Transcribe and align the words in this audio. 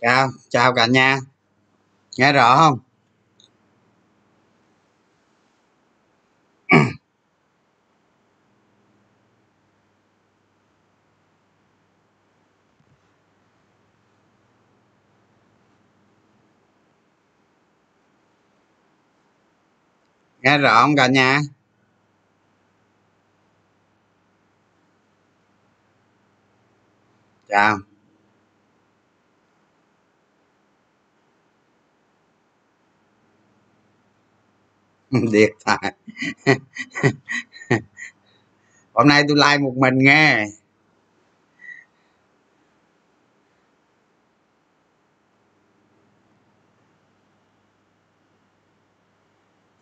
chào 0.00 0.28
chào 0.48 0.74
cả 0.74 0.86
nhà. 0.86 1.18
Nghe 2.16 2.32
rõ 2.32 2.56
không? 2.56 2.87
Nghe 20.48 20.58
rõ 20.58 20.82
không 20.82 20.96
cả 20.96 21.06
nhà? 21.06 21.40
Chào. 27.48 27.78
Điện 35.32 35.52
thoại. 35.66 35.94
Hôm 38.92 39.08
nay 39.08 39.22
tôi 39.28 39.36
like 39.36 39.58
một 39.58 39.74
mình 39.76 39.98
nghe. 39.98 40.46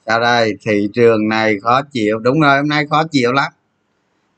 Ra 0.06 0.18
đây 0.18 0.56
thị 0.64 0.88
trường 0.94 1.28
này 1.28 1.56
khó 1.62 1.82
chịu. 1.92 2.18
Đúng 2.18 2.40
rồi, 2.40 2.56
hôm 2.56 2.68
nay 2.68 2.86
khó 2.90 3.04
chịu 3.12 3.32
lắm. 3.32 3.52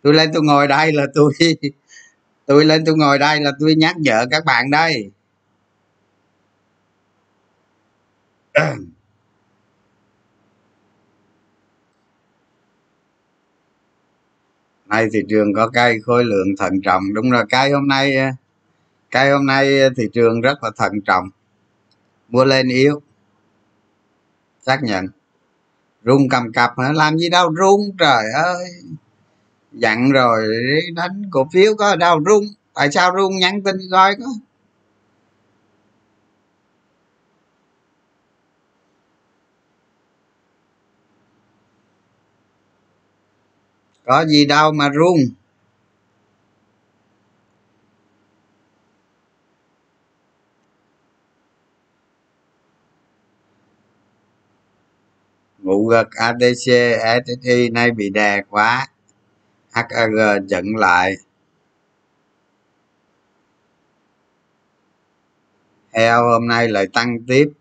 Tôi 0.03 0.15
lên 0.15 0.31
tôi 0.35 0.43
ngồi 0.43 0.69
đây 0.69 0.93
là 0.93 1.07
tôi 1.15 1.33
tôi 2.47 2.65
lên 2.65 2.85
tôi 2.87 2.97
ngồi 2.97 3.19
đây 3.19 3.41
là 3.41 3.53
tôi 3.61 3.75
nhắc 3.75 3.97
nhở 3.99 4.27
các 4.31 4.45
bạn 4.45 4.71
đây. 4.71 5.11
Nay 14.87 15.09
thị 15.13 15.21
trường 15.29 15.53
có 15.55 15.69
cây 15.69 16.01
khối 16.01 16.25
lượng 16.25 16.49
thận 16.59 16.81
trọng. 16.85 17.15
Đúng 17.15 17.31
rồi 17.31 17.45
cây 17.51 17.71
hôm 17.71 17.89
nay 17.89 18.17
cây 19.11 19.31
hôm 19.31 19.47
nay 19.47 19.81
thị 19.97 20.09
trường 20.13 20.41
rất 20.41 20.65
là 20.65 20.71
thận 20.77 20.93
trọng. 21.07 21.31
Mua 22.29 22.45
lên 22.45 22.69
yếu. 22.69 23.03
Xác 24.67 24.83
nhận 24.83 25.09
rung 26.05 26.29
cầm 26.29 26.53
cập 26.53 26.71
hả? 26.79 26.93
Làm 26.93 27.19
gì 27.19 27.29
đâu 27.29 27.55
rung? 27.57 27.97
Trời 27.99 28.25
ơi! 28.35 28.65
Dặn 29.73 30.13
rồi 30.13 30.49
đánh 30.95 31.23
cổ 31.31 31.49
phiếu 31.53 31.75
có 31.77 31.97
đâu 31.97 32.21
rung? 32.27 32.45
Tại 32.75 32.91
sao 32.93 33.13
rung? 33.17 33.39
Nhắn 33.39 33.63
tin 33.63 33.77
coi 33.91 34.15
có. 34.17 34.27
Có 44.05 44.25
gì 44.27 44.47
đâu 44.47 44.73
mà 44.73 44.91
rung. 44.95 45.19
Ngụ 55.69 55.87
gật 55.87 56.09
adc 56.11 56.69
ssi 57.27 57.69
nay 57.71 57.91
bị 57.91 58.11
đè 58.11 58.43
quá. 58.51 58.87
Hag 59.71 59.89
chặn 60.49 60.65
lại. 60.77 61.15
Heo 65.93 66.25
hôm 66.25 66.49
nay 66.49 66.69
lại 66.69 66.87
tăng 66.93 67.19
tiếp. 67.27 67.53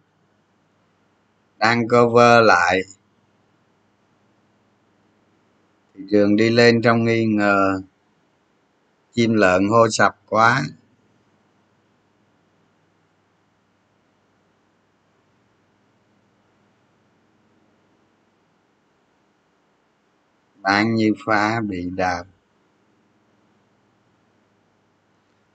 Đang 1.57 1.87
cover 1.87 2.45
lại. 2.45 2.81
Thị 5.95 6.03
trường 6.11 6.35
đi 6.35 6.49
lên 6.49 6.81
trong 6.81 7.05
nghi 7.05 7.25
ngờ. 7.25 7.81
Chim 9.13 9.33
lợn 9.33 9.67
hô 9.69 9.89
sập 9.89 10.17
quá. 10.29 10.63
Bán 20.67 20.95
như 20.95 21.13
phá 21.25 21.61
bị 21.61 21.89
đạp. 21.95 22.23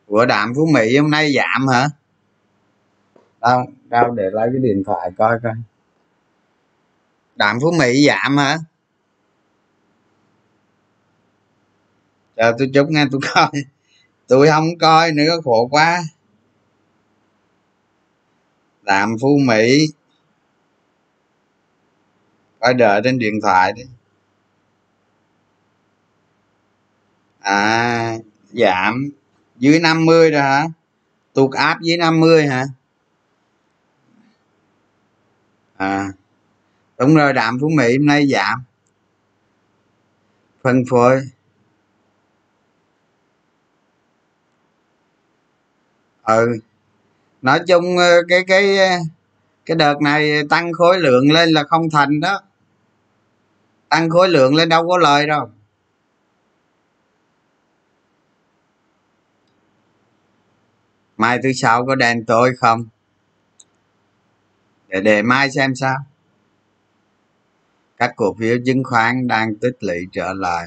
Của 0.06 0.26
đạm 0.26 0.52
phú 0.56 0.66
mỹ 0.66 0.96
hôm 0.96 1.10
nay 1.10 1.32
giảm 1.32 1.68
hả? 1.68 1.88
Đâu 3.40 3.66
đâu, 3.88 4.10
để 4.10 4.30
lấy 4.32 4.48
cái 4.52 4.62
điện 4.62 4.82
thoại 4.86 5.10
coi 5.18 5.38
coi. 5.42 5.52
Đạm 7.36 7.58
phú 7.60 7.72
mỹ 7.78 8.06
giảm 8.06 8.36
hả? 8.36 8.58
Chờ 12.36 12.52
tôi 12.58 12.70
chút 12.74 12.86
nghe 12.90 13.04
tôi 13.12 13.20
coi. 13.34 13.50
Tôi 14.26 14.48
không 14.48 14.78
coi 14.80 15.12
nữa, 15.12 15.40
khổ 15.44 15.68
quá. 15.70 16.02
Đạm 18.82 19.16
phú 19.20 19.38
mỹ. 19.46 19.86
Coi 22.60 22.74
đợi 22.74 23.00
trên 23.04 23.18
điện 23.18 23.34
thoại 23.42 23.72
đi. 23.72 23.82
À 27.42 28.18
giảm 28.52 29.08
dưới 29.58 29.80
50 29.80 30.30
rồi 30.30 30.42
hả? 30.42 30.66
Tụt 31.34 31.52
áp 31.52 31.80
dưới 31.82 31.96
50 31.96 32.46
hả? 32.46 32.64
À 35.76 36.08
đúng 36.98 37.14
rồi, 37.14 37.32
đạm 37.32 37.58
phú 37.60 37.68
mỹ 37.68 37.96
hôm 37.98 38.06
nay 38.06 38.26
giảm. 38.26 38.62
Phân 40.62 40.84
phối. 40.90 41.20
Ừ 46.22 46.58
nói 47.42 47.60
chung 47.68 47.98
ờ, 47.98 48.22
cái 48.28 48.44
cái 48.46 48.78
ờ, 48.78 48.96
cái 49.66 49.76
đợt 49.76 50.02
này 50.02 50.42
tăng 50.50 50.72
khối 50.72 50.98
lượng 51.00 51.32
lên 51.32 51.50
là 51.50 51.64
không 51.64 51.90
thành 51.90 52.20
đó. 52.20 52.40
Tăng 53.88 54.10
khối 54.10 54.28
lượng 54.28 54.54
lên 54.54 54.68
đâu 54.68 54.88
có 54.88 54.98
lời 54.98 55.26
đâu. 55.26 55.50
Mai 61.22 61.38
thứ 61.42 61.52
sáu 61.52 61.86
có 61.86 61.94
đen 61.94 62.24
tối 62.24 62.56
không? 62.58 62.86
Để 64.88 65.00
để 65.00 65.22
mai 65.22 65.50
xem 65.50 65.74
sao. 65.74 65.96
Các 67.96 68.12
cổ 68.16 68.34
phiếu 68.38 68.56
chứng 68.66 68.84
khoán 68.84 69.28
đang 69.28 69.54
tích 69.54 69.76
lũy 69.80 69.98
trở 70.12 70.32
lại. 70.32 70.66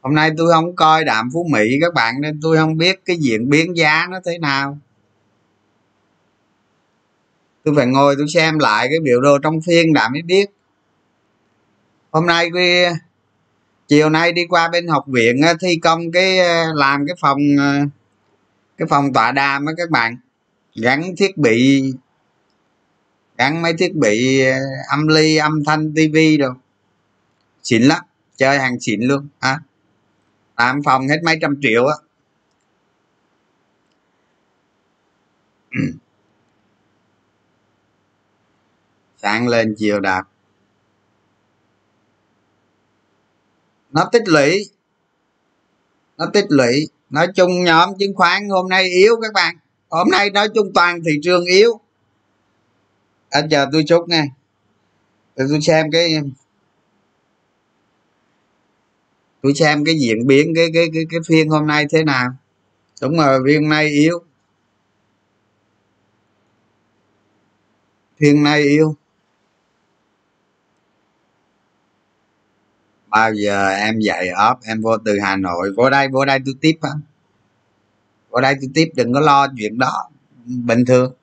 Hôm 0.00 0.14
nay 0.14 0.30
tôi 0.36 0.52
không 0.52 0.76
coi 0.76 1.04
đạm 1.04 1.30
phú 1.32 1.46
mỹ 1.50 1.78
các 1.80 1.94
bạn 1.94 2.20
nên 2.20 2.40
tôi 2.42 2.56
không 2.56 2.76
biết 2.76 3.00
cái 3.04 3.16
diễn 3.16 3.50
biến 3.50 3.76
giá 3.76 4.06
nó 4.10 4.20
thế 4.24 4.38
nào. 4.38 4.78
Tôi 7.64 7.74
phải 7.76 7.86
ngồi 7.86 8.14
tôi 8.18 8.26
xem 8.34 8.58
lại 8.58 8.86
cái 8.88 8.98
biểu 9.02 9.20
đồ 9.20 9.38
trong 9.38 9.60
phiên 9.66 9.92
đã 9.92 10.08
mới 10.08 10.22
biết. 10.22 10.50
Hôm 12.10 12.26
nay 12.26 12.50
đi 12.50 12.84
chiều 13.88 14.10
nay 14.10 14.32
đi 14.32 14.46
qua 14.46 14.68
bên 14.68 14.88
học 14.88 15.04
viện 15.06 15.42
ờ, 15.42 15.54
thi 15.60 15.76
công 15.82 16.12
cái 16.12 16.38
ờ, 16.38 16.72
làm 16.74 17.06
cái 17.06 17.16
phòng 17.20 17.38
ờ, 17.58 17.86
cái 18.80 18.86
phòng 18.88 19.12
tọa 19.12 19.32
đàm 19.32 19.66
á 19.66 19.72
các 19.76 19.90
bạn 19.90 20.16
gắn 20.74 21.02
thiết 21.16 21.36
bị, 21.36 21.92
gắn 23.38 23.62
mấy 23.62 23.74
thiết 23.78 23.94
bị 23.94 24.44
ờ, 24.44 24.58
âm 24.90 25.08
ly, 25.08 25.36
âm 25.36 25.64
thanh 25.64 25.92
tivi 25.94 26.36
đâu 26.36 26.54
xịn 27.62 27.82
lắm, 27.82 28.02
chơi 28.36 28.58
hàng 28.58 28.80
xịn 28.80 29.00
luôn 29.00 29.28
à 29.38 29.60
làm 30.56 30.82
phòng 30.82 31.08
hết 31.08 31.18
mấy 31.24 31.38
trăm 31.40 31.56
triệu 31.62 31.86
á. 31.86 31.94
Sáng 39.16 39.48
lên 39.48 39.74
chiều 39.78 40.00
đạp. 40.00 40.22
Nó 43.90 44.08
tích 44.12 44.28
lũy, 44.28 44.70
nó 46.16 46.26
tích 46.32 46.46
lũy 46.48 46.88
nói 47.10 47.26
chung 47.34 47.64
nhóm 47.64 47.98
chứng 47.98 48.14
khoán 48.14 48.48
hôm 48.48 48.68
nay 48.68 48.88
yếu 48.88 49.16
các 49.22 49.32
bạn. 49.32 49.56
Hôm 49.88 50.10
nay 50.10 50.30
nói 50.30 50.48
chung 50.54 50.72
toàn 50.74 51.00
thị 51.04 51.12
trường 51.22 51.44
yếu. 51.44 51.80
Anh 53.30 53.48
chờ 53.50 53.66
tôi 53.72 53.84
chút 53.88 54.08
nghe 54.08 54.24
để 55.36 55.44
tôi 55.48 55.60
xem 55.60 55.90
cái 55.92 56.14
tôi 59.42 59.54
xem 59.54 59.84
cái 59.84 59.94
diễn 60.00 60.26
biến, 60.26 60.52
cái 60.56 60.70
cái 60.74 60.86
cái 60.94 61.02
cái 61.10 61.20
phiên 61.28 61.48
hôm 61.48 61.66
nay 61.66 61.86
thế 61.90 62.04
nào. 62.04 62.30
Đúng 63.02 63.16
rồi, 63.16 63.40
phiên 63.46 63.68
nay 63.68 63.88
yếu. 63.88 64.18
Phiên 68.18 68.42
nay 68.42 68.62
yếu. 68.62 68.96
Bao 73.10 73.34
giờ 73.34 73.68
em 73.68 73.98
dạy 74.00 74.28
ốp 74.28 74.60
em 74.64 74.80
vô 74.82 74.98
từ 75.04 75.18
hà 75.22 75.36
nội 75.36 75.72
vô 75.76 75.90
đây 75.90 76.08
vô 76.08 76.24
đây 76.24 76.38
tôi 76.44 76.54
tiếp 76.60 76.78
á 76.80 76.90
vô 78.30 78.40
đây 78.40 78.54
tôi 78.60 78.70
tiếp 78.74 78.90
đừng 78.94 79.12
có 79.12 79.20
lo 79.20 79.46
chuyện 79.56 79.78
đó. 79.78 80.10
Bình 80.44 80.84
thường. 80.84 81.14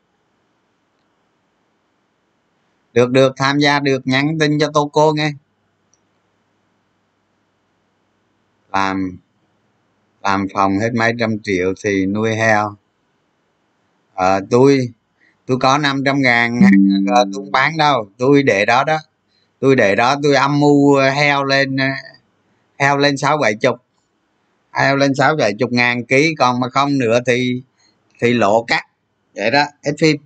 Được 2.94 3.12
được 3.12 3.34
tham 3.38 3.60
gia 3.60 3.80
được 3.80 4.08
nhắn 4.08 4.38
tin 4.40 4.60
cho 4.60 4.72
tô 4.74 4.90
cô 4.94 5.14
nghe. 5.14 5.32
Làm 8.72 9.18
làm 10.24 10.48
phòng 10.54 10.80
hết 10.80 10.90
mấy 10.94 11.14
trăm 11.20 11.38
triệu 11.44 11.74
thì 11.84 12.06
nuôi 12.06 12.36
heo. 12.36 12.76
À, 14.16 14.40
tôi 14.50 14.94
tôi 15.46 15.58
có 15.62 15.78
500 15.78 16.22
ngàn 16.22 16.60
tôi 17.16 17.26
không 17.36 17.52
bán 17.52 17.78
đâu 17.78 18.10
tôi 18.18 18.44
để 18.44 18.66
đó 18.66 18.84
đó 18.84 18.98
tôi 19.60 19.76
để 19.76 19.96
đó, 19.96 20.16
tôi 20.24 20.36
âm 20.36 20.60
mưu 20.60 20.96
ờ, 20.96 21.10
heo 21.10 21.44
lên 21.44 21.78
ờ, 21.78 21.88
heo 22.80 22.98
lên 22.98 23.18
sáu 23.18 23.38
bảy 23.38 23.56
chục. 23.56 23.76
Heo 24.74 24.96
lên 24.96 25.16
sáu 25.16 25.36
bảy 25.36 25.54
chục 25.60 25.72
ngàn 25.72 26.06
ký, 26.06 26.36
còn 26.40 26.60
mà 26.60 26.70
không 26.70 26.98
nữa 26.98 27.20
thì 27.26 27.62
thì 28.20 28.34
lộ 28.34 28.64
cắt. 28.64 28.84
Vậy 29.36 29.52
đó, 29.52 29.66
hết 29.86 29.92
phim. 30.00 30.18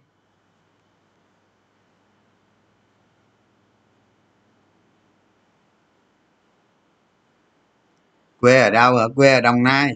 Quê 8.42 8.62
ở 8.62 8.70
đâu 8.70 8.96
ở 8.96 9.10
quê 9.16 9.34
ở 9.34 9.42
đồng 9.42 9.64
nai. 9.64 9.96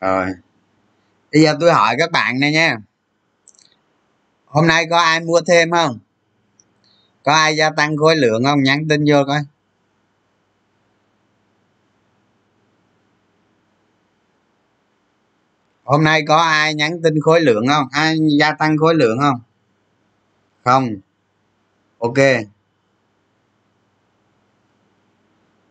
Rồi. 0.00 0.26
Bây 1.32 1.42
giờ 1.42 1.56
tôi 1.60 1.72
hỏi 1.72 1.96
các 1.98 2.10
bạn 2.12 2.40
này 2.40 2.52
nha 2.52 2.76
hôm 4.48 4.66
nay 4.66 4.86
có 4.90 4.98
ai 4.98 5.20
mua 5.20 5.40
thêm 5.46 5.70
không? 5.70 5.98
Có 7.24 7.32
ai 7.32 7.56
gia 7.56 7.70
tăng 7.70 7.96
khối 7.96 8.16
lượng 8.16 8.44
không? 8.44 8.62
Nhắn 8.62 8.88
tin 8.88 9.04
vô 9.08 9.24
coi. 9.26 9.40
Hôm 15.84 16.04
nay 16.04 16.24
có 16.28 16.36
ai 16.36 16.74
nhắn 16.74 17.02
tin 17.02 17.20
khối 17.20 17.40
lượng 17.40 17.66
không? 17.68 17.88
Ai 17.92 18.18
gia 18.40 18.52
tăng 18.52 18.78
khối 18.78 18.94
lượng 18.94 19.18
không? 19.18 19.40
Không. 20.64 20.88
Ok. 21.98 22.18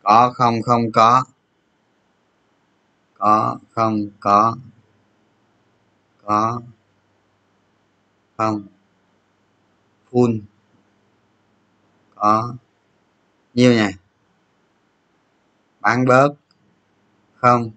Có 0.04 0.32
không? 0.36 0.62
Không 0.62 0.92
có. 0.92 1.24
Có 3.14 3.58
không? 3.76 4.08
Có. 4.20 4.58
Có 6.24 6.62
không? 8.38 8.68
Full. 10.12 10.40
Có. 12.16 12.56
Nhiêu 13.54 13.74
nhỉ? 13.74 13.88
Bán 15.80 16.06
bớt. 16.06 16.34
Không. 17.36 17.72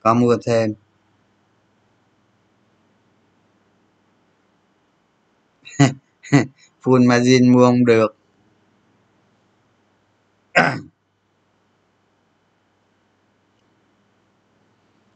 Có 0.00 0.14
mua 0.14 0.36
thêm. 0.46 0.74
Full 6.82 7.08
margin 7.08 7.52
mua 7.52 7.66
không 7.66 7.84
được. 7.84 8.16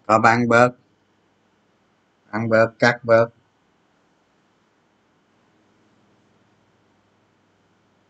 Có 0.06 0.18
bán 0.18 0.48
bớt 0.48 0.72
ăn 2.31 2.49
bớt 2.49 2.73
cắt 2.79 3.00
bớt 3.05 3.29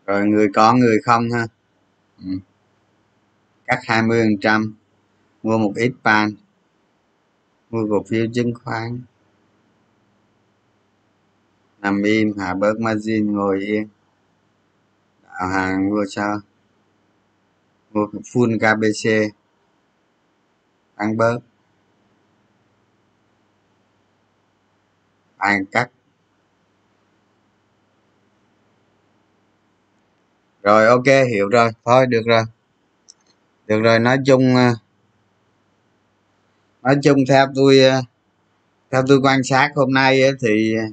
rồi 0.05 0.25
người 0.25 0.47
có, 0.53 0.73
người 0.73 0.97
không 1.05 1.31
ha? 1.31 1.47
Ừ. 2.17 2.39
cắt 3.65 3.79
20 3.83 4.21
phần 4.23 4.37
trăm, 4.41 4.75
mua 5.43 5.57
một 5.57 5.73
ít 5.75 5.91
pan. 6.03 6.31
Mua 7.69 7.87
cổ 7.89 8.03
phiếu 8.03 8.25
chứng 8.33 8.53
khoán. 8.53 9.01
Nằm 11.79 12.03
im, 12.03 12.37
hạ 12.37 12.53
bớt 12.53 12.79
margin, 12.79 13.33
ngồi 13.33 13.59
yên. 13.59 13.87
Đạo 15.23 15.47
hàng 15.47 15.89
mua 15.89 16.05
sao 16.09 16.39
mua 17.91 18.05
full 18.05 18.57
kbc 18.59 19.33
ăn 20.95 21.17
bớt 21.17 21.39
ăn 25.41 25.65
cắt 25.65 25.89
rồi, 30.63 30.87
ok, 30.87 31.05
hiểu 31.05 31.49
rồi. 31.49 31.69
Thôi, 31.85 32.05
được 32.07 32.21
rồi. 32.25 32.43
Được 33.67 33.79
rồi, 33.81 33.99
nói 33.99 34.17
chung 34.25 34.55
ờ, 34.55 34.73
nói 36.83 36.95
chung 37.03 37.17
theo 37.29 37.47
tôi 37.55 37.79
ờ, 37.79 38.01
theo 38.91 39.03
tôi 39.07 39.19
quan 39.23 39.43
sát 39.43 39.71
hôm 39.75 39.93
nay 39.93 40.21
thì 40.41 40.75
ờ, 40.75 40.83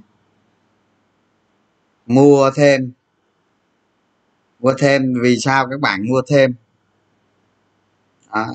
mua 2.06 2.50
thêm. 2.56 2.92
Mua 4.60 4.74
thêm, 4.78 5.14
vì 5.22 5.36
sao 5.38 5.66
các 5.70 5.80
bạn 5.80 6.06
mua 6.08 6.22
thêm? 6.28 6.54
Đó. 8.32 8.46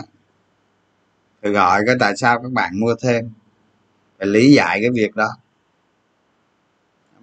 tôi 1.41 1.51
gọi 1.51 1.81
cái 1.85 1.95
tại 1.99 2.13
sao 2.17 2.39
các 2.43 2.51
bạn 2.51 2.79
mua 2.79 2.95
thêm. 3.03 3.31
Phải 4.19 4.27
lý 4.27 4.53
giải 4.53 4.79
cái 4.81 4.91
việc 4.91 5.15
đó 5.15 5.37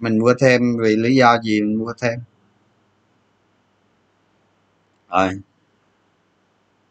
mình 0.01 0.19
mua 0.19 0.33
thêm 0.39 0.77
vì 0.81 0.95
lý 0.95 1.15
do 1.15 1.41
gì 1.43 1.61
mình 1.61 1.75
mua 1.77 1.93
thêm? 2.01 2.19
Rồi. 5.09 5.29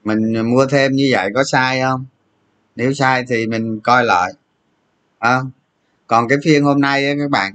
Mình 0.04 0.50
mua 0.50 0.66
thêm 0.66 0.92
như 0.92 1.08
vậy 1.12 1.30
có 1.34 1.44
sai 1.44 1.80
không? 1.80 2.04
Nếu 2.76 2.94
sai 2.94 3.24
thì 3.28 3.46
mình 3.46 3.80
coi 3.80 4.04
lại. 4.04 4.32
À, 5.18 5.40
còn 6.06 6.28
cái 6.28 6.38
phiên 6.44 6.64
hôm 6.64 6.80
nay 6.80 7.06
ấy, 7.06 7.16
các 7.18 7.30
bạn 7.30 7.54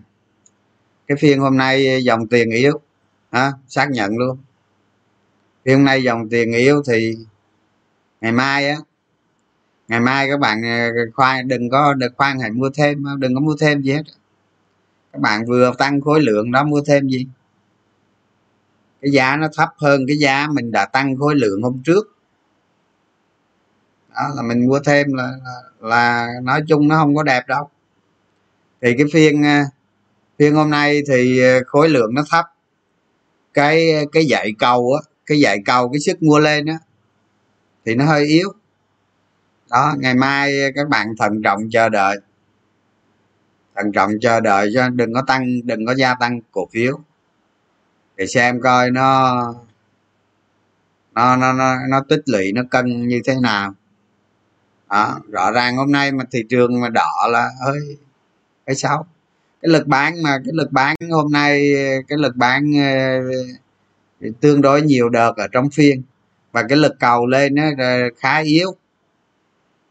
cái 1.07 1.17
phiên 1.21 1.39
hôm 1.39 1.57
nay 1.57 2.03
dòng 2.03 2.27
tiền 2.27 2.49
yếu 2.51 2.79
à, 3.29 3.53
xác 3.67 3.91
nhận 3.91 4.17
luôn. 4.17 4.37
Phiên 5.65 5.75
hôm 5.75 5.85
nay 5.85 6.03
dòng 6.03 6.29
tiền 6.29 6.51
yếu 6.53 6.83
thì 6.87 7.15
ngày 8.21 8.31
mai 8.31 8.69
á 8.69 8.77
ngày 9.87 9.99
mai 9.99 10.27
các 10.29 10.39
bạn 10.39 10.65
à, 10.65 10.89
khoan 11.13 11.47
đừng 11.47 11.69
có 11.69 11.93
được 11.93 12.13
khoan 12.17 12.39
hãy 12.39 12.51
mua 12.51 12.69
thêm 12.69 13.03
đừng 13.19 13.35
có 13.35 13.41
mua 13.41 13.55
thêm 13.59 13.81
gì 13.81 13.91
hết 13.91 14.03
các 15.15 15.21
bạn 15.21 15.45
vừa 15.45 15.71
tăng 15.77 16.01
khối 16.01 16.21
lượng 16.21 16.51
đó 16.51 16.63
mua 16.63 16.81
thêm 16.87 17.07
gì? 17.07 17.27
Cái 19.01 19.11
giá 19.11 19.35
nó 19.35 19.47
thấp 19.57 19.69
hơn 19.77 20.01
cái 20.07 20.17
giá 20.17 20.47
mình 20.51 20.71
đã 20.71 20.85
tăng 20.85 21.17
khối 21.17 21.35
lượng 21.35 21.61
hôm 21.61 21.81
trước. 21.85 22.17
Đó 24.15 24.21
là 24.35 24.41
mình 24.41 24.67
mua 24.67 24.79
thêm 24.79 25.13
là, 25.13 25.31
là, 25.79 26.27
nói 26.43 26.61
chung 26.67 26.87
nó 26.87 26.95
không 26.95 27.15
có 27.15 27.23
đẹp 27.23 27.47
đâu. 27.47 27.69
Thì 28.81 28.93
cái 28.97 29.07
phiên 29.13 29.45
à, 29.45 29.65
phiên 30.39 30.55
hôm 30.55 30.69
nay 30.69 31.01
thì 31.07 31.41
à, 31.43 31.59
khối 31.67 31.89
lượng 31.89 32.13
nó 32.13 32.23
thấp. 32.29 32.45
Cái 33.53 33.91
à, 33.91 34.01
cái 34.11 34.25
dạy 34.25 34.51
cầu 34.59 34.93
á 35.01 35.11
cái 35.25 35.39
dạy 35.39 35.57
cầu 35.65 35.89
cái 35.89 35.99
sức 35.99 36.23
mua 36.23 36.39
lên 36.39 36.65
á 36.65 36.77
thì 37.85 37.95
nó 37.95 38.05
hơi 38.05 38.25
yếu. 38.25 38.53
Đó 39.69 39.93
ngày 39.99 40.15
mai 40.15 40.71
các 40.75 40.89
bạn 40.89 41.07
thận 41.19 41.41
trọng 41.43 41.69
chờ 41.71 41.89
đợi 41.89 42.17
thận 43.75 43.91
trọng 43.91 44.11
chờ 44.21 44.39
đợi 44.39 44.71
cho 44.73 44.89
đừng 44.89 45.13
có 45.13 45.23
tăng 45.27 45.67
đừng 45.67 45.85
có 45.85 45.95
gia 45.95 46.15
tăng 46.15 46.39
cổ 46.51 46.67
phiếu. 46.71 46.99
Để 48.17 48.27
xem 48.27 48.61
coi 48.61 48.91
nó 48.91 49.35
nó 51.15 51.35
nó 51.35 51.53
nó, 51.53 51.75
nó 51.89 52.01
tích 52.09 52.21
lũy 52.25 52.51
nó 52.51 52.61
cân 52.71 53.07
như 53.07 53.21
thế 53.25 53.35
nào. 53.41 53.73
Đó 54.89 55.19
rõ 55.31 55.51
ràng 55.51 55.77
hôm 55.77 55.91
nay 55.91 56.11
mà 56.11 56.23
thị 56.31 56.43
trường 56.49 56.81
mà 56.81 56.89
đỏ 56.89 57.27
là 57.31 57.49
hơi 57.65 57.79
cái 58.65 58.75
xấu. 58.75 59.05
Cái 59.61 59.69
lực 59.69 59.87
bán 59.87 60.23
mà 60.23 60.37
cái 60.45 60.53
lực 60.53 60.71
bán 60.71 60.95
hôm 61.11 61.31
nay 61.31 61.73
cái 62.07 62.17
lực 62.17 62.35
bán 62.35 62.71
ờ, 64.21 64.29
tương 64.41 64.61
đối 64.61 64.81
nhiều 64.81 65.09
đợt 65.09 65.33
ở 65.37 65.47
trong 65.47 65.69
phiên. 65.69 66.03
Và 66.51 66.63
cái 66.69 66.77
lực 66.77 66.95
cầu 66.99 67.25
lên 67.27 67.55
nó 67.55 67.63
khá 68.17 68.37
yếu. 68.37 68.75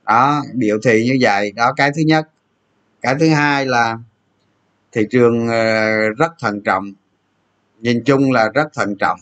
Đó 0.05 0.43
biểu 0.55 0.79
thị 0.85 1.05
như 1.05 1.19
vậy. 1.21 1.53
Đó 1.53 1.73
cái 1.77 1.91
thứ 1.97 2.03
nhất 2.03 2.29
cái 3.05 3.15
thứ 3.21 3.29
hai 3.29 3.67
là 3.67 3.99
thị 4.93 5.07
trường 5.11 5.49
ờ, 5.49 6.09
rất 6.19 6.33
thận 6.41 6.61
trọng. 6.65 6.93
Nhìn 7.81 8.03
chung 8.05 8.33
là 8.33 8.49
rất 8.55 8.69
thận 8.75 8.97
trọng. 8.97 9.21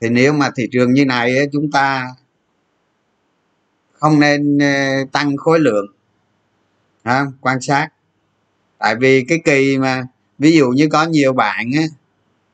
Thì 0.00 0.08
nếu 0.08 0.32
mà 0.32 0.50
thị 0.56 0.68
trường 0.72 0.92
như 0.92 1.04
này 1.04 1.48
chúng 1.52 1.70
ta 1.70 2.08
không 3.92 4.20
nên 4.20 4.58
ờ, 4.58 5.04
tăng 5.12 5.36
khối 5.36 5.60
lượng 5.60 5.86
à, 7.02 7.26
quan 7.40 7.60
sát. 7.60 7.88
Tại 8.78 8.96
vì 8.96 9.24
cái 9.28 9.38
kỳ 9.44 9.78
mà 9.78 10.02
ví 10.38 10.56
dụ 10.56 10.68
như 10.68 10.88
có 10.92 11.04
nhiều 11.04 11.32
bạn 11.32 11.70
á, 11.76 11.84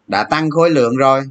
đã 0.08 0.24
tăng 0.24 0.50
khối 0.50 0.70
lượng 0.70 0.96
rồi 0.96 1.22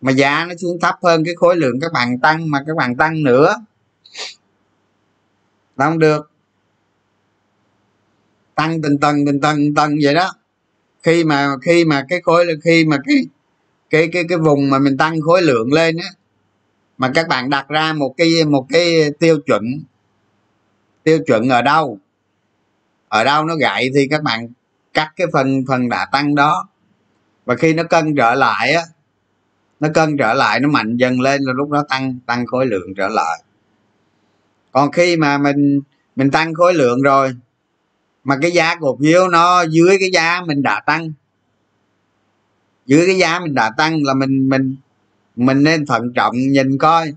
mà 0.00 0.12
giá 0.12 0.46
nó 0.48 0.54
xuống 0.58 0.78
thấp 0.80 0.94
hơn 1.02 1.24
cái 1.24 1.34
khối 1.34 1.56
lượng 1.56 1.80
các 1.80 1.92
bạn 1.92 2.18
tăng 2.18 2.50
mà 2.50 2.64
các 2.66 2.76
bạn 2.76 2.96
tăng 2.96 3.22
nữa 3.22 3.54
không 5.76 5.98
được 5.98 6.31
tăng 8.54 8.82
từng 8.82 8.98
tầng 8.98 9.16
từng 9.26 9.40
tầng 9.40 9.74
tầng 9.74 9.94
vậy 10.02 10.14
đó. 10.14 10.32
Khi 11.02 11.24
mà 11.24 11.48
khi 11.62 11.84
mà 11.84 12.04
cái 12.08 12.20
khối, 12.20 12.46
khi 12.64 12.84
mà 12.84 12.96
cái 13.06 13.16
cái 13.90 14.08
cái 14.12 14.24
cái 14.28 14.38
vùng 14.38 14.70
mà 14.70 14.78
mình 14.78 14.96
tăng 14.96 15.20
khối 15.20 15.42
lượng 15.42 15.72
lên 15.72 15.96
á, 15.96 16.08
mà 16.98 17.10
các 17.14 17.28
bạn 17.28 17.50
đặt 17.50 17.68
ra 17.68 17.92
một 17.92 18.14
cái 18.16 18.44
một 18.44 18.66
cái 18.68 19.10
tiêu 19.18 19.38
chuẩn 19.46 19.62
tiêu 21.02 21.18
chuẩn 21.26 21.48
ở 21.48 21.62
đâu 21.62 21.98
ở 23.08 23.24
đâu 23.24 23.44
nó 23.44 23.54
gãy 23.56 23.90
thì 23.94 24.08
các 24.10 24.22
bạn 24.22 24.48
cắt 24.94 25.12
cái 25.16 25.26
phần 25.32 25.64
phần 25.68 25.88
đã 25.88 26.06
tăng 26.12 26.34
đó. 26.34 26.68
Và 27.44 27.56
khi 27.56 27.74
nó 27.74 27.82
cân 27.82 28.14
trở 28.16 28.34
lại 28.34 28.72
á, 28.72 28.82
nó 29.80 29.88
cân 29.94 30.16
trở 30.16 30.34
lại, 30.34 30.60
nó 30.60 30.68
mạnh 30.68 30.96
dần 30.96 31.20
lên 31.20 31.40
là 31.42 31.52
lúc 31.52 31.70
đó 31.70 31.84
tăng 31.88 32.18
tăng 32.26 32.46
khối 32.46 32.66
lượng 32.66 32.94
trở 32.96 33.08
lại. 33.08 33.42
Còn 34.72 34.92
khi 34.92 35.16
mà 35.16 35.38
mình 35.38 35.80
mình 36.16 36.30
tăng 36.30 36.54
khối 36.54 36.74
lượng 36.74 37.02
rồi 37.02 37.32
mà 38.24 38.36
cái 38.42 38.50
giá 38.50 38.74
cổ 38.80 38.98
phiếu 39.00 39.28
nó 39.28 39.62
dưới 39.62 39.96
cái 40.00 40.10
giá 40.12 40.42
mình 40.46 40.62
đã 40.62 40.80
tăng. 40.86 41.12
Dưới 42.86 43.06
cái 43.06 43.18
giá 43.18 43.40
mình 43.40 43.54
đã 43.54 43.70
tăng 43.76 44.02
là 44.02 44.14
mình 44.14 44.48
mình 44.48 44.76
mình 45.36 45.62
nên 45.62 45.86
thận 45.86 46.12
trọng 46.14 46.36
nhìn 46.36 46.78
coi. 46.78 47.12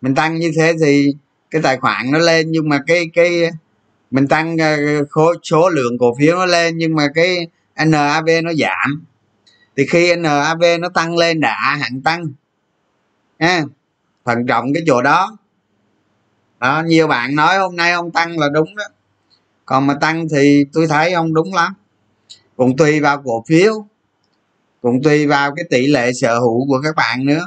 Mình 0.00 0.14
tăng 0.14 0.38
như 0.38 0.52
thế 0.56 0.72
thì 0.80 1.14
cái 1.50 1.62
tài 1.62 1.76
khoản 1.76 2.10
nó 2.10 2.18
lên 2.18 2.50
nhưng 2.50 2.68
mà 2.68 2.80
cái 2.86 3.10
cái 3.14 3.50
mình 4.10 4.28
tăng 4.28 4.58
ờ, 4.58 4.76
khối 5.10 5.36
số 5.42 5.68
lượng 5.68 5.98
cổ 5.98 6.14
phiếu 6.18 6.36
nó 6.36 6.46
lên 6.46 6.78
nhưng 6.78 6.94
mà 6.94 7.08
cái 7.14 7.48
NAV 7.74 8.28
nó 8.42 8.52
giảm. 8.52 9.04
Thì 9.76 9.86
khi 9.86 10.16
NAV 10.16 10.62
nó 10.80 10.88
tăng 10.88 11.16
lên 11.16 11.40
đã 11.40 11.76
hạng 11.80 12.00
tăng. 12.00 12.26
Ha 13.40 13.62
thận 14.24 14.46
trọng 14.46 14.74
cái 14.74 14.82
chỗ 14.86 15.02
đó. 15.02 15.36
Đó, 16.60 16.82
nhiều 16.86 17.06
bạn 17.06 17.34
nói 17.34 17.58
hôm 17.58 17.76
nay 17.76 17.92
ông 17.92 18.10
tăng 18.10 18.38
là 18.38 18.48
đúng 18.48 18.76
đó 18.76 18.84
còn 19.66 19.86
mà 19.86 19.94
tăng 20.00 20.28
thì 20.28 20.64
tôi 20.72 20.86
thấy 20.86 21.12
ông 21.12 21.34
đúng 21.34 21.54
lắm. 21.54 21.74
Cũng 22.56 22.76
tùy 22.76 23.00
vào 23.00 23.22
cổ 23.24 23.44
phiếu, 23.48 23.86
cũng 24.82 25.02
tùy 25.02 25.26
vào 25.26 25.54
cái 25.54 25.64
tỷ 25.70 25.86
lệ 25.86 26.12
sở 26.12 26.38
hữu 26.38 26.66
của 26.68 26.80
các 26.84 26.96
bạn 26.96 27.26
nữa. 27.26 27.46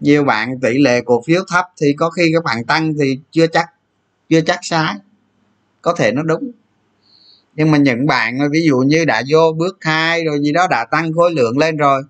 Nhiều 0.00 0.24
bạn 0.24 0.60
tỷ 0.60 0.78
lệ 0.78 1.00
cổ 1.00 1.22
phiếu 1.26 1.44
thấp 1.48 1.64
thì 1.80 1.92
có 1.98 2.10
khi 2.10 2.30
các 2.34 2.44
bạn 2.44 2.64
tăng 2.64 2.94
thì 3.00 3.18
chưa 3.30 3.46
chắc 3.46 3.66
chưa 4.28 4.40
chắc 4.40 4.58
sai. 4.62 4.94
Có 5.82 5.94
thể 5.94 6.12
nó 6.12 6.22
đúng. 6.22 6.50
Nhưng 7.54 7.70
mà 7.70 7.78
những 7.78 8.06
bạn 8.06 8.38
ví 8.50 8.62
dụ 8.66 8.78
như 8.78 9.04
đã 9.04 9.22
vô 9.28 9.52
bước 9.56 9.78
hai 9.80 10.24
rồi 10.24 10.40
gì 10.40 10.52
đó 10.52 10.66
đã 10.70 10.84
tăng 10.84 11.12
khối 11.12 11.32
lượng 11.32 11.58
lên 11.58 11.76
rồi, 11.76 12.02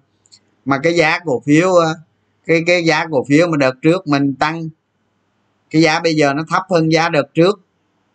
mà 0.64 0.78
cái 0.82 0.94
giá 0.94 1.18
cổ 1.24 1.42
phiếu 1.46 1.72
ờ, 1.74 1.94
cái 2.46 2.62
cái 2.66 2.84
giá 2.84 3.06
cổ 3.10 3.24
phiếu 3.28 3.48
mà 3.48 3.56
đợt 3.56 3.74
trước 3.82 4.06
mình 4.06 4.34
tăng, 4.34 4.68
cái 5.70 5.82
giá 5.82 6.00
bây 6.00 6.14
giờ 6.14 6.32
nó 6.34 6.44
thấp 6.48 6.62
hơn 6.70 6.92
giá 6.92 7.08
đợt 7.08 7.34
trước 7.34 7.60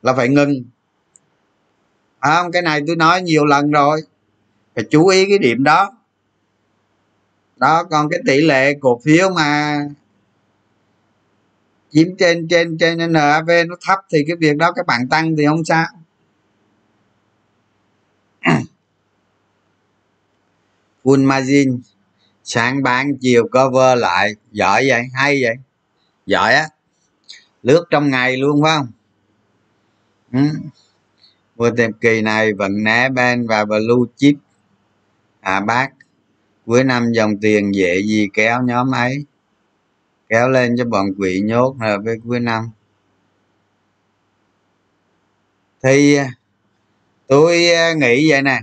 là 0.01 0.13
phải 0.13 0.29
ngừng 0.29 0.63
không, 2.25 2.51
cái 2.51 2.61
này 2.61 2.81
tôi 2.87 2.95
nói 2.95 3.21
nhiều 3.21 3.45
lần 3.45 3.71
rồi. 3.71 4.01
Phải 4.75 4.85
chú 4.89 5.07
ý 5.07 5.25
cái 5.29 5.37
điểm 5.37 5.63
đó. 5.63 5.91
Đó, 7.57 7.83
còn 7.83 8.09
cái 8.09 8.19
tỷ 8.25 8.41
lệ 8.41 8.73
cổ 8.79 9.01
phiếu 9.03 9.29
mà 9.29 9.79
chiếm 11.91 12.07
trên 12.19 12.47
trên 12.47 12.77
trên 12.77 13.11
NAV 13.11 13.49
nó 13.67 13.75
thấp 13.81 13.99
thì 14.09 14.23
cái 14.27 14.35
việc 14.35 14.57
đó 14.57 14.71
các 14.71 14.85
bạn 14.85 15.07
tăng 15.07 15.35
thì 15.35 15.45
không 15.45 15.65
sao. 15.65 15.87
Full 21.03 21.25
margin. 21.27 21.81
Sáng 22.43 22.83
bán, 22.83 23.17
chiều 23.21 23.47
cover 23.47 23.99
lại. 23.99 24.31
Giỏi 24.51 24.85
vậy, 24.87 25.01
hay 25.13 25.39
vậy. 25.41 25.55
Giỏi 26.25 26.53
á. 26.53 26.69
Lướt 27.63 27.85
trong 27.89 28.09
ngày 28.09 28.37
luôn 28.37 28.63
phải 28.63 28.77
không? 28.77 28.87
Ừ 30.31 30.39
mua 31.55 31.71
tem 31.77 31.93
kỳ 31.93 32.21
này 32.21 32.53
vẫn 32.53 32.83
né 32.83 33.09
ben 33.09 33.47
và 33.47 33.65
blue 33.65 34.11
chip 34.17 34.35
à 35.41 35.59
bác 35.59 35.89
cuối 36.65 36.83
năm 36.83 37.11
dòng 37.11 37.37
tiền 37.41 37.75
dễ 37.75 38.01
gì 38.01 38.29
kéo 38.33 38.61
nhóm 38.61 38.91
ấy? 38.91 39.25
Kéo 40.29 40.49
lên 40.49 40.75
cho 40.77 40.85
bọn 40.85 41.05
quỷ 41.19 41.41
nhốt 41.43 41.75
rồi 41.79 41.99
với 41.99 42.15
cuối 42.27 42.39
năm. 42.39 42.69
Thì 45.83 46.17
tôi 47.27 47.71
à, 47.71 47.93
nghĩ 47.93 48.31
vậy 48.31 48.41
nè. 48.41 48.59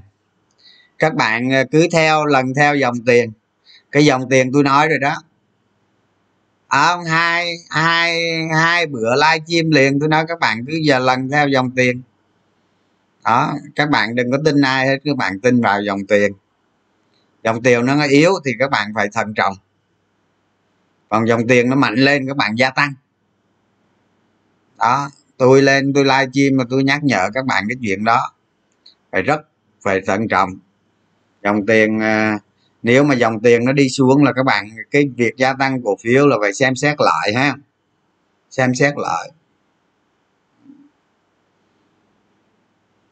Các 0.99 1.15
bạn 1.15 1.53
à, 1.53 1.65
cứ 1.71 1.87
theo 1.93 2.27
lần 2.27 2.55
theo 2.55 2.77
dòng 2.77 2.95
tiền. 3.07 3.33
Cái 3.93 4.05
dòng 4.05 4.29
tiền 4.31 4.53
tôi 4.53 4.63
nói 4.63 4.89
rồi 4.89 4.99
đó. 4.99 5.23
À, 6.69 6.97
hai 7.09 7.55
hai 7.71 8.21
hai 8.55 8.87
bữa 8.87 9.15
live 9.15 9.45
chim 9.47 9.71
liền 9.71 10.01
tôi 10.01 10.09
nói 10.09 10.25
các 10.29 10.41
bạn 10.41 10.65
cứ 10.67 10.77
giờ 10.83 10.99
lần 10.99 11.31
theo 11.31 11.49
dòng 11.49 11.71
tiền 11.71 12.03
đó, 13.25 13.55
các 13.77 13.91
bạn 13.91 14.15
đừng 14.15 14.31
có 14.31 14.39
tin 14.45 14.61
ai 14.61 14.87
hết, 14.87 14.99
các 15.05 15.17
bạn 15.17 15.41
tin 15.41 15.61
vào 15.61 15.83
dòng 15.83 16.07
tiền. 16.09 16.33
Dòng 17.45 17.63
tiền 17.63 17.87
nó 17.87 18.05
yếu 18.05 18.33
thì 18.45 18.53
các 18.59 18.71
bạn 18.71 18.93
phải 18.95 19.09
thận 19.13 19.35
trọng. 19.35 19.55
Còn 21.09 21.29
dòng 21.29 21.47
tiền 21.49 21.71
nó 21.71 21.77
mạnh 21.77 21.95
lên, 21.95 22.29
các 22.29 22.37
bạn 22.37 22.55
gia 22.55 22.71
tăng. 22.71 22.95
Đó, 24.79 25.11
tôi 25.37 25.63
lên, 25.63 25.93
tôi 25.95 26.05
live 26.05 26.27
stream 26.33 26.57
mà 26.57 26.65
tôi 26.71 26.85
nhắc 26.85 27.05
nhở 27.05 27.31
các 27.35 27.47
bạn 27.47 27.65
cái 27.69 27.77
chuyện 27.83 28.05
đó. 28.05 28.33
Phải 29.13 29.23
rất, 29.23 29.41
phải 29.83 30.01
thận 30.07 30.29
trọng. 30.29 30.51
Dòng 31.43 31.67
tiền 31.67 32.01
à, 32.01 32.39
nếu 32.83 33.05
mà 33.05 33.15
dòng 33.15 33.41
tiền 33.41 33.65
nó 33.65 33.73
đi 33.73 33.89
xuống 33.89 34.25
là 34.25 34.33
các 34.33 34.43
bạn, 34.43 34.69
cái 34.91 35.11
việc 35.17 35.37
gia 35.37 35.53
tăng 35.53 35.83
cổ 35.83 35.97
phiếu 36.03 36.27
là 36.27 36.37
phải 36.41 36.55
xem 36.55 36.75
xét 36.77 36.97
lại 36.99 37.33
ha. 37.35 37.55
Xem 38.51 38.75
xét 38.75 38.95
lại. 38.97 39.31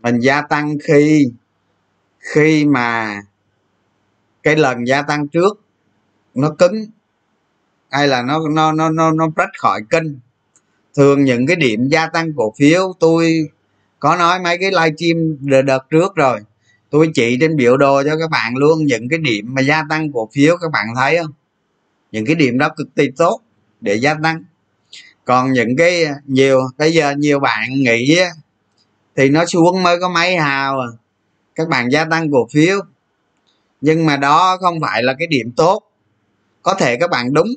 Mình 0.02 0.18
gia 0.18 0.42
tăng 0.42 0.76
khi 0.84 1.32
khi 2.18 2.64
mà 2.64 3.20
cái 4.42 4.56
lần 4.56 4.86
gia 4.86 5.02
tăng 5.02 5.28
trước 5.28 5.60
nó 6.34 6.50
cứng, 6.58 6.86
hay 7.90 8.08
là 8.08 8.22
nó 8.22 8.48
nó 8.48 8.72
nó 8.72 8.90
nó 8.90 9.12
nó 9.12 9.28
rách 9.36 9.50
khỏi 9.58 9.80
kênh. 9.90 10.06
Thường 10.96 11.24
những 11.24 11.46
cái 11.46 11.56
điểm 11.56 11.88
gia 11.88 12.06
tăng 12.06 12.32
cổ 12.36 12.54
phiếu, 12.58 12.92
tôi 13.00 13.48
có 13.98 14.16
nói 14.16 14.40
mấy 14.40 14.58
cái 14.58 14.70
livestream 14.70 15.36
đợt 15.66 15.90
trước 15.90 16.14
rồi, 16.14 16.40
tôi 16.90 17.10
chỉ 17.14 17.36
trên 17.40 17.56
biểu 17.56 17.76
đồ 17.76 18.02
cho 18.02 18.16
các 18.18 18.30
bạn 18.30 18.56
luôn 18.56 18.86
những 18.86 19.08
cái 19.08 19.18
điểm 19.18 19.54
mà 19.54 19.62
gia 19.62 19.84
tăng 19.88 20.12
cổ 20.12 20.28
phiếu, 20.32 20.56
các 20.60 20.70
bạn 20.72 20.86
thấy 20.96 21.18
không? 21.18 21.32
Những 22.12 22.26
cái 22.26 22.34
điểm 22.34 22.58
đó 22.58 22.68
cực 22.76 22.88
kỳ 22.96 23.10
tốt 23.16 23.40
để 23.80 23.94
gia 23.94 24.14
tăng. 24.22 24.44
Còn 25.24 25.52
những 25.52 25.76
cái 25.76 26.04
nhiều, 26.26 26.60
bây 26.78 26.92
giờ 26.92 27.14
nhiều 27.18 27.40
bạn 27.40 27.68
nghĩ 27.74 28.18
thì 29.20 29.28
nó 29.28 29.44
xuống 29.46 29.82
mới 29.82 30.00
có 30.00 30.08
mấy 30.08 30.36
hào 30.36 30.80
à. 30.80 30.88
các 31.54 31.68
bạn 31.68 31.88
gia 31.92 32.04
tăng 32.04 32.30
cổ 32.30 32.48
phiếu. 32.52 32.80
Nhưng 33.80 34.06
mà 34.06 34.16
đó 34.16 34.56
không 34.60 34.80
phải 34.80 35.02
là 35.02 35.14
cái 35.18 35.26
điểm 35.26 35.52
tốt. 35.56 35.82
Có 36.62 36.74
thể 36.74 36.96
các 36.96 37.10
bạn 37.10 37.32
đúng. 37.32 37.48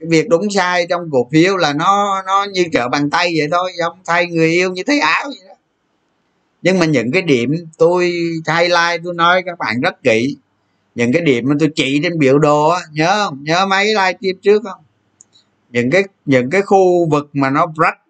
Cái 0.00 0.08
việc 0.08 0.28
đúng 0.28 0.50
sai 0.50 0.86
trong 0.90 1.10
cổ 1.12 1.28
phiếu 1.32 1.56
là 1.56 1.72
nó 1.72 2.22
nó 2.26 2.46
như 2.52 2.64
trở 2.72 2.88
bàn 2.88 3.10
tay 3.10 3.32
vậy 3.38 3.48
thôi 3.50 3.72
giống 3.78 3.98
thay 4.04 4.26
người 4.26 4.50
yêu 4.50 4.72
như 4.72 4.82
thấy 4.86 5.00
áo 5.00 5.24
vậy 5.24 5.48
đó. 5.48 5.54
Nhưng 6.62 6.78
mà 6.78 6.86
những 6.86 7.12
cái 7.12 7.22
điểm 7.22 7.54
tôi 7.78 8.12
highlight 8.48 9.00
tôi 9.04 9.14
nói 9.14 9.42
các 9.46 9.58
bạn 9.58 9.80
rất 9.80 10.02
kỹ. 10.02 10.36
Những 10.94 11.12
cái 11.12 11.22
điểm 11.22 11.44
mà 11.48 11.54
tôi 11.60 11.68
chỉ 11.74 12.00
trên 12.02 12.18
biểu 12.18 12.38
đồ 12.38 12.68
á, 12.68 12.80
nhớ 12.92 13.24
không? 13.24 13.44
Nhớ 13.44 13.66
mấy 13.66 13.86
live 13.86 14.12
stream 14.20 14.36
trước 14.42 14.62
không? 14.64 14.80
Những 15.70 15.90
cái 15.90 16.04
những 16.24 16.50
cái 16.50 16.62
khu 16.62 17.08
vực 17.10 17.30
mà 17.32 17.50
nó 17.50 17.66
break 17.66 18.05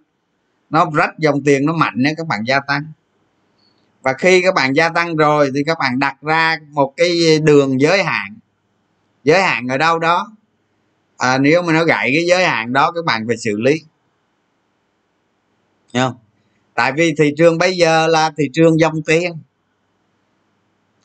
nó 0.70 0.90
rách 0.94 1.18
dòng 1.18 1.44
tiền 1.44 1.66
nó 1.66 1.72
mạnh 1.72 2.02
á 2.04 2.10
các 2.16 2.26
bạn 2.26 2.44
gia 2.46 2.60
tăng. 2.60 2.82
Và 4.02 4.12
khi 4.12 4.42
các 4.42 4.54
bạn 4.54 4.72
gia 4.76 4.88
tăng 4.88 5.16
rồi 5.16 5.50
thì 5.54 5.64
các 5.66 5.78
bạn 5.78 5.98
đặt 5.98 6.16
ra 6.22 6.58
một 6.70 6.92
cái 6.96 7.38
đường 7.38 7.80
giới 7.80 8.02
hạn. 8.02 8.36
Giới 9.24 9.42
hạn 9.42 9.68
ở 9.68 9.78
đâu 9.78 9.98
đó? 9.98 10.32
À, 11.16 11.38
nếu 11.38 11.62
mà 11.62 11.72
nó 11.72 11.84
gãy 11.84 12.10
cái 12.14 12.26
giới 12.26 12.44
hạn 12.44 12.72
đó 12.72 12.92
các 12.94 13.04
bạn 13.04 13.24
phải 13.26 13.36
xử 13.36 13.56
lý. 13.60 13.80
Hiểu 15.94 16.04
không? 16.04 16.16
Tại 16.74 16.92
vì 16.92 17.14
thị 17.18 17.34
trường 17.36 17.58
bây 17.58 17.76
giờ 17.76 18.06
là 18.06 18.30
thị 18.36 18.50
trường 18.52 18.80
dòng 18.80 19.02
tiền. 19.02 19.38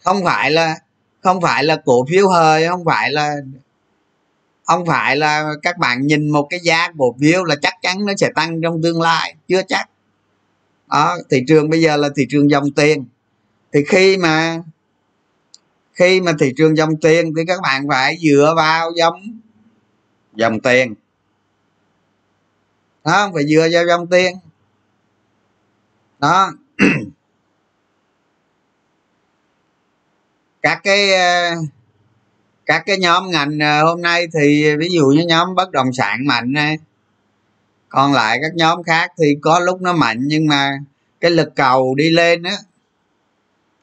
Không 0.04 0.24
phải 0.26 0.52
là 0.52 0.76
không 1.22 1.42
phải 1.42 1.64
là 1.64 1.82
cổ 1.86 2.06
phiếu 2.10 2.30
hơi 2.30 2.68
không 2.68 2.86
phải 2.86 3.12
là 3.12 3.36
không 4.72 4.86
phải 4.86 5.16
là 5.16 5.54
các 5.64 5.78
bạn 5.78 6.08
nhìn 6.08 6.30
một 6.30 6.48
cái 6.50 6.60
giá 6.64 6.92
cổ 6.98 7.16
phiếu 7.20 7.44
là 7.44 7.56
chắc 7.62 7.74
chắn 7.82 8.06
nó 8.06 8.14
sẽ 8.18 8.30
tăng 8.36 8.62
trong 8.62 8.82
tương 8.82 9.02
lai, 9.02 9.36
chưa 9.48 9.62
chắc. 9.68 9.90
Đó, 10.90 11.18
thị 11.30 11.44
trường 11.48 11.70
bây 11.70 11.82
giờ 11.82 11.98
là 11.98 12.10
thị 12.16 12.26
trường 12.30 12.50
dòng 12.50 12.72
tiền. 12.72 13.06
Thì 13.74 13.80
khi 13.88 14.18
mà 14.18 14.64
khi 15.94 16.22
mà 16.22 16.32
thị 16.40 16.54
trường 16.58 16.78
dòng 16.78 16.98
tiền 17.02 17.34
thì 17.38 17.42
các 17.48 17.62
bạn 17.62 17.88
phải 17.90 18.18
dựa 18.22 18.54
vào 18.58 18.92
dòng 18.96 19.40
dòng 20.36 20.60
tiền. 20.60 20.94
Đó, 23.06 23.32
phải 23.34 23.44
dựa 23.48 23.68
vào 23.74 23.86
dòng 23.88 24.08
tiền. 24.08 24.36
Đó. 26.20 26.52
Các 30.62 30.80
cái 30.84 31.14
à, 31.14 31.56
các 32.72 32.84
cái 32.86 32.98
nhóm 32.98 33.32
ngành 33.32 33.60
ờ, 33.60 33.84
hôm 33.84 34.02
nay 34.02 34.28
thì 34.34 34.76
ví 34.76 34.90
dụ 34.92 35.06
như 35.06 35.26
nhóm 35.26 35.56
bất 35.56 35.72
động 35.72 35.94
sản 35.94 36.28
mạnh 36.28 36.54
này 36.54 36.78
còn 37.90 38.14
lại 38.14 38.40
các 38.42 38.56
nhóm 38.56 38.84
khác 38.84 39.12
thì 39.18 39.26
có 39.42 39.60
lúc 39.60 39.82
nó 39.82 39.94
mạnh 39.94 40.20
nhưng 40.22 40.48
mà 40.48 40.78
cái 41.22 41.32
lực 41.32 41.56
cầu 41.56 41.96
đi 41.96 42.10
lên 42.10 42.44
á 42.44 42.56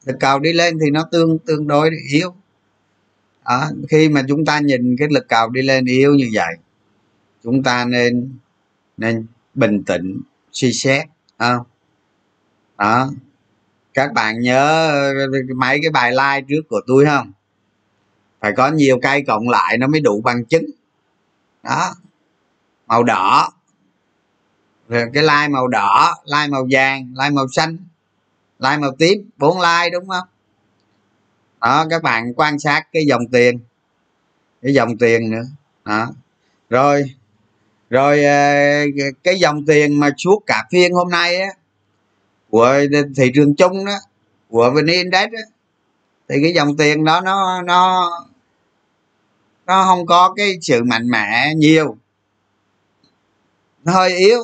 lực 0.05 0.15
cầu 0.19 0.39
đi 0.39 0.53
lên 0.53 0.77
thì 0.81 0.91
nó 0.91 1.07
tương 1.11 1.39
tương 1.39 1.67
đối 1.67 1.89
yếu. 2.11 2.33
À, 3.43 3.67
khi 3.89 4.09
mà 4.09 4.23
chúng 4.27 4.45
ta 4.45 4.59
nhìn 4.59 4.95
cái 4.99 5.07
lực 5.11 5.27
cầu 5.29 5.49
đi 5.49 5.61
lên 5.61 5.85
yếu 5.85 6.13
như 6.15 6.29
vậy 6.33 6.55
chúng 7.43 7.63
ta 7.63 7.85
nên 7.85 8.37
nên 8.97 9.25
bình 9.53 9.83
tĩnh 9.83 10.21
suy 10.51 10.73
xét 10.73 11.05
không? 11.39 11.63
Đó. 12.77 13.11
Các 13.93 14.13
bạn 14.13 14.39
nhớ 14.39 14.89
ờ, 14.91 15.27
mấy 15.55 15.79
cái 15.81 15.91
bài 15.91 16.11
like 16.11 16.45
trước 16.49 16.61
của 16.69 16.81
tôi 16.87 17.05
không? 17.05 17.31
Phải 18.39 18.51
có 18.57 18.71
nhiều 18.71 18.99
cây 19.01 19.23
cộng 19.27 19.49
lại 19.49 19.77
nó 19.77 19.87
mới 19.87 20.01
đủ 20.01 20.21
bằng 20.21 20.45
chứng. 20.45 20.65
Đó. 21.63 21.95
Màu 22.87 23.03
đỏ. 23.03 23.51
Rồi 24.89 25.05
cái 25.13 25.23
lai 25.23 25.49
màu 25.49 25.67
đỏ, 25.67 26.15
lai 26.23 26.47
màu 26.47 26.67
vàng, 26.71 27.13
lai 27.15 27.31
màu 27.31 27.45
xanh, 27.51 27.77
lai 28.59 28.77
màu 28.77 28.91
tím, 28.99 29.29
bốn 29.37 29.59
lai 29.59 29.89
đúng 29.89 30.07
không? 30.07 30.27
Đó, 31.61 31.85
các 31.89 32.03
bạn 32.03 32.33
quan 32.33 32.59
sát 32.59 32.87
cái 32.91 33.05
dòng 33.05 33.27
tiền, 33.31 33.59
cái 34.61 34.73
dòng 34.73 34.97
tiền 34.97 35.31
nữa. 35.31 35.43
Đó. 35.85 36.07
Rồi 36.69 37.15
rồi 37.89 38.23
ờ, 38.23 38.85
cái 39.23 39.39
dòng 39.39 39.65
tiền 39.65 39.99
mà 39.99 40.09
suốt 40.17 40.43
cả 40.45 40.63
phiên 40.71 40.93
hôm 40.93 41.09
nay 41.09 41.41
á, 41.41 41.49
của 42.49 42.79
thị 43.17 43.31
trường 43.35 43.55
chung 43.55 43.85
đó, 43.85 43.95
của 44.49 44.71
vn 44.71 44.85
index 44.85 45.29
á, 45.31 45.43
thì 46.29 46.35
cái 46.43 46.53
dòng 46.53 46.77
tiền 46.77 47.03
đó 47.03 47.21
nó 47.21 47.61
nó 47.61 48.09
nó 49.69 49.83
không 49.85 50.05
có 50.05 50.33
cái 50.37 50.57
sự 50.61 50.83
mạnh 50.83 51.09
mẽ 51.09 51.53
nhiều. 51.55 51.97
Nó 53.83 53.93
hơi 53.93 54.17
yếu. 54.17 54.39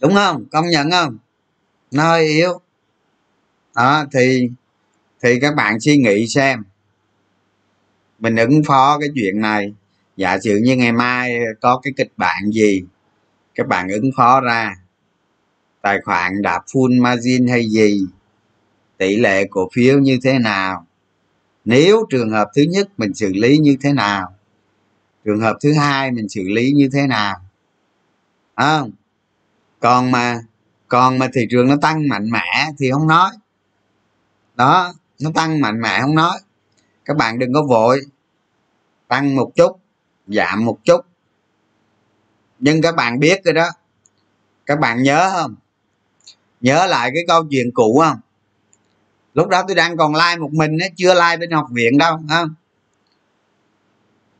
Đúng 0.00 0.14
không? 0.14 0.44
Công 0.52 0.68
nhận 0.68 0.90
không? 0.90 1.18
Nó 1.90 2.02
hơi 2.02 2.28
yếu. 2.28 2.60
Đó, 3.74 4.04
thì 4.12 4.50
thì 5.22 5.40
các 5.40 5.54
bạn 5.54 5.80
suy 5.80 5.96
nghĩ 5.96 6.26
xem. 6.28 6.64
Mình 8.18 8.36
ứng 8.36 8.64
phó 8.64 8.98
cái 8.98 9.08
chuyện 9.14 9.40
này. 9.40 9.74
Giả 10.16 10.38
sử 10.38 10.56
như 10.62 10.76
ngày 10.76 10.92
mai 10.92 11.38
có 11.60 11.80
cái 11.82 11.92
kịch 11.96 12.12
bản 12.16 12.50
gì, 12.52 12.84
các 13.54 13.66
bạn 13.66 13.88
ứng 13.88 14.10
phó 14.16 14.40
ra. 14.40 14.74
Tài 15.82 16.00
khoản 16.04 16.42
đã 16.42 16.60
full 16.66 17.02
margin 17.02 17.46
hay 17.48 17.68
gì? 17.68 18.00
Tỷ 18.96 19.16
lệ 19.16 19.44
cổ 19.50 19.68
phiếu 19.72 19.98
như 19.98 20.18
thế 20.24 20.38
nào? 20.38 20.85
Nếu 21.66 22.06
trường 22.10 22.30
hợp 22.30 22.48
thứ 22.56 22.62
nhất 22.62 22.88
mình 22.96 23.14
xử 23.14 23.32
lý 23.32 23.58
như 23.58 23.76
thế 23.80 23.92
nào? 23.92 24.34
Trường 25.24 25.40
hợp 25.40 25.56
thứ 25.62 25.72
hai 25.72 26.10
mình 26.10 26.28
xử 26.28 26.42
lý 26.42 26.72
như 26.72 26.88
thế 26.92 27.06
nào? 27.06 27.36
À, 28.54 28.80
còn 29.80 30.10
mà 30.10 30.40
còn 30.88 31.18
mà 31.18 31.28
thị 31.34 31.40
trường 31.50 31.68
nó 31.68 31.76
tăng 31.82 32.08
mạnh 32.08 32.30
mẽ 32.30 32.70
thì 32.78 32.90
không 32.90 33.06
nói. 33.06 33.30
Đó 34.54 34.92
nó 35.20 35.30
tăng 35.34 35.60
mạnh 35.60 35.80
mẽ 35.80 36.00
không 36.00 36.14
nói. 36.14 36.38
Các 37.04 37.16
bạn 37.16 37.38
đừng 37.38 37.52
có 37.52 37.62
vội. 37.62 38.00
Tăng 39.08 39.36
một 39.36 39.52
chút 39.54 39.80
giảm 40.26 40.64
một 40.64 40.78
chút. 40.84 41.00
Nhưng 42.58 42.82
các 42.82 42.96
bạn 42.96 43.20
biết 43.20 43.44
rồi 43.44 43.54
đó. 43.54 43.68
Các 44.66 44.80
bạn 44.80 45.02
nhớ 45.02 45.30
không? 45.32 45.54
Nhớ 46.60 46.86
lại 46.86 47.10
cái 47.14 47.24
câu 47.28 47.46
chuyện 47.50 47.70
cũ 47.74 48.02
không? 48.04 48.20
Lúc 49.36 49.48
đó 49.48 49.62
tôi 49.68 49.74
đang 49.74 49.96
còn 49.96 50.14
like 50.14 50.36
một 50.36 50.52
mình 50.52 50.78
ấy, 50.78 50.90
chưa 50.96 51.14
like 51.14 51.36
bên 51.36 51.50
học 51.50 51.66
viện 51.72 51.98
đâu 51.98 52.18
không 52.28 52.54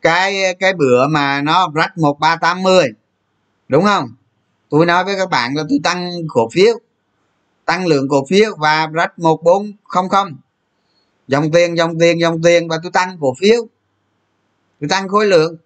cái 0.03 0.55
cái 0.55 0.73
bữa 0.73 1.07
mà 1.07 1.43
nó 1.43 1.71
rách 1.75 1.99
một 1.99 2.19
ba 2.21 2.37
tám 2.37 2.63
mươi 2.63 2.89
đúng 3.69 3.85
không? 3.85 4.15
Tôi 4.71 4.87
nói 4.87 5.05
với 5.05 5.17
các 5.17 5.31
bạn 5.31 5.55
là 5.55 5.63
tôi 5.69 5.81
tăng 5.83 6.11
cổ 6.29 6.49
phiếu 6.53 6.79
tăng 7.65 7.87
lượng 7.87 8.09
cổ 8.09 8.27
phiếu 8.29 8.57
và 8.59 8.87
rách 8.87 9.19
một 9.19 9.43
bốn 9.43 9.73
không 9.85 10.09
không. 10.09 10.37
Dòng 11.29 11.51
tiền 11.53 11.77
dòng 11.77 11.99
tiền 11.99 12.21
dòng 12.21 12.43
tiền 12.43 12.69
và 12.69 12.77
tôi 12.83 12.93
tăng 12.93 13.19
cổ 13.21 13.35
phiếu. 13.41 13.67
Tôi 14.81 14.89
tăng 14.89 15.09
khối 15.09 15.27
lượng. 15.27 15.57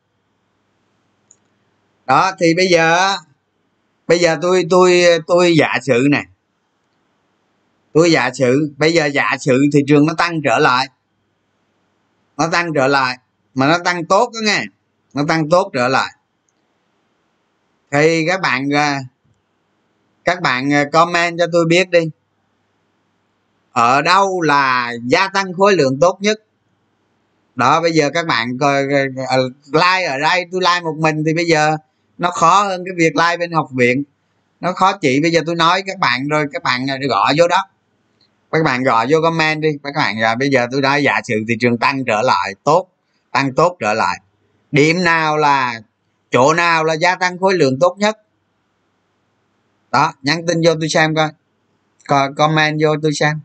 Đó 2.07 2.33
thì 2.39 2.55
bây 2.55 2.67
giờ 2.67 3.17
bây 4.07 4.19
giờ 4.19 4.39
tôi 4.43 4.67
tôi 4.71 5.03
tôi 5.27 5.55
giả 5.59 5.79
sử 5.83 6.07
này 6.11 6.25
tôi 7.93 8.13
giả 8.13 8.31
sử, 8.35 8.75
bây 8.77 8.93
giờ 8.93 9.07
giả 9.07 9.37
sử 9.41 9.65
thị 9.73 9.81
trường 9.89 10.07
nó 10.07 10.15
tăng 10.15 10.41
trở 10.45 10.59
lại, 10.59 10.89
nó 12.37 12.49
tăng 12.53 12.73
trở 12.75 12.87
lại, 12.87 13.19
mà 13.55 13.69
nó 13.69 13.79
tăng 13.85 14.05
tốt 14.05 14.31
đó 14.35 14.41
nghe, 14.43 14.65
nó 15.15 15.23
tăng 15.29 15.49
tốt 15.51 15.71
trở 15.75 15.89
lại. 15.89 16.13
Thì 17.91 18.27
các 18.29 18.41
bạn 18.41 18.75
à, 18.75 19.01
các 20.25 20.43
bạn 20.43 20.73
à, 20.73 20.85
comment 20.93 21.39
cho 21.39 21.47
tôi 21.53 21.67
biết 21.67 21.91
đi. 21.91 22.01
Ở 23.73 24.03
đâu 24.03 24.41
là 24.41 24.93
gia 25.07 25.29
tăng 25.29 25.53
khối 25.53 25.77
lượng 25.77 25.99
tốt 26.01 26.19
nhất? 26.21 26.45
Đó, 27.55 27.81
bây 27.81 27.93
giờ 27.93 28.11
các 28.15 28.27
bạn 28.27 28.59
coi 28.59 28.83
à, 29.29 29.37
like 29.73 30.07
ở 30.07 30.19
đây, 30.19 30.45
tôi 30.53 30.61
like 30.61 30.81
một 30.81 30.97
mình 30.99 31.23
thì 31.27 31.35
bây 31.35 31.45
giờ 31.45 31.77
nó 32.19 32.31
khó 32.31 32.63
hơn 32.63 32.85
cái 32.85 32.95
việc 32.97 33.17
like 33.17 33.37
bên 33.37 33.53
học 33.53 33.69
viện. 33.77 34.03
Nó 34.61 34.73
khó 34.73 34.93
chị 34.93 35.21
bây 35.21 35.31
giờ 35.33 35.41
tôi 35.47 35.55
nói 35.55 35.83
các 35.87 35.99
bạn 35.99 36.29
rồi, 36.29 36.47
các 36.53 36.63
bạn 36.63 36.87
gọi 37.09 37.35
vô 37.39 37.49
đó 37.49 37.65
các 38.53 38.65
bạn 38.65 38.83
gọi 38.83 39.07
vô 39.11 39.19
comment 39.23 39.63
đi. 39.63 39.69
Các 39.83 39.95
bạn 39.97 40.21
rồi 40.21 40.37
bây 40.37 40.49
giờ 40.49 40.67
tôi 40.73 40.81
nói 40.81 41.03
giả 41.03 41.21
sử 41.25 41.35
thị 41.49 41.55
trường 41.61 41.79
tăng 41.79 42.05
trở 42.05 42.23
lại 42.23 42.55
tốt 42.65 42.89
tăng 43.33 43.55
tốt 43.55 43.77
trở 43.81 43.95
lại. 43.95 44.21
Điểm 44.73 45.05
nào 45.05 45.37
là 45.37 45.81
chỗ 46.31 46.55
nào 46.55 46.85
là 46.85 46.95
gia 46.95 47.15
tăng 47.15 47.39
khối 47.39 47.55
lượng 47.55 47.79
tốt 47.81 47.97
nhất? 47.99 48.19
Đó 49.91 50.13
nhắn 50.23 50.47
tin 50.47 50.61
vô 50.65 50.75
tôi 50.81 50.89
xem 50.89 51.15
coi. 51.15 51.29
Coi 52.07 52.33
comment 52.37 52.81
vô 52.83 52.89
tôi 53.03 53.13
xem. 53.15 53.41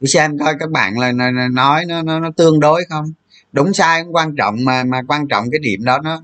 Tôi 0.00 0.08
xem 0.08 0.38
coi 0.38 0.54
các 0.60 0.70
bạn 0.70 0.98
là 0.98 1.12
nói 1.52 1.84
nó 1.84 2.02
nó, 2.02 2.20
nó 2.20 2.30
tương 2.36 2.60
đối 2.60 2.84
không? 2.90 3.12
Đúng 3.52 3.74
sai 3.74 4.04
cũng 4.04 4.14
quan 4.14 4.36
trọng 4.36 4.64
mà 4.64 4.84
mà 4.84 5.02
quan 5.08 5.28
trọng 5.28 5.50
cái 5.50 5.58
điểm 5.58 5.84
đó 5.84 5.98
nó 5.98 6.20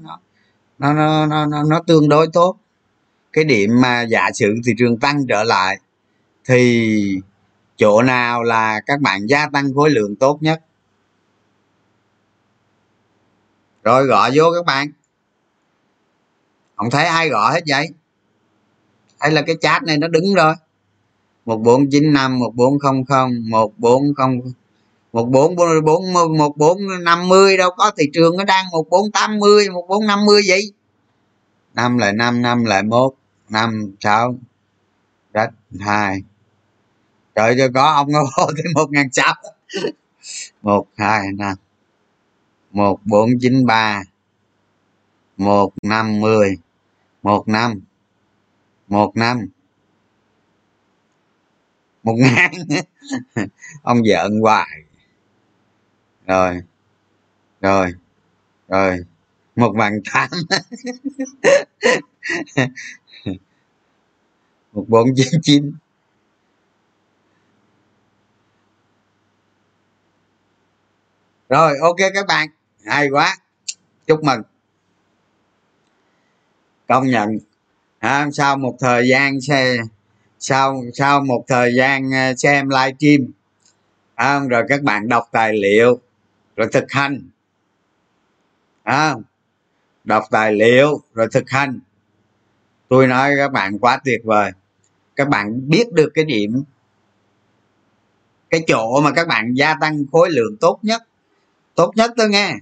nó 0.78 0.92
nó 0.92 1.26
nó, 1.26 1.46
nó, 1.46 1.62
nó 1.62 1.80
tương 1.86 2.08
đối 2.08 2.26
tốt. 2.32 2.56
Cái 3.32 3.44
điểm 3.44 3.80
mà 3.80 4.02
giả 4.02 4.30
sử 4.34 4.54
thị 4.66 4.72
trường 4.78 4.98
tăng 4.98 5.26
trở 5.28 5.44
lại 5.44 5.78
thì 6.48 7.20
chỗ 7.76 8.02
nào 8.02 8.42
là 8.42 8.80
các 8.86 9.00
bạn 9.00 9.26
gia 9.26 9.46
tăng 9.46 9.74
khối 9.74 9.90
lượng 9.90 10.16
tốt 10.16 10.38
nhất? 10.40 10.62
Rồi 13.82 14.04
gọi 14.04 14.30
vô 14.34 14.44
các 14.54 14.66
bạn. 14.66 14.88
Không 16.76 16.90
thấy 16.90 17.04
ai 17.04 17.28
gọi 17.28 17.52
hết 17.52 17.60
vậy? 17.66 17.88
Hay 19.20 19.30
là 19.30 19.42
cái 19.42 19.56
chat 19.60 19.82
này 19.82 19.98
nó 19.98 20.08
đứng 20.08 20.34
rồi. 20.34 20.54
một 21.44 21.56
bốn 21.56 21.90
chín 21.90 22.12
năm, 22.12 22.38
một 22.38 22.52
bốn 22.54 22.78
không 22.78 23.04
không, 23.04 23.50
một 23.50 23.78
bốn 23.78 24.14
không 24.14 24.40
một 25.12 25.24
bốn 25.24 25.56
bốn 25.56 26.12
một 26.38 26.56
bốn 26.56 26.78
năm 27.04 27.28
mươi 27.28 27.56
đâu 27.56 27.70
có. 27.76 27.90
Thị 27.96 28.04
trường 28.12 28.36
nó 28.36 28.44
đang 28.44 28.64
một 28.72 28.86
bốn 28.90 29.10
tám 29.12 29.38
mươi, 29.38 29.70
một 29.70 29.86
bốn 29.88 30.06
năm 30.06 30.24
mươi 30.24 30.42
vậy. 30.48 30.72
năm 31.74 31.98
lại 31.98 32.12
năm 32.12 32.42
năm 32.42 32.64
lại 32.64 32.82
một, 32.82 33.14
năm 33.48 33.94
sáu 34.00 34.34
rách 35.32 35.50
hai 35.80 36.22
trời 37.34 37.54
cho 37.58 37.68
có 37.74 37.92
ông 37.92 38.12
nó 38.12 38.20
vô 38.36 38.46
thêm 38.56 38.66
một 38.74 38.90
ngàn 38.90 39.08
sáu. 39.12 39.34
Một, 40.62 40.86
hai, 40.96 41.26
năm. 41.32 41.56
Một, 42.70 43.00
bốn, 43.04 43.30
chín, 43.40 43.66
ba. 43.66 44.02
Một, 45.36 45.72
năm, 45.82 46.20
mười. 46.20 46.58
Một, 47.22 47.48
năm. 47.48 47.80
Một 48.88 49.16
năm. 49.16 49.48
Một 52.02 52.14
ngàn. 52.18 52.52
Ông 53.82 54.06
giận 54.06 54.40
hoài. 54.40 54.82
Rồi. 56.26 56.60
Rồi. 57.60 57.92
Rồi. 58.68 58.98
Một 59.56 59.72
vạn 59.76 60.00
tám. 60.12 60.30
Một, 64.72 64.84
bốn, 64.88 65.08
chín 65.16 65.40
chín. 65.42 65.72
Rồi 71.54 71.78
ok 71.80 71.96
các 72.14 72.26
bạn. 72.26 72.48
Hay 72.84 73.08
quá. 73.08 73.36
Chúc 74.06 74.24
mừng. 74.24 74.42
Công 76.88 77.06
nhận. 77.06 77.38
À, 77.98 78.28
sau 78.32 78.56
một 78.56 78.76
thời 78.80 79.08
gian 79.08 79.40
xe 79.40 79.76
sau 80.38 80.82
sau 80.94 81.20
một 81.20 81.44
thời 81.48 81.74
gian 81.74 82.10
ờ, 82.10 82.34
xem 82.36 82.68
livestream 82.68 83.32
à, 84.14 84.40
rồi 84.48 84.62
các 84.68 84.82
bạn 84.82 85.08
đọc 85.08 85.28
tài 85.32 85.52
liệu 85.52 86.00
rồi 86.56 86.68
thực 86.72 86.84
hành 86.88 87.28
à, 88.82 89.14
đọc 90.04 90.24
tài 90.30 90.52
liệu 90.52 91.00
rồi 91.14 91.28
thực 91.32 91.50
hành. 91.50 91.80
Tôi 92.88 93.06
nói 93.06 93.34
các 93.36 93.52
bạn 93.52 93.78
quá 93.78 94.00
tuyệt 94.04 94.20
vời. 94.24 94.50
Các 95.16 95.28
bạn 95.28 95.68
biết 95.68 95.92
được 95.92 96.10
cái 96.14 96.24
điểm 96.24 96.64
cái 98.50 98.64
chỗ 98.66 99.00
mà 99.00 99.10
các 99.12 99.28
bạn 99.28 99.54
gia 99.54 99.74
tăng 99.80 100.04
khối 100.12 100.30
lượng 100.30 100.56
tốt 100.60 100.78
nhất 100.82 101.02
tốt 101.74 101.92
nhất 101.96 102.10
tôi 102.16 102.28
nghe. 102.28 102.54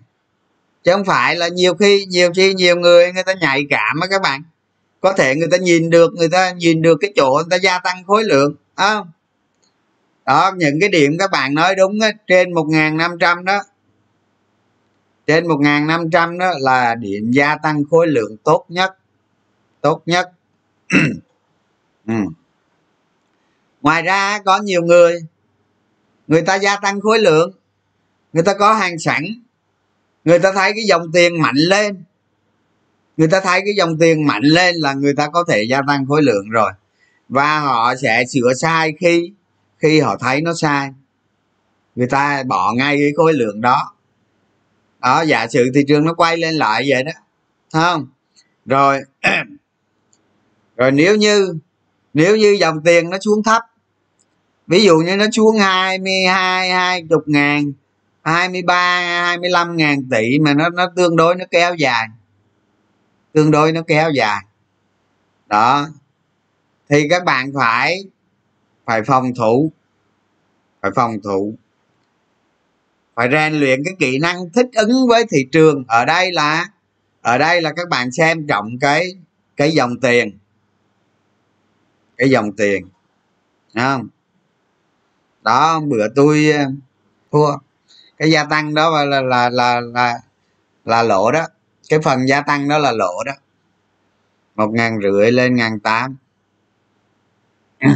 Chứ 0.85 0.93
không 0.93 1.05
phải 1.05 1.37
là 1.37 1.49
nhiều 1.49 1.75
khi 1.75 2.05
nhiều 2.05 2.31
khi 2.37 2.55
nhiều 2.55 2.77
người 2.77 3.13
người 3.13 3.23
ta 3.23 3.33
nhạy 3.33 3.67
cảm 3.71 4.01
á 4.01 4.07
các 4.11 4.23
bạn. 4.23 4.43
Có 5.01 5.13
thể 5.13 5.37
người 5.37 5.49
ta 5.51 5.57
nhìn 5.57 5.91
được 5.91 6.13
người 6.15 6.29
ta 6.29 6.53
nhìn 6.53 6.83
được 6.83 6.99
cái 7.01 7.13
chỗ 7.17 7.33
người 7.35 7.51
ta 7.51 7.57
gia 7.57 7.79
tăng 7.79 8.05
khối 8.05 8.25
lượng 8.25 8.55
không? 8.77 9.11
Đó 10.27 10.53
những 10.57 10.81
cái 10.81 10.89
điểm 10.89 11.17
các 11.19 11.31
bạn 11.31 11.55
nói 11.55 11.75
đúng 11.75 12.01
á, 12.01 12.09
trên 12.27 12.55
một 12.55 12.65
nghìn 12.65 12.97
năm 12.97 13.11
trăm 13.21 13.45
đó. 13.45 13.63
Trên 15.27 15.49
một 15.49 15.61
nghìn 15.61 15.87
năm 15.87 16.11
trăm 16.11 16.39
đó 16.39 16.53
là 16.59 16.95
điểm 16.95 17.31
gia 17.31 17.57
tăng 17.57 17.83
khối 17.91 18.07
lượng 18.07 18.37
tốt 18.45 18.65
nhất. 18.69 18.97
Tốt 19.81 20.03
nhất. 20.07 20.31
Ừ. 22.07 22.15
ngoài 23.83 24.03
ra 24.03 24.39
có 24.45 24.59
nhiều 24.59 24.83
người 24.83 25.21
người 26.27 26.43
ta 26.43 26.55
gia 26.55 26.77
tăng 26.77 27.01
khối 27.01 27.19
lượng 27.19 27.53
người 28.33 28.43
ta 28.43 28.55
có 28.55 28.75
hàng 28.75 28.99
sẵn. 28.99 29.25
Người 30.25 30.39
ta 30.39 30.53
thấy 30.53 30.73
cái 30.73 30.85
dòng 30.85 31.13
tiền 31.13 31.43
mạnh 31.43 31.57
lên. 31.57 32.05
Người 33.17 33.29
ta 33.29 33.41
thấy 33.41 33.61
cái 33.61 33.75
dòng 33.77 33.99
tiền 33.99 34.27
mạnh 34.27 34.43
lên 34.43 34.77
là 34.77 34.93
người 34.95 35.15
ta 35.15 35.29
có 35.29 35.45
thể 35.49 35.63
gia 35.63 35.81
tăng 35.87 36.07
khối 36.07 36.23
lượng 36.23 36.51
rồi. 36.51 36.73
Và 37.29 37.61
họ 37.61 37.95
sẽ 38.03 38.25
sửa 38.25 38.53
sai 38.61 38.93
khi 39.01 39.33
khi 39.79 40.01
họ 40.01 40.17
thấy 40.17 40.41
nó 40.41 40.53
sai. 40.55 40.91
Người 41.97 42.07
ta 42.07 42.43
bỏ 42.43 42.73
ngay 42.73 42.97
cái 42.97 43.13
khối 43.17 43.33
lượng 43.33 43.61
đó. 43.61 43.95
Đó, 45.01 45.23
giả 45.23 45.47
sử 45.47 45.71
thị 45.75 45.85
trường 45.89 46.05
nó 46.05 46.15
quay 46.15 46.37
lên 46.37 46.55
lại 46.55 46.85
vậy 46.89 47.03
đó. 47.03 47.13
Không? 47.73 48.07
Rồi 48.67 49.01
rồi 50.77 50.91
nếu 50.91 51.17
như 51.17 51.55
nếu 52.15 52.37
như 52.37 52.57
dòng 52.61 52.83
tiền 52.85 53.11
nó 53.11 53.19
xuống 53.21 53.43
thấp, 53.43 53.63
ví 54.67 54.85
dụ 54.85 54.99
như 54.99 55.17
nó 55.17 55.27
xuống 55.33 55.59
22 55.59 56.71
20 56.71 57.19
ngàn 57.27 57.73
23 58.23 59.25
25 59.25 59.77
ngàn 59.77 60.09
tỷ 60.11 60.39
mà 60.39 60.55
nó 60.55 60.69
nó 60.69 60.87
tương 60.97 61.17
đối 61.17 61.35
nó 61.35 61.45
kéo 61.51 61.75
dài. 61.75 62.09
Tương 63.33 63.51
đối 63.51 63.73
nó 63.73 63.83
kéo 63.87 64.11
dài. 64.11 64.45
Đó. 65.47 65.89
Thì 66.89 67.09
các 67.11 67.25
bạn 67.25 67.53
phải 67.55 68.05
phải 68.85 69.03
phòng 69.03 69.35
thủ. 69.35 69.73
Phải 70.83 70.91
phòng 70.95 71.23
thủ. 71.23 71.55
Phải 73.15 73.29
rèn 73.33 73.53
luyện 73.53 73.83
cái 73.85 73.95
kỹ 73.99 74.19
năng 74.19 74.51
thích 74.51 74.67
ứng 74.73 75.07
với 75.09 75.25
thị 75.31 75.47
trường. 75.53 75.85
Ở 75.89 76.05
đây 76.05 76.33
là, 76.33 76.69
ở 77.23 77.39
đây 77.39 77.63
là 77.63 77.73
các 77.77 77.89
bạn 77.89 78.13
xem 78.13 78.47
trọng 78.47 78.79
cái 78.81 79.17
cái 79.57 79.71
dòng 79.71 80.01
tiền. 80.01 80.39
Cái 82.17 82.31
dòng 82.31 82.53
tiền. 82.53 82.89
Không? 83.75 84.09
Đó, 85.43 85.81
bữa 85.81 86.09
tôi 86.15 86.53
ờ, 86.53 86.65
thua 87.33 87.57
cái 88.23 88.31
gia 88.31 88.45
tăng 88.45 88.75
đó 88.75 89.05
là 89.05 89.21
là 89.21 89.51
là 89.51 89.81
là 89.81 90.21
là 90.85 91.03
lỗ 91.03 91.31
đó. 91.31 91.47
Cái 91.89 91.99
phần 92.05 92.29
gia 92.29 92.41
tăng 92.41 92.69
đó 92.69 92.79
là 92.79 92.93
lỗ 92.93 93.25
đó. 93.25 93.33
Một 94.55 94.71
ngàn 94.73 94.99
rưỡi 95.03 95.33
lên 95.33 95.57
ngàn 95.57 95.81
tám. 95.81 96.17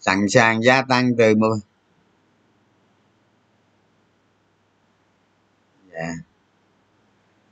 Sẵn 0.00 0.28
sàng 0.28 0.62
gia 0.62 0.82
tăng 0.82 1.16
từ 1.18 1.34
một 1.34 1.56
yeah. 5.92 6.08
Dạ. 6.08 6.14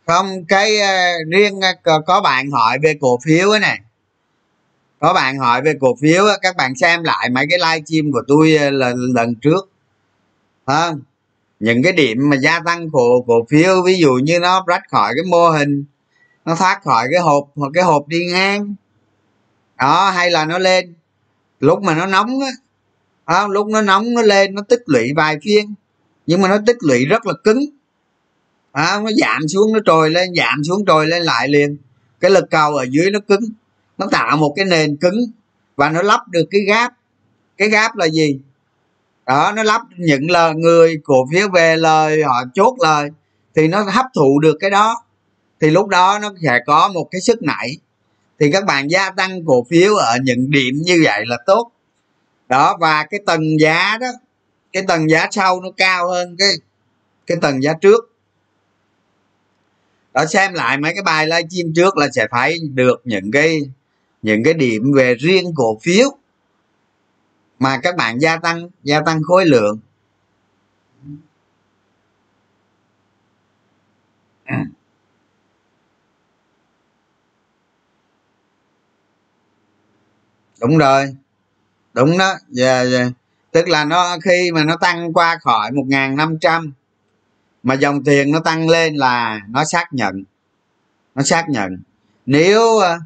Không 0.07 0.45
cái 0.45 0.77
uh, 0.79 1.29
riêng 1.33 1.59
uh, 1.59 1.63
có 2.07 2.21
bạn 2.21 2.51
hỏi 2.51 2.79
về 2.83 2.99
cổ 3.01 3.19
phiếu 3.25 3.51
ấy 3.51 3.61
này 3.61 3.81
có 5.01 5.13
bạn 5.13 5.39
hỏi 5.39 5.63
về 5.63 5.75
cổ 5.81 5.97
phiếu 6.01 6.25
các 6.43 6.57
bạn 6.57 6.77
xem 6.77 7.03
lại 7.03 7.31
mấy 7.31 7.47
cái 7.51 7.59
livestream 7.59 8.13
của 8.13 8.23
tôi 8.29 8.55
ờ, 8.55 8.71
lần 8.71 8.97
lần 9.15 9.35
trước. 9.35 9.71
Không 10.67 11.01
những 11.61 11.83
cái 11.83 11.93
điểm 11.93 12.19
mà 12.31 12.37
gia 12.37 12.61
tăng 12.61 12.91
cổ 12.91 13.25
cổ 13.27 13.47
phiếu 13.51 13.83
ví 13.83 13.99
dụ 13.99 14.13
như 14.15 14.39
nó 14.39 14.65
rách 14.67 14.83
khỏi 14.91 15.13
cái 15.17 15.25
mô 15.31 15.51
hình 15.51 15.85
nó 16.45 16.55
thoát 16.55 16.83
khỏi 16.85 17.09
cái 17.13 17.21
hộp 17.21 17.49
hoặc 17.55 17.71
cái 17.75 17.85
hộp 17.85 18.09
đi 18.09 18.27
ngang. 18.27 18.75
Đó 19.79 20.11
hay 20.11 20.31
là 20.31 20.45
nó 20.45 20.59
lên. 20.59 20.95
Lúc 21.61 21.83
mà 21.83 21.95
nó 21.95 22.07
nóng 22.07 22.41
á 22.41 22.51
à, 23.25 23.47
lúc 23.47 23.67
nó 23.67 23.83
nóng 23.83 24.15
nó 24.15 24.23
lên 24.23 24.55
nó 24.55 24.63
tích 24.63 24.83
lũy 24.87 25.13
vài 25.17 25.39
phiên. 25.45 25.75
Nhưng 26.27 26.41
mà 26.41 26.49
nó 26.49 26.59
tích 26.67 26.77
lũy 26.81 27.05
rất 27.05 27.27
là 27.27 27.33
cứng. 27.45 27.65
À, 28.73 29.01
nó 29.05 29.11
giảm 29.13 29.49
xuống 29.49 29.73
nó 29.73 29.81
trồi 29.85 30.11
lên 30.11 30.29
giảm 30.37 30.65
xuống 30.65 30.85
trồi 30.87 31.07
lên 31.07 31.23
lại 31.23 31.49
liền. 31.49 31.77
Cái 32.21 32.31
lực 32.31 32.45
cầu 32.51 32.77
ở 32.77 32.87
dưới 32.91 33.11
nó 33.11 33.19
cứng 33.29 33.41
nó 34.01 34.07
tạo 34.11 34.37
một 34.37 34.53
cái 34.57 34.65
nền 34.65 34.97
cứng 34.97 35.21
và 35.77 35.91
nó 35.91 36.03
lắp 36.03 36.29
được 36.29 36.45
cái 36.51 36.61
gáp. 36.61 36.93
Cái 37.57 37.69
gáp 37.69 37.97
là 37.97 38.09
gì? 38.09 38.39
Đó, 39.27 39.53
nó 39.57 39.63
lắp 39.63 39.83
những 39.97 40.31
lời 40.31 40.55
người 40.55 41.01
cổ 41.05 41.27
phiếu 41.33 41.49
về 41.49 41.77
lời, 41.77 42.23
họ 42.23 42.45
chốt 42.55 42.77
lời, 42.81 43.11
thì 43.55 43.69
nó 43.69 43.83
hấp 43.83 44.07
thụ 44.15 44.41
được 44.41 44.57
cái 44.61 44.71
đó. 44.71 45.05
Thì 45.61 45.71
lúc 45.71 45.89
đó 45.89 46.19
nó 46.23 46.33
sẽ 46.43 46.59
có 46.67 46.89
một 46.89 47.09
cái 47.11 47.21
sức 47.21 47.43
nảy. 47.43 47.77
Thì 48.39 48.51
các 48.53 48.65
bạn 48.65 48.91
gia 48.91 49.11
tăng 49.11 49.45
cổ 49.47 49.67
phiếu 49.71 49.95
ở 49.95 50.17
những 50.23 50.51
điểm 50.51 50.83
như 50.85 51.01
vậy 51.05 51.23
là 51.27 51.39
tốt. 51.47 51.71
Đó, 52.49 52.77
và 52.81 53.05
cái 53.05 53.21
tầng 53.27 53.61
giá 53.61 53.99
đó, 54.01 54.09
cái 54.73 54.83
tầng 54.89 55.11
giá 55.11 55.29
sau 55.31 55.61
nó 55.61 55.69
cao 55.77 56.09
hơn 56.09 56.37
cái 56.39 56.49
cái 57.27 57.39
tầng 57.41 57.63
giá 57.63 57.73
trước. 57.81 58.17
Đó, 60.15 60.27
xem 60.27 60.55
lại 60.55 60.79
mấy 60.79 60.95
cái 60.95 61.03
bài 61.03 61.27
livestream 61.27 61.73
trước 61.77 61.97
là 61.97 62.09
sẽ 62.15 62.27
thấy 62.31 62.59
được 62.75 63.01
những 63.05 63.31
cái 63.33 63.61
những 64.23 64.45
cái 64.45 64.55
điểm 64.55 64.93
về 64.97 65.15
riêng 65.15 65.45
cổ 65.55 65.79
phiếu 65.83 66.09
mà 67.59 67.81
các 67.83 67.97
bạn 67.97 68.19
gia 68.19 68.37
tăng 68.37 68.69
gia 68.85 69.01
tăng 69.01 69.23
khối 69.23 69.47
lượng. 69.47 69.79
Đúng 80.61 80.79
rồi. 80.79 81.17
Đúng 81.95 82.19
đó. 82.19 82.35
Yeah, 82.59 82.93
yeah. 82.93 83.13
tức 83.53 83.69
là 83.69 83.85
nó 83.85 84.17
khi 84.25 84.51
mà 84.55 84.65
nó 84.65 84.77
tăng 84.77 85.13
qua 85.13 85.39
khỏi 85.43 85.73
một 85.73 85.85
ngàn 85.87 86.17
năm 86.17 86.39
trăm 86.41 86.73
mà 87.63 87.75
dòng 87.75 88.05
tiền 88.05 88.33
nó 88.33 88.41
tăng 88.41 88.69
lên 88.69 88.95
là 88.95 89.41
nó 89.49 89.65
xác 89.65 89.93
nhận. 89.93 90.25
Nó 91.15 91.23
xác 91.23 91.49
nhận. 91.49 91.83
Nếu 92.27 92.79
à, 92.79 92.99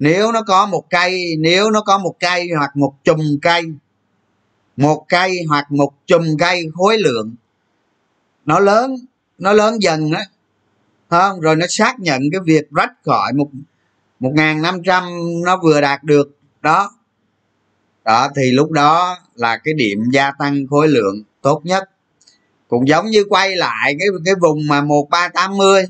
nếu 0.00 0.32
nó 0.32 0.42
có 0.42 0.66
một 0.66 0.84
cây, 0.90 1.36
nếu 1.38 1.70
nó 1.70 1.80
có 1.80 1.98
một 1.98 2.16
cây 2.20 2.48
hoặc 2.58 2.76
một 2.76 2.94
chùm 3.04 3.18
cây, 3.42 3.62
một 4.76 5.04
cây 5.08 5.38
hoặc 5.48 5.72
một 5.72 5.92
chùm 6.06 6.36
cây 6.38 6.64
khối 6.74 6.98
lượng, 6.98 7.34
nó 8.46 8.58
lớn 8.58 8.96
nó 9.38 9.52
lớn 9.52 9.82
dần 9.82 10.12
á 10.12 10.24
không? 11.08 11.40
Rồi 11.40 11.56
nó 11.56 11.66
xác 11.68 12.00
nhận 12.00 12.22
cái 12.32 12.40
việc 12.44 12.70
rách 12.70 12.92
khỏi 13.04 13.32
một 13.32 13.48
một 14.20 14.32
ngàn 14.34 14.62
năm 14.62 14.82
trăm 14.84 15.04
nó 15.44 15.56
vừa 15.62 15.80
đạt 15.80 16.04
được, 16.04 16.36
đó. 16.62 16.90
Đó, 18.04 18.28
thì 18.36 18.50
lúc 18.50 18.70
đó 18.70 19.18
là 19.34 19.56
cái 19.64 19.74
điểm 19.74 19.98
gia 20.12 20.30
tăng 20.30 20.66
khối 20.70 20.88
lượng 20.88 21.22
tốt 21.42 21.60
nhất. 21.64 21.90
Cũng 22.68 22.88
giống 22.88 23.06
như 23.06 23.24
quay 23.28 23.56
lại 23.56 23.96
cái 23.98 24.08
cái 24.24 24.34
vùng 24.40 24.66
mà 24.68 24.80
một 24.80 25.10
ba 25.10 25.28
tám 25.28 25.56
mươi, 25.56 25.84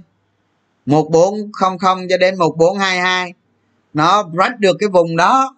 một 0.87 1.09
bốn 1.11 1.53
không 1.53 1.79
không 1.79 2.07
cho 2.09 2.17
đến 2.17 2.39
một 2.39 2.57
bốn 2.59 2.79
hai 2.79 3.01
hai 3.01 3.33
nó 3.95 4.23
break 4.23 4.59
được 4.59 4.77
cái 4.81 4.89
vùng 4.89 5.17
đó. 5.17 5.57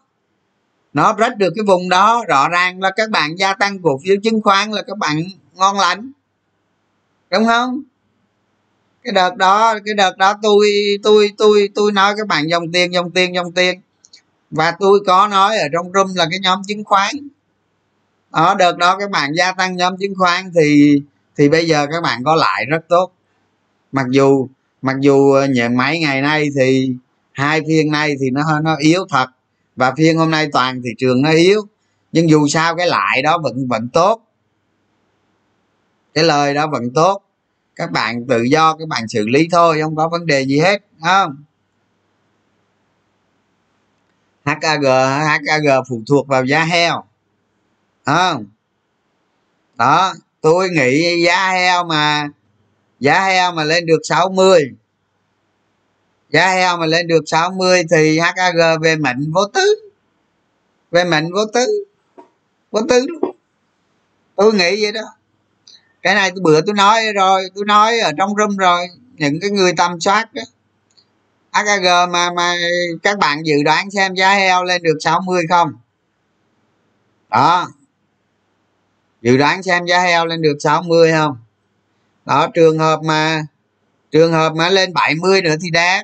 Nó 0.93 1.13
break 1.13 1.37
được 1.37 1.53
cái 1.57 1.65
vùng 1.67 1.89
đó. 1.89 2.25
Rõ 2.29 2.49
ràng 2.49 2.81
là 2.81 2.91
các 2.97 3.11
bạn 3.11 3.39
gia 3.39 3.55
tăng 3.55 3.83
cổ 3.83 4.01
phiếu 4.05 4.17
chứng 4.23 4.43
khoán 4.43 4.71
là 4.71 4.83
các 4.83 4.99
bạn 4.99 5.23
ngon 5.55 5.79
lành. 5.79 6.13
Đúng 7.31 7.45
không? 7.45 7.83
Cái 9.05 9.13
đợt 9.13 9.37
đó, 9.37 9.75
cái 9.85 9.95
đợt 9.95 10.17
đó 10.17 10.35
tôi 10.43 10.67
tôi 11.03 11.33
tôi 11.39 11.69
tôi 11.75 11.93
nói 11.93 12.15
các 12.17 12.27
bạn 12.27 12.49
dòng 12.49 12.73
tiền 12.73 12.93
dòng 12.93 13.11
tiền 13.11 13.35
dòng 13.35 13.53
tiền. 13.53 13.81
Và 14.51 14.73
tôi 14.81 15.01
có 15.07 15.29
nói 15.29 15.59
ở 15.59 15.69
trong 15.73 15.93
room 15.93 16.15
là 16.15 16.27
cái 16.31 16.41
nhóm 16.43 16.63
chứng 16.69 16.85
khoán. 16.85 17.11
Ở 18.31 18.55
đợt 18.55 18.77
đó 18.77 18.97
các 18.99 19.11
bạn 19.11 19.33
gia 19.35 19.53
tăng 19.53 19.77
nhóm 19.77 19.97
chứng 19.97 20.15
khoán 20.19 20.53
thì 20.55 20.97
thì 21.37 21.49
bây 21.49 21.67
giờ 21.67 21.87
các 21.91 22.03
bạn 22.03 22.25
có 22.25 22.35
lại 22.35 22.67
rất 22.69 22.89
tốt. 22.89 23.13
Mặc 23.93 24.07
dù 24.11 24.49
mặc 24.83 24.97
dù 25.01 25.33
ờ, 25.33 25.47
nhận 25.47 25.77
mấy 25.77 25.99
ngày 25.99 26.23
nay 26.23 26.49
thì 26.61 26.95
hai 27.33 27.61
phiên 27.69 27.91
nay 27.91 28.15
thì 28.21 28.31
nó 28.31 28.61
nó 28.61 28.77
yếu 28.79 29.07
thật. 29.11 29.27
Và 29.77 29.93
phiên 29.97 30.17
hôm 30.17 30.31
nay 30.31 30.49
toàn 30.53 30.83
thị 30.83 30.91
trường 30.99 31.23
nó 31.23 31.31
yếu. 31.31 31.63
Nhưng 32.13 32.31
dù 32.31 32.49
sao 32.49 32.77
cái 32.77 32.87
lại 32.87 33.23
đó 33.23 33.39
vẫn 33.39 33.69
vẫn 33.69 33.89
tốt. 33.89 34.23
Cái 36.15 36.25
lời 36.25 36.55
đó 36.55 36.67
vẫn 36.67 36.91
tốt. 36.95 37.23
Các 37.77 37.91
bạn 37.91 38.27
tự 38.29 38.43
do, 38.43 38.77
các 38.77 38.89
bạn 38.89 39.09
xử 39.09 39.29
lý 39.29 39.49
thôi, 39.53 39.79
không 39.83 39.97
có 39.97 40.09
vấn 40.09 40.27
đề 40.27 40.47
gì 40.47 40.59
hết 40.59 40.83
không? 41.03 41.45
HKG 44.45 44.87
HKG 45.21 45.69
phụ 45.89 46.03
thuộc 46.09 46.29
vào 46.29 46.45
giá 46.45 46.65
heo 46.65 47.05
không? 48.05 48.47
Đó, 49.77 50.15
tôi 50.41 50.71
nghĩ 50.71 51.25
giá 51.27 51.51
heo 51.51 51.85
mà, 51.85 52.29
giá 53.01 53.25
heo 53.25 53.53
mà 53.53 53.65
lên 53.65 53.87
được 53.87 54.01
60 54.05 54.71
giá 56.33 56.49
heo 56.49 56.77
mà 56.77 56.87
lên 56.87 57.07
được 57.07 57.25
60 57.27 57.83
thì 57.91 58.19
hag 58.19 58.35
về 58.83 58.97
mệnh 58.97 59.33
vô 59.33 59.45
tứ. 59.55 59.91
Về 60.91 61.05
mệnh 61.05 61.33
vô 61.33 61.45
tứ. 61.55 61.85
Vô 62.71 62.81
tư 62.89 63.07
luôn 63.09 63.33
tôi 64.37 64.55
nghĩ 64.55 64.83
vậy 64.83 64.93
đó. 64.93 65.01
Cái 66.03 66.15
này 66.15 66.31
bữa 66.43 66.61
tôi 66.61 66.75
nói 66.75 67.13
rồi, 67.13 67.43
tôi 67.55 67.65
nói 67.65 67.99
ở 67.99 68.13
trong 68.19 68.35
room 68.37 68.57
rồi, 68.57 68.87
những 69.13 69.39
cái 69.41 69.51
người 69.51 69.73
tầm 69.77 70.01
soát 70.01 70.35
đó. 70.35 70.43
HAG 71.53 72.13
mà 72.13 72.31
mà 72.31 72.55
các 73.03 73.19
bạn 73.19 73.47
dự 73.47 73.63
đoán 73.65 73.91
xem 73.91 74.15
giá 74.15 74.35
heo 74.35 74.65
lên 74.65 74.83
được 74.83 74.99
60 75.01 75.45
không? 75.49 75.73
Đó. 77.31 77.69
Dự 79.23 79.37
đoán 79.37 79.63
xem 79.63 79.85
giá 79.87 80.01
heo 80.01 80.27
lên 80.27 80.43
được 80.43 80.57
60 80.61 81.13
không? 81.13 81.37
Đó, 82.25 82.49
trường 82.55 82.79
hợp 82.79 83.01
mà, 83.03 83.47
trường 84.11 84.33
hợp 84.33 84.53
mà 84.55 84.69
lên 84.69 84.93
70 84.93 85.43
nữa 85.43 85.55
thì 85.63 85.71
đẹp 85.71 86.03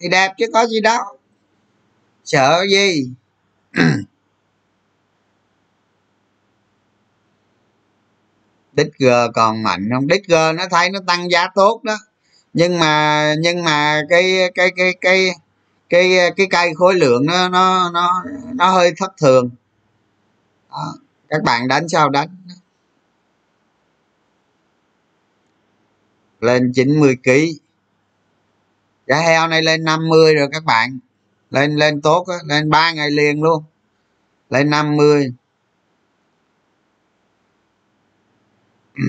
thì 0.00 0.08
đẹp 0.08 0.34
chứ 0.38 0.46
có 0.52 0.66
gì 0.66 0.80
đâu. 0.80 1.02
Sợ 2.24 2.64
gì? 2.70 3.10
Đích 8.72 8.98
g 8.98 9.06
còn 9.34 9.62
mạnh 9.62 9.88
không? 9.94 10.06
Đích 10.06 10.28
g 10.28 10.32
nó 10.32 10.64
thấy 10.70 10.90
nó 10.90 11.00
tăng 11.06 11.30
giá 11.30 11.48
tốt 11.54 11.80
đó. 11.84 11.96
Nhưng 12.52 12.78
mà 12.78 13.34
nhưng 13.38 13.64
mà 13.64 14.00
cái 14.08 14.50
cái 14.54 14.70
cái 14.76 14.94
cái 15.00 15.30
cái 15.88 16.32
cái 16.36 16.46
cây 16.50 16.74
khối 16.74 16.94
lượng 16.94 17.26
nó 17.26 17.48
nó 17.48 17.90
nó 17.90 18.24
nó 18.54 18.70
hơi 18.70 18.92
thất 18.96 19.12
thường. 19.20 19.50
Đó. 20.70 20.94
các 21.28 21.42
bạn 21.42 21.68
đánh 21.68 21.88
sao 21.88 22.08
đánh? 22.08 22.28
Lên 26.40 26.72
90 26.74 27.16
kg 27.24 27.30
giá 29.10 29.20
heo 29.20 29.48
này 29.48 29.62
lên 29.62 29.84
50 29.84 30.34
rồi 30.34 30.48
các 30.52 30.64
bạn. 30.64 30.98
Lên 31.50 31.76
lên 31.76 32.00
tốt 32.02 32.26
á, 32.28 32.36
lên 32.44 32.70
ba 32.70 32.92
ngày 32.92 33.10
liền 33.10 33.42
luôn. 33.42 33.62
Lên 34.50 34.70
50 34.70 35.32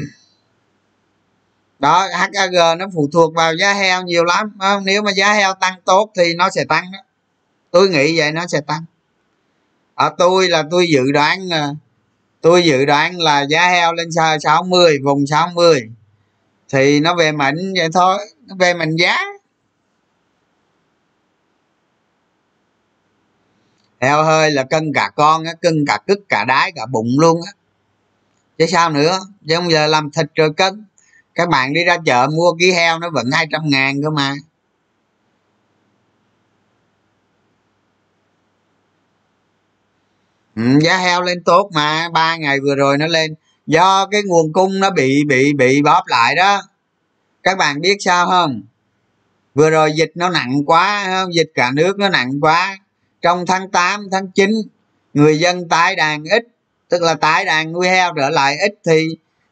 đó 1.79 2.07
HAG 2.13 2.77
nó 2.77 2.85
phụ 2.95 3.09
thuộc 3.13 3.35
vào 3.35 3.55
giá 3.55 3.73
heo 3.73 4.03
nhiều 4.03 4.23
lắm 4.23 4.51
không? 4.59 4.85
nếu 4.85 5.01
mà 5.01 5.11
giá 5.11 5.33
heo 5.33 5.53
tăng 5.53 5.81
tốt 5.85 6.11
thì 6.15 6.33
nó 6.33 6.49
sẽ 6.49 6.65
tăng 6.65 6.91
đó. 6.91 6.99
Tôi 7.71 7.89
nghĩ 7.89 8.17
vậy 8.17 8.31
nó 8.31 8.47
sẽ 8.47 8.61
tăng. 8.61 8.85
Ở 9.95 10.15
tôi 10.17 10.49
là 10.49 10.63
tôi 10.71 10.87
dự 10.87 11.11
đoán 11.11 11.53
à, 11.53 11.69
tôi 12.41 12.63
dự 12.63 12.85
đoán 12.85 13.19
là 13.19 13.41
giá 13.41 13.69
heo 13.69 13.93
lên 13.93 14.09
60 14.43 14.97
vùng 15.03 15.27
60 15.27 15.89
thì 16.69 16.99
nó 16.99 17.15
về 17.15 17.31
mạnh 17.31 17.73
vậy 17.77 17.89
thôi, 17.93 18.17
nó 18.45 18.55
về 18.59 18.73
mạnh 18.73 18.95
giá. 18.95 19.17
Heo 24.01 24.23
hơi 24.23 24.51
là 24.51 24.63
cân 24.63 24.91
cả 24.93 25.11
con 25.15 25.43
á 25.43 25.53
cân 25.61 25.85
cả 25.87 25.99
cứt 26.07 26.19
cả 26.29 26.45
đái 26.45 26.71
cả 26.75 26.85
bụng 26.85 27.19
luôn 27.19 27.41
á. 27.45 27.51
Chứ 28.57 28.65
sao 28.71 28.89
nữa? 28.89 29.19
Chứ 29.47 29.55
không 29.55 29.71
giờ 29.71 29.87
làm 29.87 30.11
thịt 30.11 30.25
rồi 30.35 30.53
cân. 30.53 30.85
Các 31.35 31.49
bạn 31.49 31.73
đi 31.73 31.83
ra 31.83 31.97
chợ 32.05 32.27
mua 32.27 32.53
ký 32.59 32.71
heo 32.71 32.99
nó 32.99 33.09
vẫn 33.09 33.31
hai 33.33 33.47
trăm 33.51 33.61
ngàn 33.65 34.01
cơ 34.03 34.09
mà. 34.09 34.33
Ừ, 40.55 40.63
giá 40.81 40.97
heo 40.97 41.21
lên 41.21 41.43
tốt 41.43 41.69
mà. 41.73 42.09
Ba 42.13 42.35
ngày 42.35 42.59
vừa 42.59 42.75
rồi 42.75 42.97
nó 42.97 43.07
lên. 43.07 43.35
Do 43.67 44.07
cái 44.11 44.21
nguồn 44.25 44.53
cung 44.53 44.79
nó 44.79 44.89
bị 44.89 45.23
bị 45.27 45.53
bị 45.53 45.81
bóp 45.81 46.03
lại 46.07 46.35
đó. 46.35 46.61
Các 47.43 47.57
bạn 47.57 47.81
biết 47.81 47.97
sao 47.99 48.27
không? 48.27 48.61
Vừa 49.55 49.69
rồi 49.69 49.91
dịch 49.95 50.11
nó 50.15 50.29
nặng 50.29 50.65
quá 50.65 51.05
không? 51.05 51.33
dịch 51.33 51.51
cả 51.55 51.71
nước 51.71 51.99
nó 51.99 52.09
nặng 52.09 52.31
quá 52.41 52.77
trong 53.21 53.45
tháng 53.45 53.71
8, 53.71 54.07
tháng 54.11 54.27
9 54.31 54.51
người 55.13 55.39
dân 55.39 55.69
tái 55.69 55.95
đàn 55.95 56.23
ít 56.23 56.47
tức 56.89 57.01
là 57.01 57.13
tái 57.13 57.45
đàn 57.45 57.73
nuôi 57.73 57.87
heo 57.87 58.13
trở 58.15 58.29
lại 58.29 58.57
ít 58.57 58.73
thì 58.85 59.07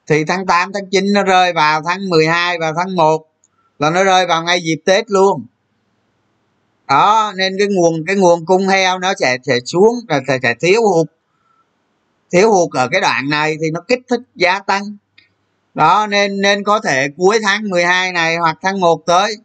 thì 0.07 0.23
tháng 0.23 0.45
8, 0.45 0.71
tháng 0.73 0.89
9 0.89 1.13
nó 1.13 1.23
rơi 1.23 1.53
vào 1.53 1.81
tháng 1.85 2.09
12 2.09 2.57
và 2.59 2.73
tháng 2.77 2.95
1 2.95 3.25
là 3.79 3.89
nó 3.89 4.03
rơi 4.03 4.25
vào 4.25 4.43
ngay 4.43 4.61
dịp 4.61 4.81
Tết 4.85 5.11
luôn. 5.11 5.45
Đó 6.87 7.33
nên 7.35 7.55
cái 7.57 7.67
nguồn 7.67 8.05
cái 8.07 8.15
nguồn 8.15 8.45
cung 8.45 8.67
heo 8.67 8.99
nó 8.99 9.13
sẽ 9.19 9.37
sẽ 9.43 9.59
xuống 9.65 9.95
là 10.07 10.21
sẽ, 10.27 10.37
sẽ 10.43 10.53
thiếu 10.61 10.81
hụt. 10.81 11.07
Thiếu 12.31 12.51
hụt 12.51 12.69
ở 12.73 12.87
cái 12.91 13.01
đoạn 13.01 13.29
này 13.29 13.57
thì 13.61 13.71
nó 13.71 13.81
kích 13.87 13.99
thích 14.09 14.21
giá 14.35 14.59
tăng. 14.59 14.97
Đó 15.73 16.07
nên 16.07 16.41
nên 16.41 16.63
có 16.63 16.79
thể 16.79 17.07
cuối 17.17 17.39
tháng 17.43 17.69
12 17.69 18.11
này 18.11 18.37
hoặc 18.37 18.57
tháng 18.61 18.79
1 18.79 19.05
tới 19.05 19.35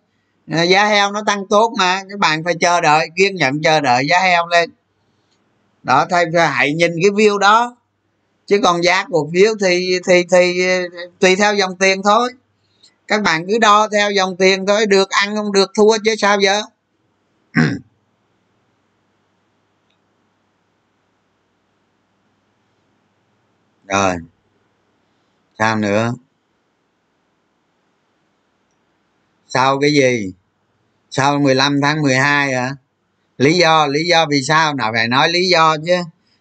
Ờ, 0.50 0.62
giá 0.62 0.86
heo 0.86 1.12
nó 1.12 1.22
tăng 1.26 1.44
tốt 1.50 1.72
mà 1.78 2.00
các 2.10 2.18
bạn 2.18 2.44
phải 2.44 2.54
chờ 2.60 2.80
đợi, 2.80 3.08
kiên 3.16 3.34
nhẫn 3.36 3.62
chờ 3.62 3.80
đợi 3.80 4.06
giá 4.10 4.20
heo 4.20 4.46
lên. 4.46 4.70
Đó, 5.82 6.06
thay 6.10 6.24
hãy 6.52 6.72
nhìn 6.72 6.90
cái 7.02 7.10
view 7.10 7.38
đó, 7.38 7.76
chứ 8.46 8.60
còn 8.64 8.84
giá 8.84 9.04
cổ 9.12 9.30
phiếu 9.34 9.52
thì 9.64 9.98
thì 10.08 10.24
thì, 10.32 10.66
tùy 11.20 11.36
theo 11.36 11.54
dòng 11.54 11.76
tiền 11.78 12.02
thôi. 12.04 12.32
Các 13.08 13.22
bạn 13.22 13.46
cứ 13.48 13.58
đo 13.58 13.88
theo 13.92 14.10
dòng 14.10 14.36
tiền 14.36 14.66
thôi, 14.66 14.86
được 14.86 15.10
ăn 15.10 15.36
không 15.36 15.52
được 15.52 15.72
thua 15.76 15.98
chứ 16.04 16.14
sao 16.18 16.40
giờ? 16.40 16.62
Rồi, 23.88 24.16
sao 25.58 25.76
nữa? 25.76 26.12
Sau 29.54 29.78
cái 29.80 29.92
gì? 29.92 30.32
Sau 31.10 31.38
15 31.38 31.80
tháng 31.82 32.02
12 32.02 32.52
à 32.52 32.70
lý 33.38 33.58
do 33.58 33.86
lý 33.86 34.04
do 34.10 34.26
vì 34.30 34.42
sao? 34.42 34.74
Nào 34.74 34.92
phải 34.94 35.08
nói 35.08 35.28
lý 35.28 35.48
do 35.48 35.76
chứ. 35.86 35.96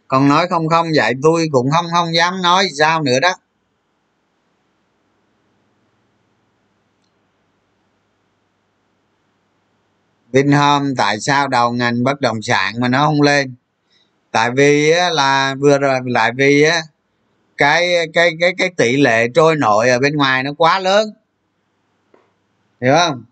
Còn 0.07 0.27
nói 0.27 0.47
không 0.47 0.67
không 0.69 0.87
vậy 0.95 1.13
tôi 1.23 1.47
cũng 1.51 1.71
không 1.71 1.85
không 1.91 2.15
dám 2.15 2.41
nói 2.41 2.69
sao 2.79 3.03
nữa 3.03 3.19
đó. 3.19 3.33
Vinhome 10.31 10.89
tại 10.97 11.19
sao 11.19 11.47
đầu 11.47 11.71
ngành 11.71 12.03
bất 12.03 12.21
động 12.21 12.41
sản 12.41 12.73
mà 12.79 12.87
nó 12.87 13.05
không 13.05 13.21
lên? 13.21 13.55
Tại 14.31 14.51
vì 14.51 14.93
là 15.11 15.55
vừa 15.59 15.77
rồi, 15.77 15.99
lại 16.05 16.31
vì 16.37 16.65
cái 17.57 17.95
cái 18.13 18.31
cái 18.39 18.53
cái 18.57 18.69
tỷ 18.77 18.97
lệ 18.97 19.27
trôi 19.35 19.55
nổi 19.55 19.89
ở 19.89 19.99
bên 19.99 20.15
ngoài 20.15 20.43
nó 20.43 20.51
quá 20.57 20.79
lớn 20.79 21.13
hiểu 22.83 22.93
không? 22.95 23.23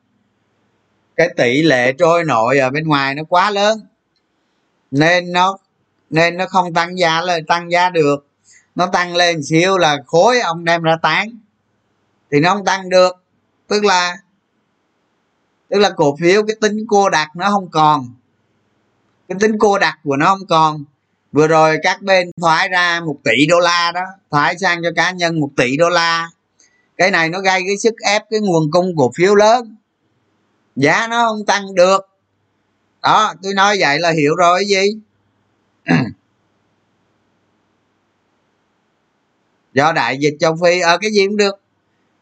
Cái 1.15 1.29
tỷ 1.37 1.61
lệ 1.61 1.93
trôi 1.93 2.23
nổi 2.23 2.57
ở 2.59 2.69
bên 2.69 2.87
ngoài 2.87 3.15
nó 3.15 3.23
quá 3.29 3.51
lớn. 3.51 3.81
Nên 4.91 5.31
nó 5.31 5.57
nên 6.09 6.37
nó 6.37 6.45
không 6.47 6.73
tăng 6.73 6.99
giá 6.99 7.21
lên 7.21 7.45
tăng 7.45 7.71
giá 7.71 7.89
được. 7.89 8.27
Nó 8.75 8.87
tăng 8.87 9.15
lên 9.15 9.43
xíu 9.43 9.77
là 9.77 9.97
khối 10.05 10.39
ông 10.39 10.65
đem 10.65 10.83
ra 10.83 10.97
tán. 11.01 11.29
Thì 12.31 12.39
nó 12.39 12.53
không 12.53 12.65
tăng 12.65 12.89
được. 12.89 13.15
Tức 13.67 13.85
là 13.85 14.17
tức 15.69 15.79
là 15.79 15.89
cổ 15.89 16.15
phiếu 16.19 16.43
cái 16.47 16.55
tính 16.61 16.85
cô 16.87 17.09
đặc 17.09 17.27
nó 17.35 17.49
không 17.49 17.69
còn. 17.71 18.13
Cái 19.27 19.37
tính 19.39 19.57
cô 19.59 19.79
đặc 19.79 19.99
của 20.03 20.15
nó 20.15 20.25
không 20.25 20.47
còn. 20.47 20.83
Vừa 21.31 21.47
rồi 21.47 21.77
các 21.83 22.01
bên 22.01 22.31
thoái 22.41 22.69
ra 22.69 22.99
một 23.05 23.17
tỷ 23.23 23.45
đô 23.49 23.59
la 23.59 23.91
đó, 23.91 24.03
thoái 24.31 24.57
sang 24.57 24.83
cho 24.83 24.89
cá 24.95 25.11
nhân 25.11 25.39
một 25.39 25.49
tỷ 25.57 25.77
đô 25.77 25.89
la 25.89 26.29
cái 27.01 27.11
này 27.11 27.29
nó 27.29 27.39
gây 27.39 27.61
cái 27.67 27.77
sức 27.77 27.93
ép 28.05 28.23
cái 28.29 28.39
nguồn 28.39 28.71
cung 28.71 28.95
cổ 28.97 29.11
phiếu 29.15 29.35
lớn. 29.35 29.75
Giá 30.75 31.07
nó 31.07 31.25
không 31.27 31.45
tăng 31.45 31.75
được. 31.75 32.09
Đó 33.01 33.33
tôi 33.43 33.53
nói 33.53 33.77
vậy 33.79 33.99
là 33.99 34.11
hiểu 34.11 34.35
rồi 34.35 34.59
cái 34.59 34.67
gì? 34.67 34.99
Do 39.73 39.91
đại 39.91 40.17
dịch 40.17 40.33
châu 40.39 40.55
phi 40.63 40.79
ở 40.79 40.97
cái 40.97 41.11
gì 41.11 41.27
cũng 41.27 41.37
được. 41.37 41.55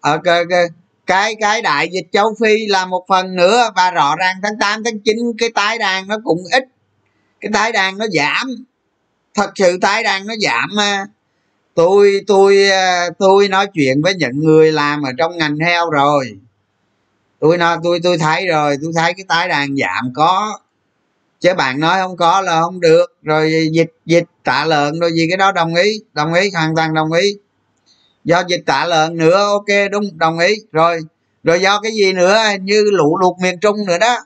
Ở 0.01 0.19
cái, 0.23 0.43
cái 0.49 0.67
cái 1.05 1.35
cái 1.41 1.61
đại 1.61 1.89
dịch 1.91 2.07
châu 2.11 2.33
phi 2.41 2.67
là 2.67 2.85
một 2.85 3.05
phần 3.07 3.35
nữa 3.35 3.71
và 3.75 3.91
rõ 3.91 4.15
ràng 4.15 4.35
tháng 4.43 4.59
8 4.59 4.83
tháng 4.83 4.99
9 4.99 5.17
cái 5.37 5.49
tái 5.55 5.77
đàn 5.77 6.07
nó 6.07 6.17
cũng 6.23 6.43
ít. 6.51 6.63
Cái 7.41 7.51
tái 7.53 7.71
đàn 7.71 7.97
nó 7.97 8.05
giảm. 8.13 8.65
Thật 9.33 9.51
sự 9.55 9.77
tái 9.81 10.03
đàn 10.03 10.27
nó 10.27 10.33
giảm 10.41 10.69
mà 10.73 11.05
tôi 11.79 12.21
tôi 12.27 12.69
à, 12.69 13.09
tôi 13.19 13.47
nói 13.47 13.67
chuyện 13.73 14.01
với 14.01 14.13
những 14.13 14.39
người 14.39 14.71
làm 14.71 15.01
ở 15.01 15.11
trong 15.17 15.37
ngành 15.37 15.57
heo 15.57 15.89
rồi. 15.89 16.37
Tôi 17.39 17.57
nói 17.57 17.77
tôi 17.83 17.99
tôi 18.03 18.17
thấy 18.17 18.47
rồi 18.47 18.77
tôi 18.81 18.91
thấy 18.95 19.13
cái 19.13 19.25
tái 19.27 19.47
đàn 19.47 19.75
giảm 19.77 20.13
có. 20.15 20.59
Chứ 21.39 21.53
bạn 21.53 21.79
nói 21.79 21.99
không 21.99 22.17
có 22.17 22.41
là 22.41 22.61
không 22.61 22.79
được. 22.79 23.05
Rồi 23.23 23.69
dịch 23.71 23.93
dịch 24.05 24.23
tạ 24.43 24.65
lợn 24.65 24.99
rồi 24.99 25.11
gì 25.11 25.25
cái 25.29 25.37
đó 25.37 25.51
đồng 25.51 25.75
ý 25.75 25.91
đồng 26.13 26.33
ý 26.33 26.51
hoàn 26.53 26.75
toàn 26.75 26.93
đồng 26.93 27.11
ý. 27.11 27.35
Do 28.23 28.43
dịch 28.47 28.63
tạ 28.65 28.85
lợn 28.85 29.17
nữa 29.17 29.45
ok 29.47 29.91
đúng 29.91 30.17
đồng 30.17 30.39
ý. 30.39 30.55
Rồi 30.71 30.99
rồi 31.43 31.61
do 31.61 31.79
cái 31.81 31.91
gì 31.91 32.13
nữa? 32.13 32.37
Như 32.61 32.83
lũ 32.91 33.17
lụt 33.17 33.35
miền 33.41 33.59
trung 33.59 33.85
nữa 33.87 33.97
đó. 33.97 34.17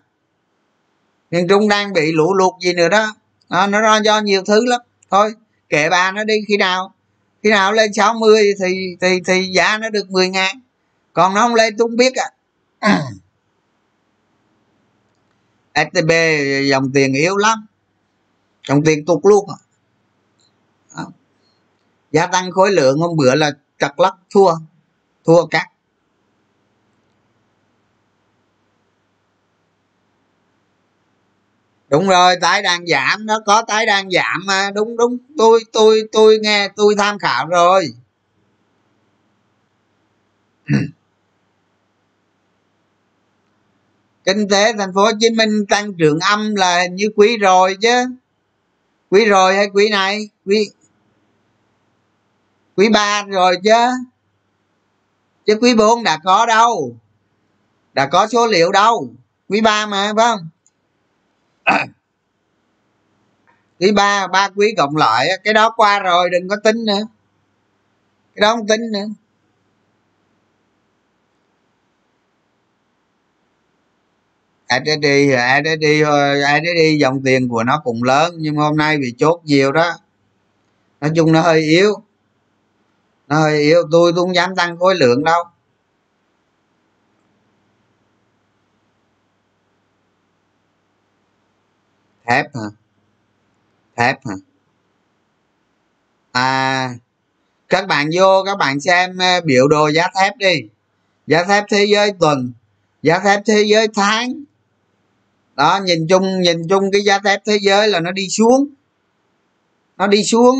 Miền 1.32 1.48
trung 1.48 1.68
đang 1.68 1.94
bị 1.94 2.12
lũ 2.12 2.34
lụt 2.34 2.54
gì 2.62 2.74
nữa 2.74 2.90
đó. 2.90 3.16
À, 3.50 3.68
nó 3.68 4.00
do 4.04 4.20
nhiều 4.20 4.44
thứ 4.46 4.66
lắm. 4.66 4.82
Thôi 5.12 5.34
kệ 5.70 5.90
bà 5.90 6.12
nó 6.12 6.24
đi 6.24 6.34
khi 6.48 6.58
nào 6.58 6.94
khi 7.44 7.50
nào 7.50 7.74
lên 7.74 7.94
60 7.94 8.44
thì 8.60 8.98
thì 9.02 9.22
thì 9.26 9.48
giá 9.48 9.78
nó 9.78 9.90
được 9.90 10.12
10 10.12 10.30
ngàn. 10.30 10.62
Còn 11.14 11.34
nó 11.34 11.42
không 11.42 11.56
lên 11.56 11.78
tôi 11.78 11.88
không 11.88 11.98
biết 11.98 12.14
à 12.16 13.00
STB 15.92 16.12
dòng 16.72 16.92
tiền 16.94 17.14
yếu 17.14 17.38
lắm. 17.38 17.66
Dòng 18.68 18.84
tiền 18.84 19.06
tụt 19.06 19.20
luôn 19.24 19.50
à. 20.96 21.04
gia 22.12 22.28
tăng 22.28 22.52
khối 22.52 22.72
lượng 22.72 23.00
hôm 23.00 23.18
bữa 23.18 23.36
là 23.36 23.52
trật 23.80 23.92
lắc, 23.98 24.16
thua. 24.30 24.56
Thua 25.26 25.46
các 25.46 25.73
đúng 31.94 32.08
rồi, 32.08 32.36
tái 32.42 32.62
đang 32.62 32.86
giảm, 32.88 33.26
nó 33.26 33.40
có 33.46 33.64
tái 33.68 33.86
đang 33.86 34.12
giảm 34.12 34.42
mà. 34.46 34.72
Đúng 34.76 34.98
đúng. 34.98 35.18
Tôi 35.38 35.64
tôi 35.74 36.02
tôi 36.12 36.40
nghe, 36.42 36.68
tôi 36.76 36.96
tham 36.98 37.20
khảo 37.20 37.48
rồi. 37.48 37.94
Kinh 44.26 44.48
tế 44.50 44.74
thành 44.78 44.94
phố 44.96 45.02
hồ 45.02 45.12
chí 45.20 45.30
minh 45.30 45.66
tăng 45.70 45.94
trưởng 45.94 46.20
âm 46.20 46.56
là 46.56 46.86
như 46.86 47.10
quý 47.16 47.38
rồi 47.38 47.78
chứ. 47.82 48.06
Quý 49.10 49.26
rồi 49.26 49.56
hay 49.56 49.68
quý 49.74 49.90
này? 49.90 50.30
Quý 50.46 50.70
quý 52.78 52.90
ba 52.90 53.24
rồi 53.24 53.58
chứ. 53.64 53.90
Chứ 55.46 55.58
quý 55.62 55.76
bốn 55.76 56.04
đã 56.04 56.20
có 56.24 56.46
đâu. 56.46 56.96
Đã 57.94 58.08
có 58.12 58.28
số 58.28 58.48
liệu 58.48 58.72
đâu. 58.72 59.10
Quý 59.50 59.62
ba 59.62 59.86
mà, 59.86 60.14
phải 60.16 60.26
không? 60.26 60.50
quý 63.80 63.92
ba 63.92 64.28
ba 64.28 64.50
quý 64.56 64.74
cộng 64.78 64.96
lại 64.96 65.28
cái 65.44 65.54
đó 65.54 65.74
qua 65.76 66.00
rồi 66.00 66.30
đừng 66.30 66.48
có 66.48 66.56
tính 66.64 66.86
nữa. 66.86 67.02
Cái 68.36 68.42
đó 68.42 68.56
không 68.56 68.68
tính 68.68 68.92
nữa. 68.92 69.06
ADD 74.68 75.06
ADD 75.38 75.86
ADD 76.44 77.00
dòng 77.00 77.22
tiền 77.26 77.50
của 77.50 77.64
nó 77.64 77.82
cũng 77.84 78.04
lớn, 78.04 78.36
nhưng 78.38 78.56
hôm 78.56 78.78
nay 78.78 78.98
bị 78.98 79.14
chốt 79.18 79.42
nhiều 79.44 79.72
đó. 79.72 79.92
Nói 81.02 81.12
chung 81.16 81.32
nó 81.32 81.42
hơi 81.42 81.62
yếu. 81.62 81.94
Nó 83.28 83.40
hơi 83.40 83.60
yếu. 83.62 83.84
Tôi 83.92 84.12
tôi 84.16 84.26
không 84.26 84.36
dám 84.36 84.56
tăng 84.56 84.78
khối 84.80 84.96
lượng 84.96 85.24
đâu. 85.24 85.44
Thép 92.28 92.46
hả? 92.56 92.70
Thép 93.96 94.18
hả? 94.26 94.34
À 96.32 96.94
các 97.74 97.88
bạn 97.88 98.10
vô, 98.14 98.44
các 98.46 98.58
bạn 98.58 98.80
xem 98.80 99.18
ờ, 99.18 99.42
biểu 99.42 99.68
đồ 99.68 99.88
giá 99.88 100.08
thép 100.16 100.38
đi. 100.38 100.62
Giá 101.28 101.44
thép 101.44 101.64
thế 101.70 101.86
giới 101.86 102.12
tuần, 102.20 102.52
giá 103.02 103.20
thép 103.20 103.42
thế 103.46 103.64
giới 103.68 103.88
tháng. 103.96 104.34
Đó, 105.56 105.80
nhìn 105.86 106.08
chung 106.08 106.42
nhìn 106.42 106.68
chung 106.70 106.92
cái 106.92 107.02
giá 107.02 107.20
thép 107.20 107.46
thế 107.46 107.60
giới 107.62 107.88
là 107.88 108.00
nó 108.00 108.12
đi 108.12 108.30
xuống. 108.30 108.68
Nó 109.98 110.08
đi 110.08 110.24
xuống, 110.24 110.56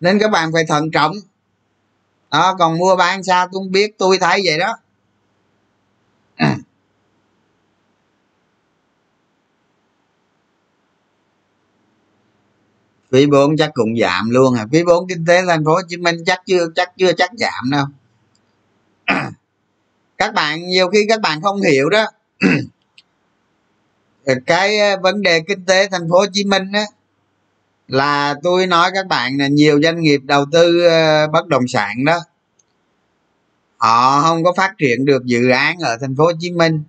nên 0.00 0.18
các 0.18 0.30
bạn 0.30 0.50
phải 0.52 0.64
thận 0.68 0.90
trọng. 0.90 1.16
Đó, 2.30 2.56
còn 2.58 2.78
mua 2.78 2.96
bán 2.96 3.22
sao 3.22 3.46
tôi 3.46 3.60
không 3.60 3.72
biết, 3.72 3.98
tôi 3.98 4.18
thấy 4.18 4.42
vậy 4.44 4.58
đó. 4.58 4.76
quý 13.14 13.26
4 13.26 13.56
chắc 13.56 13.70
cũng 13.74 13.96
giảm 14.00 14.30
luôn 14.30 14.54
à. 14.54 14.66
Quý 14.72 14.84
4 14.84 15.08
kinh 15.08 15.24
tế 15.26 15.42
thành 15.46 15.64
phố 15.64 15.74
hồ 15.74 15.80
chí 15.88 15.96
minh 15.96 16.16
chắc 16.26 16.42
chưa 16.46 16.66
chắc 16.74 16.92
chưa 16.96 17.12
chắc 17.12 17.30
giảm 17.38 17.70
đâu. 17.70 17.86
Các 20.18 20.34
bạn, 20.34 20.66
nhiều 20.66 20.88
khi 20.88 21.06
các 21.08 21.20
bạn 21.20 21.42
không 21.42 21.60
hiểu 21.60 21.88
đó. 21.90 22.06
Cái 24.46 24.78
ờ, 24.78 24.96
vấn 25.02 25.22
đề 25.22 25.40
kinh 25.40 25.64
tế 25.64 25.88
thành 25.88 26.08
phố 26.10 26.18
hồ 26.18 26.26
chí 26.32 26.44
minh 26.44 26.72
á, 26.72 26.84
là 27.88 28.34
tôi 28.42 28.66
nói 28.66 28.90
các 28.94 29.06
bạn 29.06 29.38
là 29.38 29.48
nhiều 29.48 29.82
doanh 29.82 30.00
nghiệp 30.00 30.20
đầu 30.24 30.44
tư 30.52 30.84
ờ, 30.84 31.26
bất 31.26 31.48
động 31.48 31.68
sản 31.68 32.04
đó, 32.04 32.18
họ 33.76 34.22
không 34.22 34.44
có 34.44 34.52
phát 34.56 34.74
triển 34.78 35.04
được 35.04 35.24
dự 35.24 35.48
án 35.48 35.78
ở 35.78 35.96
thành 36.00 36.16
phố 36.16 36.24
hồ 36.24 36.32
chí 36.40 36.50
minh. 36.50 36.82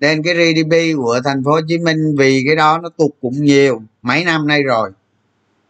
Nên 0.00 0.22
cái 0.22 0.34
gdp 0.34 0.74
của 0.96 1.20
thành 1.24 1.44
phố 1.44 1.50
hồ 1.50 1.60
chí 1.68 1.78
minh 1.78 2.16
vì 2.18 2.42
cái 2.46 2.56
đó 2.56 2.78
nó 2.78 2.88
tụt 2.88 3.10
cũng 3.20 3.44
nhiều, 3.44 3.82
mấy 4.02 4.24
năm 4.24 4.46
nay 4.46 4.62
rồi 4.62 4.90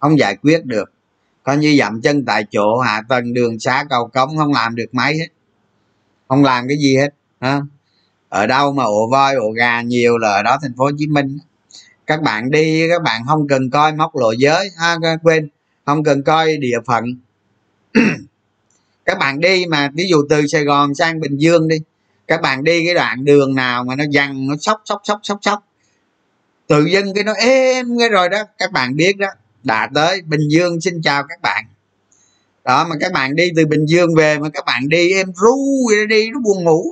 không 0.01 0.19
giải 0.19 0.37
quyết 0.37 0.65
được. 0.65 0.93
Coi 1.43 1.57
như 1.57 1.77
dậm 1.79 2.01
chân 2.03 2.25
tại 2.25 2.45
chỗ 2.51 2.79
hạ 2.79 3.03
tầng 3.09 3.35
đường 3.35 3.59
xá 3.59 3.85
cầu 3.91 4.07
cống, 4.07 4.37
không 4.37 4.53
làm 4.53 4.75
được 4.75 4.95
mấy 4.95 5.19
hết. 5.19 5.29
Không 6.29 6.45
làm 6.45 6.69
cái 6.69 6.77
gì 6.79 6.97
hết 6.97 7.11
ha 7.41 7.61
ở 8.29 8.47
đâu 8.47 8.73
mà 8.73 8.85
ổ 8.85 9.09
voi, 9.11 9.35
ổ 9.35 9.51
gà 9.51 9.81
nhiều 9.81 10.19
là 10.19 10.29
ở 10.29 10.43
đó, 10.43 10.59
thành 10.63 10.73
phố 10.77 10.85
hồ 10.85 10.91
chí 10.99 11.07
minh. 11.07 11.39
Các 12.07 12.23
bạn 12.23 12.51
đi, 12.51 12.89
các 12.89 13.03
bạn 13.03 13.23
không 13.27 13.49
cần 13.49 13.71
coi 13.71 13.93
móc 13.93 14.17
lộ 14.17 14.33
giới, 14.33 14.71
ha 14.79 14.97
quên. 15.23 15.49
Không 15.87 16.05
cần 16.05 16.23
coi 16.23 16.57
địa 16.57 16.79
phận. 16.87 17.05
Các 19.05 19.19
bạn 19.19 19.41
đi 19.41 19.67
mà, 19.67 19.91
ví 19.95 20.07
dụ 20.09 20.27
từ 20.29 20.47
sài 20.47 20.65
gòn 20.65 20.95
sang 20.95 21.21
bình 21.21 21.37
dương 21.37 21.69
đi, 21.69 21.77
các 22.27 22.41
bạn 22.41 22.65
đi 22.65 22.85
cái 22.85 22.95
đoạn 22.95 23.25
đường 23.25 23.55
nào 23.55 23.85
mà 23.85 23.97
nó 23.97 24.05
dằn 24.11 24.47
nó 24.49 24.55
sóc 24.61 24.83
sóc 24.85 25.01
sóc 25.05 25.21
sóc 25.23 25.39
sóc. 25.43 25.65
Tự 26.67 26.85
dưng 26.85 27.15
cái 27.15 27.25
nó 27.25 27.33
êm 27.33 27.99
cái 27.99 28.09
rồi 28.09 28.29
đó, 28.29 28.43
các 28.59 28.73
bạn 28.73 28.97
biết 28.97 29.17
đó 29.19 29.29
đã 29.66 29.88
tới 29.94 30.22
bình 30.22 30.48
dương 30.48 30.81
xin 30.81 31.02
chào 31.02 31.22
các 31.29 31.42
bạn. 31.42 31.64
Đó 32.64 32.87
mà 32.88 32.96
các 33.00 33.12
bạn 33.12 33.37
đi 33.37 33.50
từ 33.57 33.66
bình 33.66 33.87
dương 33.87 34.14
về 34.14 34.38
mà 34.38 34.48
các 34.48 34.64
bạn 34.64 34.88
đi 34.88 35.12
em 35.12 35.33
ru 35.35 35.90
đi 36.09 36.31
nó 36.31 36.40
buồn 36.40 36.64
ngủ. 36.64 36.85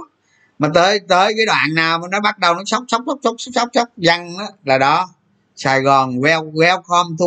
Mà 0.58 0.68
tới 0.74 1.00
tới 1.08 1.34
cái 1.36 1.46
đoạn 1.46 1.74
nào 1.74 1.98
mà 1.98 2.08
nó 2.10 2.20
bắt 2.20 2.38
đầu 2.38 2.54
nó 2.54 2.62
sốc 2.66 2.84
sốc 2.88 3.02
sốc 3.06 3.18
sốc 3.22 3.34
sốc 3.38 3.52
sốc 3.54 3.68
sốc 3.74 3.88
văng 3.96 4.38
đó 4.38 4.48
là 4.64 4.78
đó. 4.78 5.08
Sài 5.56 5.80
gòn 5.80 6.20
well 6.20 6.52
welcome 6.52 7.16
to 7.18 7.26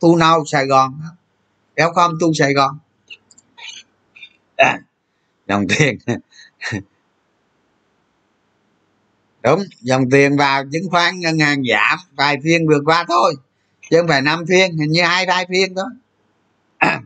to 0.00 0.08
now 0.08 0.44
sài 0.44 0.66
gòn 0.66 1.00
welcome 1.76 2.18
to 2.20 2.26
sài 2.34 2.52
gòn. 2.52 2.78
À, 4.56 4.78
dòng 5.48 5.66
tiền. 5.68 5.98
Đúng 9.42 9.62
dòng 9.80 10.10
tiền 10.10 10.36
vào 10.36 10.64
chứng 10.72 10.90
khoán 10.90 11.20
ngân 11.20 11.38
hàng 11.38 11.62
giảm 11.70 11.98
vài 12.16 12.36
phiên 12.44 12.68
vừa 12.68 12.80
qua 12.84 13.04
thôi 13.08 13.34
chứ 13.90 13.98
không 13.98 14.08
phải 14.08 14.22
năm 14.22 14.44
phiên, 14.48 14.78
hình 14.78 14.90
như 14.90 15.02
hai 15.02 15.26
hai 15.28 15.46
phiên 15.48 15.74
đó. 15.74 15.90
À. 16.78 17.00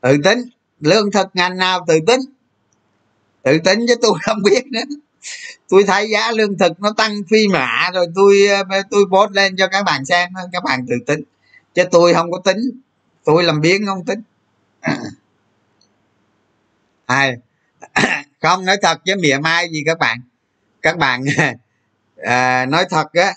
tự 0.00 0.16
tính, 0.24 0.38
lương 0.80 1.10
thực 1.10 1.26
ngành 1.34 1.56
nào 1.56 1.84
tự 1.88 1.98
tính? 2.06 2.20
Tự 3.42 3.58
tính 3.64 3.84
chứ 3.88 3.94
tôi 4.02 4.18
không 4.22 4.42
biết 4.42 4.66
nữa. 4.66 4.80
Tôi 5.68 5.84
thấy 5.84 6.10
giá 6.10 6.32
lương 6.32 6.58
thực 6.58 6.80
nó 6.80 6.92
tăng 6.96 7.12
phi 7.30 7.48
mã 7.48 7.90
rồi 7.94 8.06
tôi 8.14 8.46
ờ, 8.46 8.82
tôi 8.90 9.04
post 9.10 9.32
lên 9.32 9.56
cho 9.56 9.68
các 9.68 9.82
bạn 9.82 10.04
xem, 10.04 10.30
các 10.52 10.64
bạn 10.64 10.86
tự 10.88 10.94
tính. 11.06 11.20
Chứ 11.74 11.84
tôi 11.90 12.14
không 12.14 12.32
có 12.32 12.38
tính. 12.44 12.70
Tôi 13.24 13.44
làm 13.44 13.60
biến 13.60 13.86
không 13.86 14.04
tính. 14.04 14.22
Hay 17.06 17.36
không 18.50 18.64
nói 18.64 18.76
thật 18.82 18.98
chứ 19.04 19.14
mỉa 19.22 19.38
mai 19.38 19.68
gì 19.70 19.82
các 19.86 19.98
bạn. 19.98 20.18
Các 20.82 20.98
bạn 20.98 21.24
à, 22.24 22.66
nói 22.66 22.84
thật 22.90 23.12
á 23.12 23.34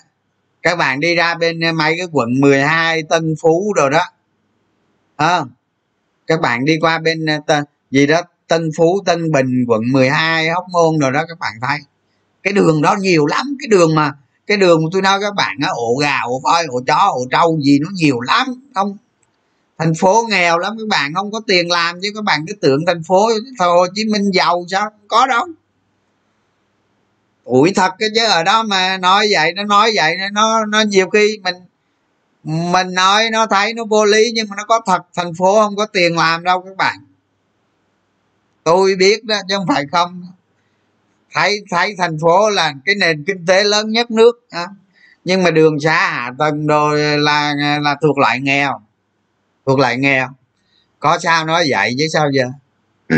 các 0.62 0.78
bạn 0.78 1.00
đi 1.00 1.14
ra 1.14 1.34
bên 1.34 1.64
à, 1.64 1.72
mấy 1.72 1.94
cái 1.98 2.06
quận 2.12 2.28
12 2.40 3.02
Tân 3.02 3.34
Phú 3.42 3.72
rồi 3.76 3.90
đó 3.90 4.02
à, 5.16 5.40
các 6.26 6.40
bạn 6.40 6.64
đi 6.64 6.78
qua 6.80 6.98
bên 6.98 7.26
à, 7.26 7.40
t- 7.46 7.64
gì 7.90 8.06
đó 8.06 8.22
Tân 8.48 8.70
Phú 8.76 9.00
Tân 9.06 9.32
Bình 9.32 9.64
quận 9.68 9.82
12 9.92 10.48
Hóc 10.48 10.64
Môn 10.72 10.98
rồi 10.98 11.12
đó 11.12 11.24
các 11.28 11.38
bạn 11.38 11.52
thấy. 11.68 11.78
Cái 12.42 12.52
đường 12.52 12.82
đó 12.82 12.96
nhiều 13.00 13.26
lắm 13.26 13.56
cái 13.58 13.68
đường 13.68 13.94
mà 13.94 14.12
cái 14.46 14.56
đường 14.56 14.80
tôi 14.92 15.02
nói 15.02 15.18
các 15.20 15.34
bạn 15.34 15.56
á 15.62 15.68
ổ 15.68 15.96
gà 16.00 16.18
ổ 16.24 16.40
voi 16.44 16.64
ổ 16.68 16.80
chó 16.86 17.10
ổ 17.12 17.20
trâu 17.30 17.60
gì 17.60 17.78
nó 17.82 17.88
nhiều 17.94 18.20
lắm 18.20 18.46
không? 18.74 18.96
Thành 19.78 19.92
phố 20.00 20.26
nghèo 20.30 20.58
lắm, 20.58 20.76
các 20.78 20.88
bạn 20.88 21.14
không 21.14 21.32
có 21.32 21.40
tiền 21.46 21.70
làm 21.70 22.00
chứ, 22.02 22.08
các 22.14 22.24
bạn 22.24 22.44
cứ 22.48 22.54
tưởng 22.54 22.86
thành 22.86 23.02
phố 23.08 23.28
hồ 23.58 23.86
chí 23.94 24.04
minh 24.04 24.30
giàu 24.30 24.64
sao? 24.70 24.82
Không 24.84 25.08
có 25.08 25.26
đâu. 25.26 25.46
Ủi 27.44 27.72
thật 27.74 27.92
cái 27.98 28.08
chứ, 28.14 28.24
ở 28.26 28.42
đó 28.44 28.62
mà 28.62 28.98
nói 28.98 29.28
vậy, 29.32 29.52
nó 29.52 29.64
nói 29.64 29.92
vậy, 29.94 30.16
nó 30.32 30.64
nó 30.66 30.80
nhiều 30.80 31.10
khi 31.10 31.38
mình 31.44 31.54
mình 32.44 32.94
nói 32.94 33.30
nó 33.30 33.46
thấy 33.46 33.74
nó 33.74 33.84
vô 33.84 34.04
lý 34.04 34.30
nhưng 34.34 34.48
mà 34.48 34.56
nó 34.56 34.64
có 34.64 34.80
thật, 34.86 35.02
thành 35.14 35.34
phố 35.34 35.62
không 35.62 35.76
có 35.76 35.86
tiền 35.86 36.16
làm 36.16 36.44
đâu 36.44 36.60
các 36.62 36.76
bạn. 36.76 36.96
Tôi 38.64 38.94
biết 38.98 39.24
đó, 39.24 39.36
chứ 39.48 39.54
không 39.56 39.66
phải 39.68 39.84
không. 39.92 40.22
Thấy 41.32 41.64
thấy 41.70 41.94
thành 41.98 42.18
phố 42.22 42.50
là 42.50 42.74
cái 42.84 42.94
nền 42.94 43.24
kinh 43.24 43.46
tế 43.46 43.64
lớn 43.64 43.90
nhất 43.90 44.10
nước 44.10 44.32
đó. 44.52 44.66
nhưng 45.24 45.42
mà 45.42 45.50
đường 45.50 45.80
xá 45.80 46.10
hạ 46.10 46.30
tầng 46.38 46.66
rồi 46.66 47.18
là 47.18 47.54
là 47.82 47.96
thuộc 48.02 48.18
loại 48.18 48.40
nghèo 48.40 48.80
thuộc 49.68 49.78
nghe 49.98 50.24
không? 50.26 50.34
có 50.98 51.18
sao 51.18 51.44
nói 51.44 51.66
vậy 51.68 51.94
chứ 51.98 52.06
sao 52.12 52.30
giờ? 52.32 52.44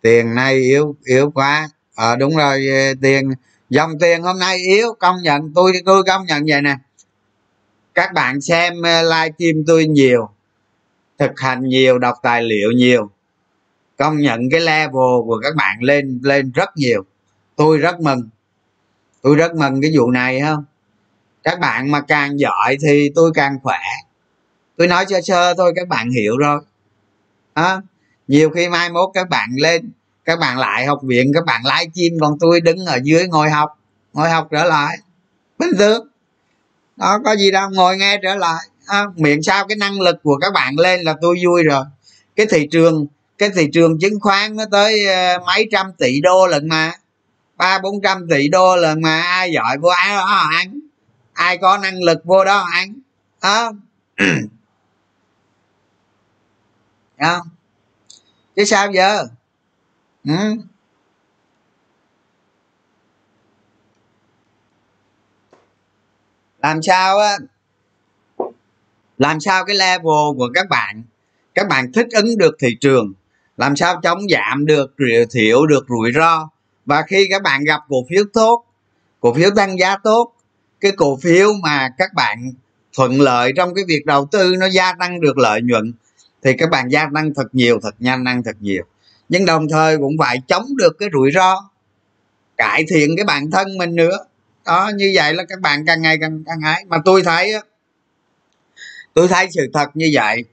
Tiền 0.00 0.34
nay 0.34 0.54
yếu 0.54 0.96
yếu 1.04 1.30
quá. 1.30 1.68
Ờ 1.94 2.12
à, 2.12 2.16
đúng 2.16 2.36
rồi 2.36 2.68
ờ, 2.68 2.94
tiền 3.02 3.30
dòng 3.70 3.98
tiền 4.00 4.22
hôm 4.22 4.38
nay 4.38 4.58
yếu 4.58 4.94
công 4.98 5.16
nhận 5.22 5.52
tôi 5.54 5.72
tôi 5.84 6.02
công 6.04 6.26
nhận 6.26 6.44
vậy 6.48 6.62
nè. 6.62 6.76
Các 7.94 8.12
bạn 8.12 8.40
xem 8.40 8.74
live 8.74 9.02
livestream 9.02 9.64
tôi 9.66 9.86
nhiều 9.86 10.28
thực 11.18 11.40
hành 11.40 11.62
nhiều 11.62 11.98
đọc 11.98 12.14
tài 12.22 12.42
liệu 12.42 12.72
nhiều 12.72 13.10
công 13.96 14.18
nhận 14.18 14.40
cái 14.50 14.60
level 14.60 15.18
của 15.26 15.40
các 15.42 15.54
bạn 15.56 15.82
lên 15.82 16.20
lên 16.22 16.52
rất 16.52 16.68
nhiều. 16.76 17.04
Tôi 17.56 17.78
rất 17.78 18.00
mừng. 18.00 18.28
Tôi 19.22 19.36
rất 19.36 19.54
mừng 19.54 19.82
cái 19.82 19.90
vụ 19.98 20.10
này 20.10 20.40
không? 20.40 20.64
Các 21.42 21.60
bạn 21.60 21.90
mà 21.90 22.00
càng 22.00 22.40
giỏi 22.40 22.76
thì 22.82 23.10
tôi 23.14 23.30
càng 23.34 23.58
khỏe 23.62 23.78
tôi 24.78 24.86
nói 24.86 25.04
sơ 25.08 25.20
sơ 25.20 25.54
thôi 25.54 25.72
các 25.76 25.88
bạn 25.88 26.10
hiểu 26.10 26.36
rồi. 26.38 26.60
À, 27.54 27.80
nhiều 28.28 28.50
khi 28.50 28.68
mai 28.68 28.90
mốt 28.90 29.10
các 29.14 29.28
bạn 29.28 29.48
lên 29.56 29.90
các 30.24 30.38
bạn 30.38 30.58
lại 30.58 30.86
học 30.86 30.98
viện 31.02 31.32
các 31.34 31.44
bạn 31.44 31.60
lái 31.64 31.86
chim 31.94 32.12
còn 32.20 32.38
tôi 32.40 32.60
đứng 32.60 32.86
ở 32.86 32.98
dưới 33.02 33.28
ngồi 33.28 33.50
học 33.50 33.78
ngồi 34.12 34.30
học 34.30 34.48
trở 34.50 34.64
lại. 34.64 34.98
Bình 35.58 35.70
thường. 35.78 36.08
Đó 36.96 37.18
có 37.24 37.36
gì 37.36 37.50
đâu 37.50 37.70
ngồi 37.70 37.96
nghe 37.96 38.20
trở 38.22 38.34
lại. 38.34 38.64
À, 38.86 39.04
miệng 39.16 39.42
sao 39.42 39.66
cái 39.66 39.76
năng 39.76 40.00
lực 40.00 40.16
của 40.22 40.36
các 40.36 40.52
bạn 40.52 40.78
lên 40.78 41.00
là 41.00 41.14
tôi 41.20 41.38
vui 41.44 41.62
rồi. 41.62 41.84
Cái 42.36 42.46
thị 42.50 42.68
trường 42.70 43.06
cái 43.38 43.50
thị 43.56 43.68
trường 43.72 43.98
chứng 43.98 44.20
khoán 44.20 44.56
nó 44.56 44.64
tới 44.70 45.06
ờ, 45.06 45.38
mấy 45.46 45.68
trăm 45.72 45.92
tỷ 45.98 46.20
đô 46.20 46.46
lần 46.46 46.68
mà. 46.68 46.92
Ba 47.56 47.78
bốn 47.78 48.02
trăm 48.02 48.26
tỷ 48.30 48.48
đô 48.48 48.76
lần 48.76 49.02
mà 49.02 49.20
ai 49.20 49.52
giỏi 49.52 49.78
vô 49.78 49.88
ai 49.88 50.16
đó 50.16 50.24
ăn? 50.50 50.80
Ai 51.32 51.58
có 51.58 51.78
năng 51.78 52.02
lực 52.02 52.24
vô 52.24 52.44
đó 52.44 52.68
ăn? 52.72 52.94
Không? 57.20 57.48
Chứ 58.56 58.64
sao 58.64 58.92
giờ? 58.92 59.26
Ừ. 60.24 60.32
làm 66.62 66.82
sao 66.82 67.18
á? 67.18 67.36
Làm 69.18 69.40
sao 69.40 69.64
cái 69.64 69.76
level 69.76 70.36
của 70.36 70.50
các 70.54 70.68
bạn 70.68 71.02
các 71.54 71.68
bạn 71.68 71.92
thích 71.92 72.06
ứng 72.12 72.38
được 72.38 72.56
thị 72.58 72.76
trường? 72.80 73.12
Làm 73.56 73.76
sao 73.76 74.00
chống 74.02 74.18
giảm 74.28 74.66
được 74.66 74.94
thiểu 75.30 75.66
được 75.66 75.86
rủi 75.88 76.12
ro? 76.14 76.48
Và 76.86 77.02
khi 77.02 77.26
các 77.30 77.42
bạn 77.42 77.64
gặp 77.64 77.80
cổ 77.88 77.96
phiếu 78.10 78.24
tốt, 78.32 78.64
cổ 79.20 79.34
phiếu 79.34 79.50
tăng 79.56 79.78
giá 79.78 79.96
tốt, 79.96 80.32
cái 80.80 80.92
cổ 80.96 81.16
phiếu 81.16 81.52
mà 81.62 81.88
các 81.98 82.14
bạn 82.14 82.52
thuận 82.96 83.20
lợi 83.20 83.52
trong 83.56 83.74
cái 83.74 83.84
việc 83.88 84.06
đầu 84.06 84.28
tư 84.32 84.54
nó 84.58 84.66
gia 84.66 84.92
tăng 84.92 85.20
được 85.20 85.38
lợi 85.38 85.60
nhuận 85.62 85.92
thì 86.42 86.52
các 86.58 86.70
bạn 86.70 86.88
gia 86.88 87.08
tăng 87.14 87.34
thật 87.34 87.46
nhiều 87.52 87.80
thật 87.82 87.94
nhanh 87.98 88.24
ăn 88.24 88.42
thật 88.42 88.56
nhiều. 88.60 88.84
Nhưng 89.28 89.46
đồng 89.46 89.68
thời 89.68 89.98
cũng 89.98 90.16
phải 90.18 90.38
chống 90.48 90.76
được 90.76 90.96
cái 90.98 91.08
rủi 91.12 91.30
ro 91.30 91.70
cải 92.56 92.84
thiện 92.88 93.16
cái 93.16 93.24
bản 93.24 93.50
thân 93.50 93.78
mình 93.78 93.94
nữa. 93.94 94.18
Đó 94.66 94.90
như 94.96 95.12
vậy 95.14 95.34
là 95.34 95.44
các 95.48 95.60
bạn 95.60 95.86
càng 95.86 96.02
ngày 96.02 96.18
càng 96.20 96.44
càng 96.46 96.60
hái. 96.60 96.84
Mà 96.88 96.96
tôi 97.04 97.22
thấy 97.22 97.52
tôi 99.14 99.28
thấy 99.28 99.48
sự 99.50 99.70
thật 99.74 99.90
như 99.94 100.10
vậy. 100.12 100.44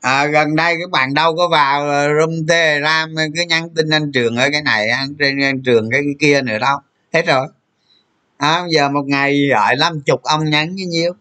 À, 0.00 0.26
gần 0.26 0.56
đây 0.56 0.74
các 0.80 0.90
bạn 0.90 1.14
đâu 1.14 1.36
có 1.36 1.48
vào 1.48 2.08
room 2.18 2.46
telegram 2.48 3.14
cứ 3.36 3.42
nhắn 3.42 3.68
tin 3.76 3.90
anh 3.90 4.12
trường 4.12 4.36
ở 4.36 4.48
cái 4.52 4.62
này 4.62 4.88
anh 4.88 5.14
trên 5.18 5.42
anh 5.42 5.62
trường 5.62 5.90
cái, 5.90 6.00
cái 6.04 6.14
kia 6.18 6.42
nữa 6.42 6.58
đâu. 6.58 6.78
Hết 7.12 7.26
rồi. 7.26 7.46
À, 8.36 8.62
giờ 8.70 8.88
một 8.88 9.04
ngày 9.06 9.48
gọi 9.50 9.76
năm 9.76 10.00
chục 10.06 10.22
ông 10.22 10.50
nhắn 10.50 10.74
như 10.74 10.86
nhiêu. 10.86 11.12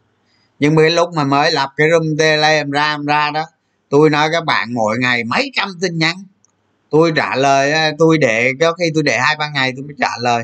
Nhưng 0.60 0.76
mấy 0.76 0.90
lúc 0.90 1.10
mà 1.16 1.24
mới 1.24 1.52
lập 1.52 1.70
cái 1.78 1.88
room 1.92 2.18
telegram 2.18 3.06
ra 3.06 3.32
đó 3.32 3.46
tôi 3.90 4.10
nói 4.10 4.30
các 4.32 4.46
bạn 4.46 4.74
mỗi 4.74 4.98
ngày 5.00 5.24
mấy 5.24 5.52
trăm 5.56 5.70
tin 5.82 5.98
nhắn. 5.98 6.16
Tôi 6.90 7.12
trả 7.16 7.36
lời 7.36 7.94
tôi 7.98 8.18
để 8.18 8.52
có 8.60 8.74
khi 8.74 8.86
tôi 8.94 9.04
để 9.04 9.18
hai 9.20 9.36
ba 9.40 9.50
ngày 9.50 9.74
tôi 9.76 9.86
mới 9.86 9.96
trả 10.00 10.12
lời. 10.22 10.44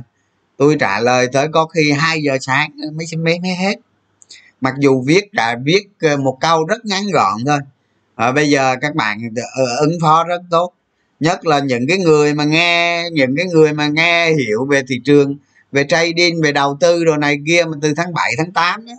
Tôi 0.58 0.78
trả 0.80 1.00
lời 1.00 1.28
tới 1.34 1.48
có 1.52 1.66
khi 1.66 1.92
2 1.92 2.22
giờ 2.22 2.38
sáng 2.42 2.72
mới 2.94 3.06
mới 3.18 3.40
mới 3.40 3.56
hết. 3.56 3.76
Mặc 4.62 4.74
dù 4.80 5.04
viết 5.08 5.34
đã 5.34 5.58
viết 5.64 5.88
ờ, 6.02 6.18
một 6.18 6.38
câu 6.42 6.66
rất 6.66 6.86
ngắn 6.86 7.04
gọn 7.14 7.46
thôi. 7.46 7.60
À, 8.16 8.32
bây 8.32 8.50
giờ 8.50 8.76
các 8.82 8.96
bạn 8.96 9.18
ờ, 9.56 9.76
ứng 9.76 9.98
phó 10.02 10.24
rất 10.24 10.42
tốt. 10.50 10.74
Nhất 11.20 11.46
là 11.46 11.60
những 11.60 11.88
cái 11.88 11.98
người 11.98 12.34
mà 12.34 12.44
nghe 12.44 13.04
những 13.12 13.36
cái 13.38 13.46
người 13.46 13.74
mà 13.74 13.88
nghe 13.88 14.34
hiểu 14.34 14.66
về 14.66 14.82
thị 14.88 15.02
trường 15.06 15.38
về 15.72 15.86
trading 15.90 16.42
về 16.42 16.52
đầu 16.52 16.78
tư 16.80 17.06
đồ 17.06 17.18
này 17.18 17.38
kia 17.48 17.64
mà 17.66 17.78
từ 17.82 17.94
tháng 17.98 18.14
7 18.14 18.34
tháng 18.38 18.52
8 18.52 18.86
đó, 18.86 18.94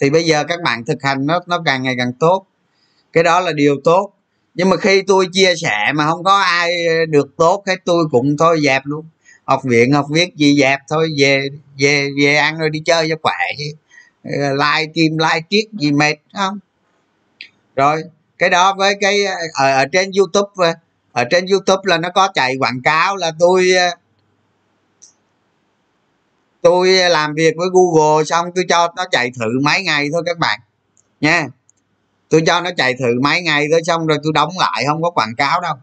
thì 0.00 0.10
bây 0.10 0.24
giờ 0.24 0.44
các 0.44 0.62
bạn 0.62 0.84
thực 0.84 1.02
hành 1.02 1.26
nó 1.26 1.40
nó 1.46 1.62
càng 1.64 1.82
ngày 1.82 1.94
càng 1.98 2.12
tốt 2.12 2.46
cái 3.12 3.22
đó 3.24 3.40
là 3.40 3.52
điều 3.52 3.76
tốt. 3.84 4.12
Nhưng 4.54 4.70
mà 4.70 4.76
khi 4.76 5.02
tôi 5.06 5.26
chia 5.32 5.54
sẻ 5.56 5.92
mà 5.94 6.06
không 6.06 6.24
có 6.24 6.38
ai 6.38 6.72
được 7.08 7.36
tốt 7.36 7.62
hết 7.66 7.76
tôi 7.84 8.04
cũng 8.10 8.36
thôi 8.36 8.60
dẹp 8.64 8.82
luôn. 8.84 9.06
Học 9.44 9.60
viện 9.64 9.92
học 9.92 10.06
viết 10.10 10.36
gì 10.36 10.56
dẹp 10.60 10.80
thôi 10.88 11.08
về 11.18 11.48
về 11.78 12.08
về 12.22 12.34
ăn 12.34 12.58
rồi 12.58 12.70
đi 12.70 12.82
chơi 12.84 13.08
cho 13.08 13.14
khỏe 13.22 13.38
chứ. 13.58 13.64
Like 14.52 14.92
kim 14.94 15.18
like 15.18 15.40
kiết 15.50 15.64
gì 15.80 15.92
mệt 15.92 16.14
không? 16.34 16.58
Rồi 17.76 18.02
cái 18.38 18.50
đó 18.50 18.74
với 18.74 18.94
cái 19.00 19.24
ở, 19.54 19.72
ở 19.72 19.84
trên 19.92 20.10
youtube 20.18 20.72
ở 21.12 21.24
trên 21.30 21.46
youtube 21.46 21.82
là 21.84 21.98
nó 21.98 22.08
có 22.14 22.28
chạy 22.34 22.56
quảng 22.58 22.80
cáo 22.84 23.16
là 23.16 23.32
tôi 23.38 23.70
ờ, 23.78 23.88
tôi 26.62 26.88
làm 26.88 27.34
việc 27.34 27.54
với 27.56 27.68
google 27.72 28.24
xong 28.24 28.46
tôi 28.54 28.64
cho 28.68 28.92
nó 28.96 29.04
chạy 29.10 29.30
thử 29.40 29.60
mấy 29.62 29.82
ngày 29.82 30.08
thôi 30.12 30.22
các 30.26 30.38
bạn. 30.38 30.60
Nha 31.20 31.46
tôi 32.32 32.42
cho 32.46 32.60
nó 32.60 32.70
chạy 32.76 32.94
thử 32.94 33.20
mấy 33.22 33.42
ngày 33.42 33.66
thôi 33.70 33.80
xong 33.84 34.06
rồi 34.06 34.18
tôi 34.22 34.32
đóng 34.32 34.52
lại 34.58 34.84
không 34.86 35.02
có 35.02 35.10
quảng 35.10 35.34
cáo 35.36 35.60
đâu. 35.60 35.74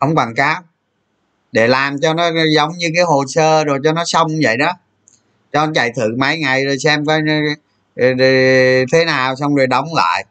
Không 0.00 0.14
quảng 0.14 0.34
cáo. 0.34 0.62
Để 1.52 1.66
làm 1.66 2.00
cho 2.00 2.14
nó 2.14 2.30
giống 2.56 2.72
như 2.78 2.90
cái 2.94 3.04
hồ 3.04 3.24
sơ 3.28 3.64
rồi 3.64 3.78
cho 3.84 3.92
nó 3.92 4.04
xong 4.04 4.28
vậy 4.42 4.56
đó. 4.56 4.72
Cho 5.52 5.66
nó 5.66 5.72
chạy 5.74 5.92
thử 5.96 6.16
mấy 6.18 6.38
ngày 6.38 6.64
rồi 6.64 6.78
xem 6.78 7.06
coi 7.06 7.20
ờ, 7.28 7.34
ờ, 7.96 8.08
ờ, 8.18 8.26
thế 8.92 9.04
nào 9.06 9.36
xong 9.36 9.54
rồi 9.54 9.66
đóng 9.66 9.94
lại. 9.94 10.24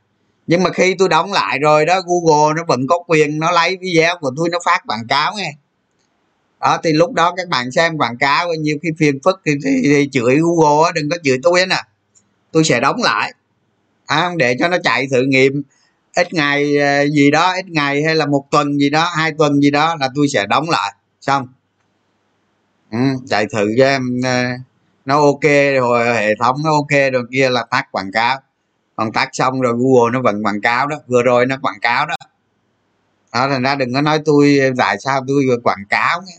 Nhưng 0.47 0.63
mà 0.63 0.69
khi 0.69 0.95
tôi 0.99 1.09
đóng 1.09 1.33
lại 1.33 1.59
rồi 1.59 1.85
đó 1.85 2.01
google 2.05 2.53
nó 2.55 2.63
vẫn 2.67 2.87
có 2.87 2.99
quyền 3.07 3.39
nó 3.39 3.51
lấy 3.51 3.77
video 3.81 4.17
của 4.21 4.31
tôi 4.37 4.49
nó 4.51 4.59
phát 4.65 4.79
quảng 4.87 5.07
cáo 5.09 5.33
nghe. 5.37 5.53
Đó 6.59 6.77
thì 6.83 6.93
lúc 6.93 7.13
đó 7.13 7.33
các 7.37 7.47
bạn 7.47 7.71
xem 7.71 7.97
quảng 7.97 8.17
cáo 8.17 8.53
nhiều 8.53 8.77
khi 8.83 8.89
phiền 8.99 9.19
phức 9.23 9.41
thì, 9.45 9.51
thì, 9.65 9.81
thì 9.83 10.09
chửi 10.11 10.37
google 10.37 10.91
đừng 10.95 11.09
có 11.09 11.17
chửi 11.23 11.37
tôi 11.43 11.65
nè. 11.65 11.81
Tôi 12.51 12.63
sẽ 12.63 12.79
đóng 12.79 13.01
lại 13.03 13.33
à, 14.11 14.31
để 14.37 14.55
cho 14.59 14.67
nó 14.67 14.77
chạy 14.83 15.07
thử 15.11 15.23
nghiệm. 15.27 15.61
Ít 16.15 16.33
ngày 16.33 16.77
ờ, 16.77 17.07
gì 17.09 17.31
đó 17.31 17.53
ít 17.53 17.65
ngày 17.67 18.03
hay 18.03 18.15
là 18.15 18.25
một 18.25 18.45
tuần 18.51 18.79
gì 18.79 18.89
đó 18.89 19.09
hai 19.17 19.31
tuần 19.37 19.61
gì 19.61 19.71
đó 19.71 19.95
là 19.99 20.09
tôi 20.15 20.27
sẽ 20.27 20.45
đóng 20.45 20.69
lại. 20.69 20.93
Xong. 21.21 21.47
Ừ, 22.91 22.97
chạy 23.27 23.45
thử 23.53 23.67
cho 23.77 23.85
em 23.85 24.01
ờ, 24.23 24.43
nó 25.05 25.21
ok 25.21 25.43
rồi 25.75 26.13
hệ 26.13 26.35
thống 26.39 26.55
nó 26.63 26.71
ok 26.71 27.11
rồi 27.13 27.23
kia 27.31 27.49
là 27.49 27.65
tắt 27.71 27.91
quảng 27.91 28.11
cáo. 28.11 28.39
Còn 28.95 29.11
tắt 29.11 29.29
xong 29.33 29.61
rồi 29.61 29.73
google 29.77 30.11
nó 30.13 30.21
vẫn 30.21 30.43
quảng 30.43 30.61
cáo 30.61 30.87
đó 30.87 30.97
vừa 31.07 31.23
rồi 31.23 31.45
nó 31.45 31.57
quảng 31.61 31.79
cáo 31.81 32.05
đó. 32.05 32.15
Đó 33.33 33.49
thành 33.49 33.63
ra 33.63 33.75
đừng 33.75 33.93
có 33.93 34.01
nói 34.01 34.19
tôi 34.25 34.59
tại 34.77 34.97
sao 34.99 35.21
tôi 35.27 35.43
quảng 35.63 35.85
cáo 35.89 36.21
nhé. 36.21 36.33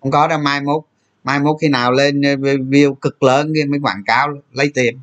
Không 0.00 0.10
có 0.10 0.28
đâu 0.28 0.38
mai 0.38 0.60
mốt 0.60 0.82
mai 1.24 1.40
mốt 1.40 1.56
khi 1.60 1.68
nào 1.68 1.92
lên 1.92 2.22
ờ, 2.22 2.34
view 2.44 2.94
cực 2.94 3.22
lớn 3.22 3.52
kia 3.54 3.64
mới 3.64 3.80
quảng 3.82 4.02
cáo 4.06 4.28
lấy 4.52 4.70
tiền. 4.74 4.98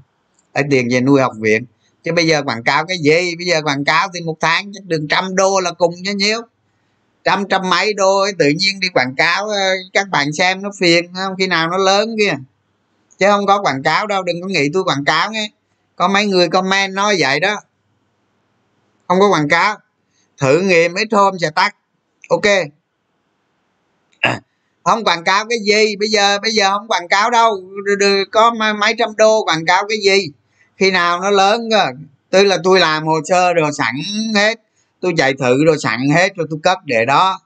Lấy 0.53 0.63
tiền 0.71 0.87
về 0.91 1.01
nuôi 1.01 1.21
học 1.21 1.33
viện 1.39 1.65
chứ 2.03 2.11
bây 2.13 2.27
giờ 2.27 2.43
quảng 2.43 2.63
cáo 2.63 2.85
cái 2.85 2.97
gì? 2.97 3.35
Bây 3.35 3.47
giờ 3.47 3.61
quảng 3.61 3.85
cáo 3.85 4.07
thì 4.13 4.21
một 4.21 4.37
tháng 4.39 4.71
chắc 4.73 4.85
đường 4.85 5.07
trăm 5.07 5.35
đô 5.35 5.59
là 5.59 5.71
cùng 5.71 5.93
nhá 6.03 6.11
nhiêu. 6.11 6.41
Trăm 7.23 7.43
trăm 7.49 7.69
mấy 7.69 7.93
đô 7.93 8.19
ấy, 8.19 8.31
tự 8.39 8.45
nhiên 8.57 8.79
đi 8.79 8.87
quảng 8.93 9.15
cáo 9.17 9.47
ờ, 9.47 9.71
các 9.93 10.09
bạn 10.09 10.33
xem 10.33 10.61
nó 10.61 10.69
phiền 10.79 11.13
không? 11.13 11.33
Khi 11.37 11.47
nào 11.47 11.69
nó 11.69 11.77
lớn 11.77 12.15
kia 12.19 12.33
chứ 13.19 13.25
không 13.29 13.45
có 13.45 13.61
quảng 13.61 13.83
cáo 13.83 14.07
đâu 14.07 14.23
đừng 14.23 14.41
có 14.41 14.47
nghĩ 14.47 14.69
tôi 14.73 14.83
quảng 14.83 15.05
cáo 15.05 15.31
nghe. 15.31 15.51
Có 15.95 16.07
mấy 16.07 16.25
người 16.25 16.49
comment 16.49 16.93
nói 16.93 17.15
vậy 17.19 17.39
đó. 17.39 17.55
Không 19.07 19.19
có 19.19 19.29
quảng 19.29 19.49
cáo. 19.49 19.77
Thử 20.37 20.61
nghiệm 20.61 20.93
ít 20.93 21.07
hôm 21.11 21.39
sẽ 21.39 21.49
tắt 21.55 21.75
ok. 22.29 22.45
Không 24.83 25.03
quảng 25.03 25.23
cáo 25.23 25.45
cái 25.49 25.59
gì? 25.59 25.95
Bây 25.95 26.09
giờ 26.09 26.39
bây 26.39 26.51
giờ 26.51 26.71
không 26.71 26.87
quảng 26.87 27.07
cáo 27.07 27.29
đâu. 27.29 27.61
Có 28.31 28.53
mấy 28.79 28.95
trăm 28.97 29.09
đô 29.17 29.43
quảng 29.43 29.65
cáo 29.65 29.83
cái 29.89 29.97
gì? 29.97 30.31
Khi 30.79 30.91
nào 30.91 31.19
nó 31.21 31.29
lớn 31.29 31.69
cơ 31.71 31.85
tức 32.29 32.43
là 32.43 32.57
tôi 32.63 32.79
làm 32.79 33.05
hồ 33.05 33.19
sơ 33.25 33.53
rồi 33.53 33.71
sẵn 33.77 33.95
hết 34.35 34.59
tôi 34.99 35.13
chạy 35.17 35.33
thử 35.33 35.65
rồi 35.65 35.77
sẵn 35.79 35.99
hết 36.15 36.35
rồi 36.35 36.47
tôi 36.49 36.59
cấp 36.63 36.77
để 36.85 37.05
đó. 37.05 37.39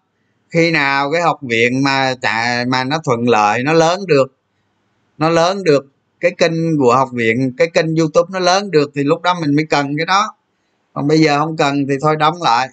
Khi 0.49 0.71
nào 0.71 1.11
cái 1.11 1.21
học 1.21 1.39
viện 1.41 1.83
mà 1.83 2.13
chạy 2.21 2.65
mà 2.65 2.83
nó 2.83 2.99
thuận 3.03 3.29
lợi 3.29 3.63
nó 3.63 3.73
lớn 3.73 3.99
được 4.07 4.37
nó 5.17 5.29
lớn 5.29 5.63
được 5.63 5.85
cái 6.19 6.31
kênh 6.37 6.77
của 6.77 6.95
học 6.95 7.09
viện 7.13 7.53
cái 7.57 7.67
kênh 7.73 7.95
youtube 7.95 8.29
nó 8.31 8.39
lớn 8.39 8.71
được 8.71 8.91
thì 8.95 9.03
lúc 9.03 9.21
đó 9.21 9.35
mình 9.41 9.55
mới 9.55 9.65
cần 9.69 9.97
cái 9.97 10.05
đó. 10.05 10.35
Còn 10.93 11.07
bây 11.07 11.19
giờ 11.19 11.39
không 11.39 11.57
cần 11.57 11.87
thì 11.89 11.95
thôi 12.01 12.15
đóng 12.15 12.41
lại. 12.41 12.69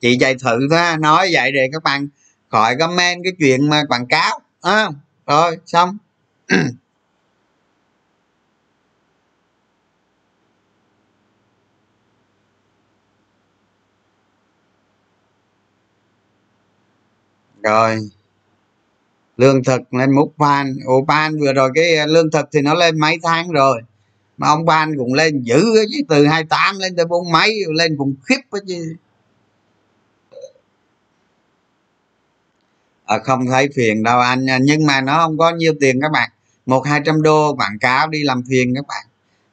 Chị 0.00 0.18
chạy 0.20 0.34
thử 0.34 0.68
thôi 0.70 0.96
nói 0.98 1.28
vậy 1.32 1.52
để 1.52 1.68
các 1.72 1.82
bạn 1.82 2.08
khỏi 2.50 2.76
comment 2.76 3.20
cái 3.24 3.32
chuyện 3.38 3.68
mà 3.68 3.82
quảng 3.88 4.06
cáo 4.06 4.40
à, 4.62 4.88
rồi 5.26 5.58
xong. 5.66 5.96
rồi 17.64 17.98
lương 19.36 19.64
thực 19.64 19.94
lên 19.94 20.14
múc 20.14 20.34
pan, 20.38 20.76
ồ 20.86 21.04
pan 21.08 21.40
vừa 21.40 21.52
rồi 21.52 21.70
cái 21.74 21.96
à, 21.96 22.06
lương 22.06 22.30
thực 22.30 22.48
thì 22.52 22.60
nó 22.60 22.74
lên 22.74 22.98
mấy 22.98 23.18
tháng 23.22 23.50
rồi? 23.50 23.80
Mà 24.36 24.48
ông 24.48 24.64
ban 24.64 24.96
cũng 24.98 25.14
lên 25.14 25.42
dữ 25.42 25.64
chứ 25.92 26.00
từ 26.08 26.26
28 26.26 26.78
lên 26.78 26.96
tới 26.96 27.06
bốn 27.06 27.32
mấy 27.32 27.54
lên 27.74 27.96
cũng 27.98 28.14
khiếp 28.24 28.40
á 28.50 28.60
chứ. 28.68 28.94
À, 33.04 33.18
không 33.18 33.46
thấy 33.46 33.68
phiền 33.76 34.02
đâu 34.02 34.20
anh 34.20 34.50
à, 34.50 34.58
nhưng 34.62 34.86
mà 34.86 35.00
nó 35.00 35.18
không 35.18 35.38
có 35.38 35.50
nhiêu 35.50 35.74
tiền 35.80 36.00
các 36.00 36.10
bạn. 36.12 36.30
Một 36.66 36.86
hai 36.86 37.00
trăm 37.04 37.22
đô 37.22 37.54
quảng 37.54 37.78
cáo 37.80 38.08
đi 38.08 38.22
làm 38.22 38.42
phiền 38.50 38.74
các 38.74 38.86
bạn. 38.88 39.06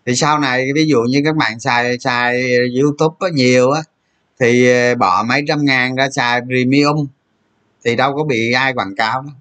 Thì 0.05 0.15
sau 0.15 0.39
này 0.39 0.69
ví 0.75 0.85
dụ 0.87 1.01
như 1.09 1.21
các 1.25 1.35
bạn 1.35 1.59
xài 1.59 1.99
xài 1.99 2.55
youtube 2.81 3.15
có 3.19 3.27
nhiều 3.27 3.71
á 3.71 3.81
thì 4.39 4.69
à, 4.71 4.95
bỏ 4.95 5.23
mấy 5.29 5.43
trăm 5.47 5.65
ngàn 5.65 5.95
ra 5.95 6.09
xài 6.09 6.41
premium 6.41 7.07
thì 7.85 7.95
đâu 7.95 8.15
có 8.15 8.23
bị 8.23 8.51
ai 8.51 8.73
quảng 8.73 8.95
cáo 8.95 9.21
đâu. 9.21 9.33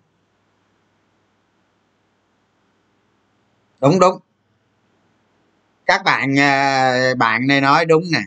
Đúng 3.80 4.01
đúng. 4.01 4.18
Các 5.86 6.05
bạn 6.05 6.38
à, 6.38 7.14
bạn 7.18 7.47
này 7.47 7.61
nói 7.61 7.84
đúng 7.84 8.03
nè. 8.12 8.20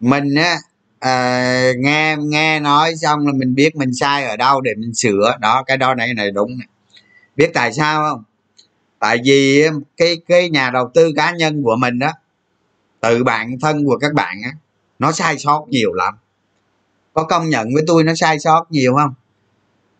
Mình 0.00 0.34
á 0.34 0.58
à, 0.98 1.72
nghe 1.78 2.16
nghe 2.18 2.60
nói 2.60 2.96
xong 2.96 3.26
là 3.26 3.32
mình 3.32 3.54
biết 3.54 3.76
mình 3.76 3.94
sai 3.94 4.24
ở 4.24 4.36
đâu 4.36 4.60
để 4.60 4.74
mình 4.74 4.94
sửa. 4.94 5.36
Đó 5.40 5.62
cái 5.66 5.76
đó 5.76 5.94
này 5.94 6.14
này 6.14 6.30
đúng 6.30 6.58
nè. 6.58 6.64
Biết 7.36 7.50
tại 7.54 7.72
sao 7.72 8.02
không? 8.02 8.24
Tại 8.98 9.18
vì 9.24 9.68
cái 9.96 10.16
cái 10.28 10.50
nhà 10.50 10.70
đầu 10.70 10.90
tư 10.94 11.12
cá 11.16 11.32
nhân 11.32 11.62
của 11.62 11.76
mình 11.76 11.98
đó 11.98 12.12
tự 13.00 13.24
bản 13.24 13.58
thân 13.60 13.86
của 13.86 13.98
các 13.98 14.12
bạn 14.14 14.36
á 14.44 14.50
nó 14.98 15.12
sai 15.12 15.38
sót 15.38 15.66
nhiều 15.68 15.92
lắm. 15.92 16.14
Có 17.14 17.24
công 17.24 17.48
nhận 17.48 17.68
với 17.74 17.82
tôi 17.86 18.04
nó 18.04 18.14
sai 18.14 18.38
sót 18.38 18.66
nhiều 18.70 18.94
không? 18.96 19.14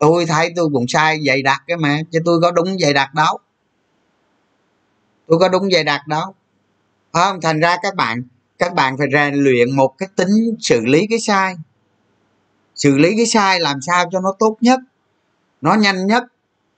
Tôi 0.02 0.26
thấy 0.26 0.52
tôi 0.56 0.68
cũng 0.72 0.84
sai 0.88 1.20
dày 1.26 1.42
đặc 1.42 1.62
cái 1.66 1.76
mà, 1.76 1.98
chứ 2.10 2.18
tôi 2.24 2.40
có 2.40 2.50
đúng 2.50 2.78
dày 2.78 2.92
đặc 2.92 3.14
đâu. 3.14 3.38
Tôi 5.26 5.38
có 5.38 5.48
đúng 5.48 5.70
dày 5.70 5.84
đặc 5.84 6.06
đâu. 6.06 6.34
Không? 7.12 7.40
Thành 7.40 7.60
ra 7.60 7.76
các 7.82 7.94
bạn 7.94 8.22
các 8.58 8.74
bạn 8.74 8.96
phải 8.98 9.06
rèn 9.12 9.34
luyện 9.34 9.76
một 9.76 9.98
cái 9.98 10.08
tính 10.16 10.56
xử 10.60 10.80
lý 10.80 11.06
cái 11.10 11.18
sai. 11.20 11.54
Xử 12.74 12.98
lý 12.98 13.16
cái 13.16 13.26
sai 13.26 13.60
làm 13.60 13.80
sao 13.80 14.04
cho 14.12 14.20
nó 14.20 14.34
tốt 14.38 14.56
nhất, 14.60 14.80
nó 15.60 15.74
nhanh 15.74 16.06
nhất. 16.06 16.24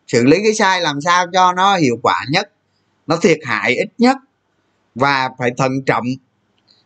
Xử 0.06 0.24
lý 0.24 0.38
cái 0.42 0.54
sai 0.54 0.80
làm 0.80 1.00
sao 1.00 1.26
cho 1.32 1.52
nó 1.52 1.76
hiệu 1.76 1.98
quả 2.02 2.24
nhất, 2.30 2.52
nó 3.06 3.16
thiệt 3.16 3.38
hại 3.44 3.74
ít 3.74 3.88
nhất. 3.98 4.16
Và 4.94 5.30
phải 5.38 5.50
thận 5.56 5.72
trọng, 5.86 6.04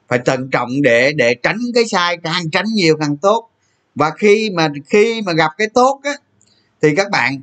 phải 0.08 0.18
thận 0.24 0.50
trọng 0.50 0.82
để 0.82 1.12
để 1.12 1.34
tránh 1.42 1.58
cái 1.74 1.84
sai, 1.84 2.16
càng 2.22 2.50
tránh 2.50 2.66
nhiều 2.74 2.96
càng 3.00 3.16
tốt. 3.16 3.50
Và 3.94 4.10
khi 4.10 4.50
mà 4.50 4.68
khi 4.86 5.22
mà 5.22 5.32
gặp 5.32 5.50
cái 5.58 5.68
tốt 5.74 6.00
á 6.04 6.12
thì 6.82 6.94
các 6.96 7.10
bạn 7.10 7.40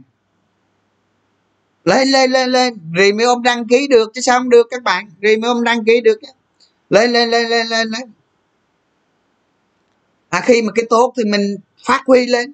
lên 1.86 2.08
lên 2.08 2.32
lên 2.32 2.50
lên. 2.50 2.74
Rồi 2.94 3.14
mới 3.14 3.26
đăng 3.44 3.68
ký 3.68 3.88
được 3.88 4.12
chứ 4.14 4.22
sao 4.22 4.40
không 4.40 4.50
được 4.50 4.68
các 4.72 4.84
bạn? 4.84 5.10
Rồi 5.22 5.38
mới 5.38 5.52
đăng 5.66 5.86
ký 5.86 6.02
được 6.02 6.20
lên 6.90 7.14
lên 7.14 7.30
lên 7.30 7.50
lên 7.50 7.68
lên 7.68 7.88
lên 7.88 8.12
à, 10.30 10.42
khi 10.46 10.62
mà 10.62 10.72
cái 10.76 10.86
tốt 10.90 11.14
thì 11.18 11.24
mình 11.24 11.56
phát 11.86 12.02
huy 12.08 12.26
lên. 12.26 12.54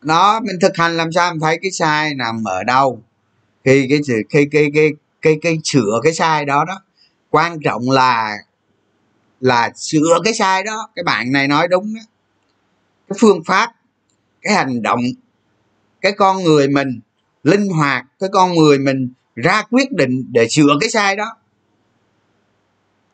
Đó 0.00 0.40
mình 0.40 0.56
thực 0.60 0.76
hành 0.76 0.96
làm 0.96 1.12
sao 1.12 1.30
mình 1.30 1.40
thấy 1.40 1.58
cái 1.62 1.70
sai 1.70 2.14
nằm 2.14 2.44
ở 2.44 2.64
đâu. 2.64 3.02
Khi 3.64 3.86
cái 3.90 3.98
sự 4.06 4.22
khi 4.30 4.48
cái 4.52 4.70
cái 4.74 4.90
cái 5.22 5.38
cái 5.42 5.58
sửa 5.64 6.00
cái 6.02 6.12
sai 6.12 6.44
đó 6.44 6.64
đó 6.64 6.82
quan 7.30 7.58
trọng 7.64 7.90
là 7.90 8.36
là 9.40 9.70
sửa 9.76 10.18
cái 10.24 10.34
sai 10.34 10.62
đó. 10.62 10.88
Cái 10.94 11.02
bạn 11.02 11.32
này 11.32 11.48
nói 11.48 11.68
đúng 11.68 11.94
đó 11.94 12.00
cái 13.08 13.16
phương 13.20 13.44
pháp 13.44 13.72
cái 14.42 14.54
hành 14.54 14.82
động 14.82 15.00
cái 16.06 16.12
con 16.12 16.44
người 16.44 16.68
mình, 16.68 17.00
linh 17.42 17.68
hoạt, 17.68 18.06
cái 18.20 18.28
con 18.32 18.54
người 18.54 18.78
mình 18.78 19.08
ra 19.36 19.62
quyết 19.70 19.92
định 19.92 20.24
để 20.32 20.48
sửa 20.50 20.76
cái 20.80 20.90
sai 20.90 21.16
đó. 21.16 21.36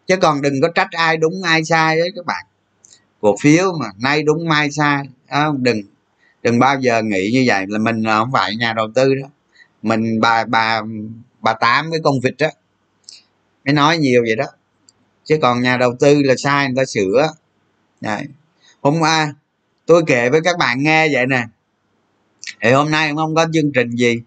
Chứ 0.06 0.16
còn 0.16 0.42
đừng 0.42 0.54
có 0.62 0.68
trách 0.68 0.88
ai 0.90 1.16
đúng, 1.16 1.42
ai 1.42 1.64
sai 1.64 1.98
đấy 1.98 2.10
các 2.16 2.26
bạn. 2.26 2.44
Cổ 3.20 3.36
phiếu 3.40 3.72
mà, 3.80 3.86
nay 3.98 4.22
đúng, 4.22 4.48
mai 4.48 4.70
sai 4.70 5.04
không? 5.30 5.62
Đừng 5.62 5.82
đừng 6.42 6.58
bao 6.58 6.80
giờ 6.80 7.02
nghĩ 7.02 7.30
như 7.32 7.44
vậy, 7.46 7.64
là 7.68 7.78
mình 7.78 8.04
không 8.04 8.32
phải 8.32 8.56
nhà 8.56 8.72
đầu 8.72 8.88
tư 8.94 9.14
đó. 9.14 9.28
Mình 9.82 10.20
bà 10.20 10.44
bà 10.44 10.82
bà 11.40 11.52
tám 11.52 11.90
với 11.90 12.00
con 12.04 12.14
vịt 12.22 12.34
đó 12.38 12.48
mới 13.64 13.74
nói 13.74 13.98
nhiều 13.98 14.22
vậy 14.26 14.36
đó. 14.36 14.46
Chứ 15.24 15.38
còn 15.42 15.62
nhà 15.62 15.76
đầu 15.76 15.94
tư 16.00 16.22
là 16.22 16.34
sai, 16.38 16.66
người 16.66 16.76
ta 16.76 16.84
sửa. 16.84 17.32
Đấy. 18.00 18.26
hôm 18.80 19.00
qua 19.00 19.34
tôi 19.86 20.02
kể 20.06 20.30
với 20.30 20.40
các 20.44 20.58
bạn 20.58 20.82
nghe 20.82 21.08
vậy 21.12 21.26
nè 21.26 21.46
thì 22.62 22.72
hôm 22.72 22.90
nay 22.90 23.12
không 23.16 23.34
có 23.34 23.46
chương 23.52 23.72
trình 23.72 23.90
gì. 23.90 24.22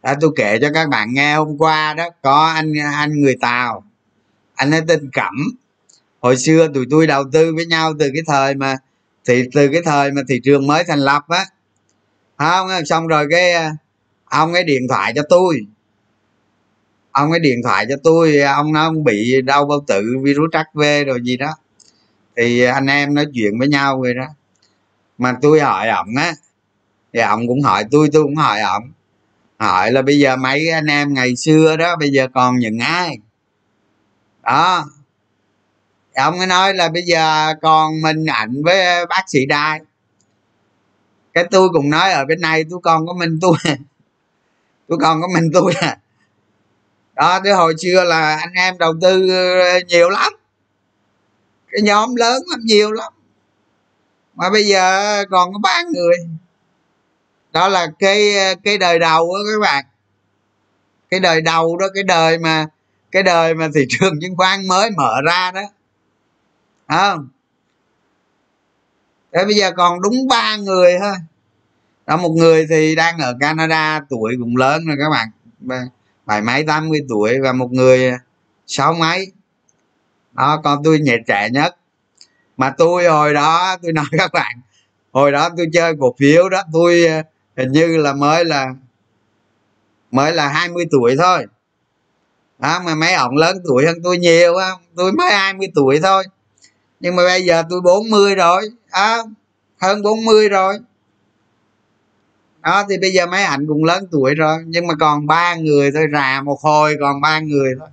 À, 0.00 0.16
tôi 0.20 0.30
kể 0.36 0.58
cho 0.60 0.68
các 0.74 0.88
bạn 0.88 1.14
nghe 1.14 1.36
hôm 1.36 1.58
qua 1.58 1.94
đó 1.94 2.08
có 2.22 2.46
anh 2.46 2.72
anh 2.94 3.20
người 3.20 3.36
tàu. 3.40 3.84
Anh 4.54 4.70
ấy 4.70 4.80
tên 4.88 5.10
cẩm. 5.12 5.34
Hồi 6.20 6.36
xưa 6.36 6.68
tụi 6.74 6.86
tôi 6.90 7.06
đầu 7.06 7.24
tư 7.32 7.54
với 7.54 7.66
nhau 7.66 7.92
từ 7.98 8.10
cái 8.14 8.22
thời 8.26 8.54
mà 8.54 8.76
thì 9.24 9.44
từ 9.52 9.68
cái 9.72 9.82
thời 9.84 10.10
mà 10.10 10.22
thị 10.28 10.40
trường 10.44 10.66
mới 10.66 10.84
thành 10.84 10.98
lập 10.98 11.22
á. 11.28 11.46
Không 12.36 12.68
xong 12.86 13.06
rồi 13.06 13.26
cái 13.30 13.52
à, 13.52 13.72
ông 14.24 14.52
ấy 14.52 14.64
điện 14.64 14.82
thoại 14.88 15.12
cho 15.16 15.22
tôi. 15.28 15.60
Ông 17.12 17.30
ấy 17.30 17.40
điện 17.40 17.60
thoại 17.64 17.86
cho 17.88 17.94
tôi 18.04 18.40
ông 18.40 18.72
nó 18.72 18.84
ông 18.84 19.04
bị 19.04 19.40
đau 19.42 19.66
bao 19.66 19.84
tử 19.86 20.02
virus 20.22 20.50
hv 20.74 20.80
rồi 21.06 21.18
gì 21.22 21.36
đó. 21.36 21.54
Thì 22.36 22.62
anh 22.62 22.86
em 22.86 23.14
nói 23.14 23.26
chuyện 23.34 23.58
với 23.58 23.68
nhau 23.68 24.02
rồi 24.02 24.14
đó. 24.14 24.26
Mà 25.18 25.36
tôi 25.42 25.60
hỏi 25.60 25.88
ổng 25.88 26.16
á 26.16 26.34
thì 27.12 27.20
ông 27.20 27.46
cũng 27.48 27.62
hỏi 27.62 27.84
tôi 27.90 28.08
tôi 28.12 28.22
cũng 28.22 28.36
hỏi 28.36 28.60
ông, 28.60 28.92
hỏi 29.58 29.92
là 29.92 30.02
bây 30.02 30.18
giờ 30.18 30.36
mấy 30.36 30.70
anh 30.70 30.86
em 30.86 31.14
ngày 31.14 31.36
xưa 31.36 31.76
đó 31.76 31.96
bây 31.96 32.10
giờ 32.10 32.28
còn 32.34 32.58
những 32.58 32.78
ai? 32.78 33.18
Đó. 34.42 34.84
Ông 36.14 36.38
ấy 36.38 36.46
nói 36.46 36.74
là 36.74 36.88
bây 36.88 37.02
giờ 37.02 37.54
còn 37.62 38.02
mình 38.02 38.26
ảnh 38.26 38.62
với 38.64 39.06
bác 39.06 39.22
sĩ 39.26 39.46
đai. 39.46 39.80
Cái 41.34 41.44
tôi 41.50 41.68
cũng 41.72 41.90
nói 41.90 42.12
ở 42.12 42.24
bên 42.24 42.40
này 42.40 42.64
tôi 42.70 42.80
còn 42.82 43.06
có 43.06 43.14
mình 43.14 43.38
tôi 43.40 43.54
tôi 44.88 44.98
còn 45.00 45.20
có 45.20 45.28
mình 45.34 45.50
tôi. 45.52 45.72
À 45.80 45.96
đó 47.20 47.40
cái 47.44 47.52
hồi 47.52 47.74
xưa 47.78 48.04
là 48.04 48.36
anh 48.36 48.52
em 48.54 48.78
đầu 48.78 48.94
tư 49.02 49.28
ờ, 49.30 49.80
nhiều 49.88 50.10
lắm. 50.10 50.32
Cái 51.70 51.82
nhóm 51.82 52.14
lớn 52.14 52.42
lắm 52.50 52.60
nhiều 52.64 52.92
lắm. 52.92 53.12
Mà 54.34 54.50
bây 54.50 54.66
giờ 54.66 55.24
còn 55.30 55.52
có 55.52 55.58
ba 55.58 55.82
người 55.92 56.16
đó 57.52 57.68
là 57.68 57.86
cái 57.98 58.38
ờ, 58.38 58.54
cái 58.64 58.78
đời 58.78 58.98
đầu 58.98 59.34
đó 59.34 59.40
các 59.52 59.60
bạn. 59.60 59.84
Cái 61.10 61.20
đời 61.20 61.40
đầu 61.40 61.76
đó, 61.76 61.86
cái 61.94 62.02
đời 62.02 62.38
mà, 62.38 62.66
cái 63.12 63.22
đời 63.22 63.54
mà 63.54 63.68
thị 63.74 63.86
trường 63.88 64.20
chứng 64.20 64.36
khoán 64.36 64.68
mới 64.68 64.90
mở 64.90 65.20
ra 65.26 65.50
đó. 65.50 65.62
Không? 66.88 67.28
Thế 69.32 69.44
bây 69.44 69.54
giờ 69.54 69.72
còn 69.76 70.00
đúng 70.00 70.28
ba 70.28 70.56
người 70.56 70.98
thôi. 71.00 71.14
Đó, 72.06 72.16
một 72.16 72.30
người 72.30 72.66
thì 72.70 72.94
đang 72.94 73.18
ở 73.18 73.36
canada, 73.40 74.00
tuổi 74.10 74.34
cũng 74.38 74.56
lớn 74.56 74.86
rồi 74.86 74.96
các 75.00 75.10
bạn. 75.10 75.28
Bảy 76.26 76.42
mấy, 76.42 76.64
tám 76.64 76.88
mươi 76.88 77.00
tuổi 77.08 77.40
và 77.40 77.52
một 77.52 77.72
người 77.72 78.10
ờ, 78.10 78.16
sáu 78.66 78.92
mấy. 78.92 79.32
Đó, 80.32 80.60
con 80.64 80.82
tôi 80.84 80.98
nhẹ 80.98 81.16
trẻ 81.26 81.48
nhất. 81.52 81.76
Mà 82.56 82.74
tôi 82.78 83.04
hồi 83.08 83.34
đó, 83.34 83.76
tôi 83.82 83.92
nói 83.92 84.04
các 84.18 84.32
bạn, 84.32 84.60
hồi 85.12 85.32
đó 85.32 85.48
tôi 85.56 85.66
chơi 85.72 85.94
cổ 86.00 86.14
phiếu 86.18 86.48
đó, 86.48 86.62
tôi 86.72 87.04
ờ, 87.04 87.22
hình 87.56 87.72
như 87.72 87.96
là 87.96 88.12
mới 88.12 88.44
là 88.44 88.74
mới 90.10 90.32
là 90.32 90.48
20 90.48 90.84
tuổi 90.90 91.16
thôi. 91.18 91.46
Đó 92.58 92.82
mà 92.84 92.94
mấy 92.94 93.12
ông 93.12 93.36
lớn 93.36 93.56
tuổi 93.68 93.86
hơn 93.86 93.96
tôi 94.04 94.18
nhiều 94.18 94.56
á 94.56 94.70
tôi 94.96 95.12
mới 95.12 95.30
20 95.30 95.68
tuổi 95.74 96.00
thôi. 96.02 96.24
Nhưng 97.00 97.16
mà 97.16 97.24
bây 97.24 97.44
giờ 97.44 97.62
tôi 97.70 97.80
40 97.80 98.34
rồi 98.34 98.70
à, 98.90 99.18
hơn 99.80 100.02
40 100.02 100.48
rồi. 100.48 100.78
Đó 102.62 102.84
thì 102.88 102.98
bây 102.98 103.12
giờ 103.12 103.26
mấy 103.26 103.42
ảnh 103.42 103.66
cũng 103.68 103.84
lớn 103.84 104.06
tuổi 104.10 104.34
rồi 104.34 104.56
nhưng 104.66 104.86
mà 104.86 104.94
còn 105.00 105.26
ba 105.26 105.54
người 105.54 105.90
thôi 105.92 106.06
rà 106.12 106.42
một 106.42 106.60
hồi 106.62 106.96
còn 107.00 107.20
ba 107.20 107.40
người 107.40 107.74
thôi. 107.78 107.88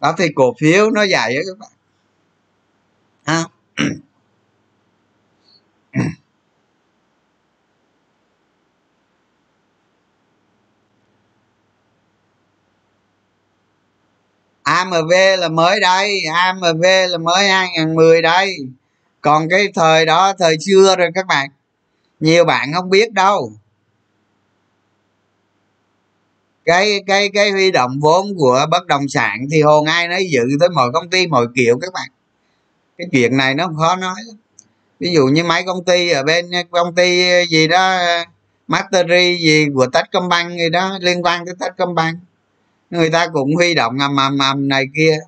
Đó 0.00 0.14
thì 0.18 0.28
cổ 0.34 0.54
phiếu 0.60 0.90
nó 0.90 1.00
vậy 1.10 1.36
á 1.36 1.42
các 1.46 1.58
bạn. 1.58 1.70
À. 3.24 3.44
AMV 14.62 15.12
là 15.38 15.48
mới 15.48 15.80
đây 15.80 16.22
AMV 16.34 16.82
là 17.08 17.18
mới 17.18 17.48
2010 17.48 18.22
đây. 18.22 18.56
Còn 19.20 19.48
cái 19.48 19.66
thời 19.74 20.06
đó, 20.06 20.32
thời 20.38 20.56
xưa 20.66 20.96
rồi 20.96 21.08
các 21.14 21.26
bạn. 21.26 21.48
Nhiều 22.20 22.44
bạn 22.44 22.72
không 22.74 22.90
biết 22.90 23.12
đâu. 23.12 23.52
Cái 26.64 27.02
cái 27.06 27.30
cái 27.34 27.50
huy 27.50 27.70
động 27.70 28.00
vốn 28.00 28.26
của 28.38 28.66
bất 28.70 28.86
động 28.86 29.08
sản 29.08 29.46
thì 29.52 29.62
hồn 29.62 29.86
ai 29.86 30.08
nói 30.08 30.24
dự 30.30 30.42
tới 30.60 30.68
mọi 30.68 30.90
công 30.92 31.10
ty, 31.10 31.26
mọi 31.26 31.46
kiểu 31.54 31.78
các 31.82 31.92
bạn. 31.92 32.08
Cái 32.98 33.06
chuyện 33.12 33.36
này 33.36 33.54
nó 33.54 33.72
khó 33.78 33.96
nói 33.96 34.14
ví 35.02 35.12
dụ 35.12 35.26
như 35.26 35.44
mấy 35.44 35.62
công 35.62 35.84
ty 35.84 36.10
ở 36.10 36.22
bên, 36.22 36.50
công 36.70 36.94
ty 36.94 37.22
gì 37.50 37.68
đó, 37.68 37.98
mastery 38.68 39.38
gì 39.40 39.66
của 39.74 39.86
techcombank 39.86 40.58
gì 40.58 40.70
đó, 40.70 40.98
liên 41.00 41.22
quan 41.24 41.46
tới 41.46 41.54
techcombank 41.60 42.18
người 42.98 43.10
ta 43.10 43.26
cũng 43.32 43.54
huy 43.54 43.74
động 43.74 43.98
à, 44.00 44.04
ầm 44.06 44.16
ầm 44.16 44.38
ầm 44.38 44.68
này 44.68 44.84
kia. 44.96 45.18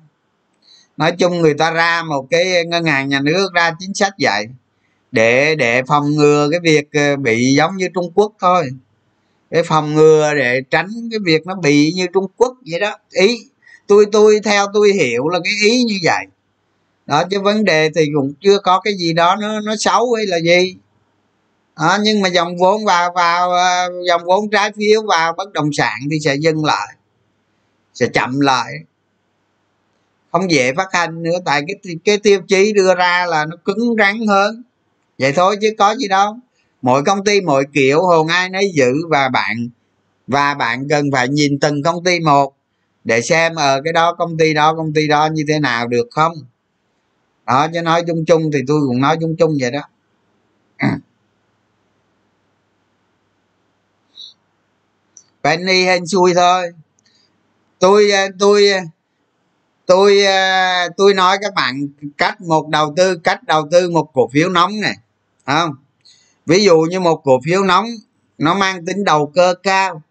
Nói 0.97 1.11
chung 1.11 1.41
người 1.41 1.53
ta 1.53 1.71
ra 1.71 2.03
một 2.03 2.27
cái 2.29 2.65
ngân 2.65 2.85
hàng 2.85 3.09
nhà 3.09 3.19
nước 3.19 3.49
ra 3.53 3.71
chính 3.79 3.93
sách 3.93 4.13
vậy 4.19 4.45
để 5.11 5.55
để 5.55 5.83
phòng 5.87 6.11
ngừa 6.11 6.49
cái 6.51 6.59
việc 6.59 6.87
ờ, 6.93 7.15
bị 7.15 7.53
giống 7.57 7.77
như 7.77 7.89
trung 7.93 8.11
quốc 8.15 8.33
thôi. 8.39 8.69
Để 9.49 9.63
phòng 9.63 9.93
ngừa 9.95 10.33
để 10.35 10.61
tránh 10.71 10.89
cái 11.11 11.19
việc 11.25 11.47
nó 11.47 11.55
bị 11.55 11.93
như 11.95 12.07
trung 12.13 12.27
quốc 12.37 12.53
vậy 12.71 12.79
đó. 12.79 12.97
Ý 13.11 13.37
tôi 13.87 14.05
tôi 14.11 14.39
theo 14.43 14.67
tôi 14.73 14.91
hiểu 14.93 15.27
là 15.27 15.39
cái 15.43 15.53
ý 15.69 15.83
như 15.83 15.99
vậy. 16.03 16.25
Đó 17.05 17.23
chứ 17.31 17.39
vấn 17.41 17.65
đề 17.65 17.89
thì 17.95 18.05
cũng 18.15 18.33
chưa 18.41 18.59
có 18.59 18.79
cái 18.79 18.93
gì 18.93 19.13
đó 19.13 19.35
nó 19.41 19.59
nó 19.59 19.75
xấu 19.79 20.13
hay 20.13 20.25
là 20.25 20.37
gì. 20.39 20.75
Đó, 21.79 21.97
nhưng 22.01 22.21
mà 22.21 22.29
dòng 22.29 22.57
vốn 22.57 22.85
vào 22.85 23.11
vào 23.15 23.53
à, 23.53 23.87
dòng 24.07 24.21
vốn 24.25 24.49
trái 24.49 24.71
phiếu 24.77 25.01
vào 25.01 25.33
bất 25.37 25.53
động 25.53 25.69
sản 25.73 25.99
thì 26.11 26.19
sẽ 26.19 26.35
dừng 26.35 26.65
lại 26.65 26.94
sẽ 27.95 28.07
chậm 28.13 28.39
lại. 28.39 28.73
Không 30.31 30.51
dễ 30.51 30.73
phát 30.73 30.87
hành 30.93 31.23
nữa, 31.23 31.37
tại 31.45 31.61
cái 31.67 31.95
cái 32.05 32.17
tiêu 32.17 32.41
chí 32.47 32.73
đưa 32.73 32.95
ra 32.95 33.25
là 33.25 33.45
nó 33.45 33.55
cứng 33.65 33.95
rắn 33.97 34.27
hơn. 34.27 34.63
Vậy 35.19 35.33
thôi 35.33 35.57
chứ 35.61 35.69
có 35.77 35.95
gì 35.95 36.07
đâu. 36.07 36.37
Mỗi 36.81 37.03
công 37.03 37.23
ty 37.23 37.41
mỗi 37.41 37.65
kiểu 37.73 38.01
hồn 38.01 38.27
ai 38.27 38.49
nấy 38.49 38.71
giữ 38.75 38.93
và 39.09 39.29
bạn 39.29 39.69
và 40.27 40.53
bạn 40.53 40.87
cần 40.89 41.05
phải 41.11 41.27
nhìn 41.27 41.59
từng 41.59 41.83
công 41.83 42.03
ty 42.03 42.19
một 42.19 42.53
để 43.03 43.21
xem 43.21 43.55
ở 43.55 43.81
cái 43.83 43.93
đó 43.93 44.13
công 44.13 44.37
ty 44.37 44.53
đó, 44.53 44.73
công 44.75 44.93
ty 44.93 45.07
đó 45.07 45.29
như 45.33 45.43
thế 45.47 45.59
nào 45.59 45.87
được 45.87 46.07
không? 46.11 46.33
Đó, 47.45 47.67
chứ 47.73 47.81
nói 47.81 48.03
chung 48.07 48.25
chung 48.25 48.51
thì 48.53 48.59
tôi 48.67 48.81
cũng 48.87 49.01
nói 49.01 49.17
chung 49.21 49.35
chung 49.39 49.57
vậy 49.61 49.71
đó. 49.71 49.81
Penny 55.43 55.83
hên 55.83 56.07
xui 56.07 56.33
thôi 56.33 56.71
tôi 57.85 58.11
ờ, 58.11 58.27
tôi 58.39 58.67
ờ, 58.69 58.79
tôi 59.85 60.23
ờ, 60.23 60.89
tôi 60.97 61.13
nói 61.13 61.37
các 61.41 61.53
bạn 61.53 61.87
cách 62.17 62.41
một 62.41 62.67
đầu 62.69 62.93
tư, 62.97 63.17
cách 63.23 63.43
đầu 63.43 63.67
tư 63.71 63.89
một 63.89 64.09
cổ 64.13 64.29
phiếu 64.33 64.49
nóng 64.49 64.81
này 64.81 64.95
không? 65.45 65.75
Ví 66.45 66.63
dụ 66.63 66.77
như 66.89 66.99
một 66.99 67.21
cổ 67.23 67.39
phiếu 67.45 67.63
nóng, 67.63 67.85
nó 68.37 68.53
mang 68.53 68.85
tính 68.85 69.03
đầu 69.03 69.31
cơ 69.35 69.53
cao 69.63 70.01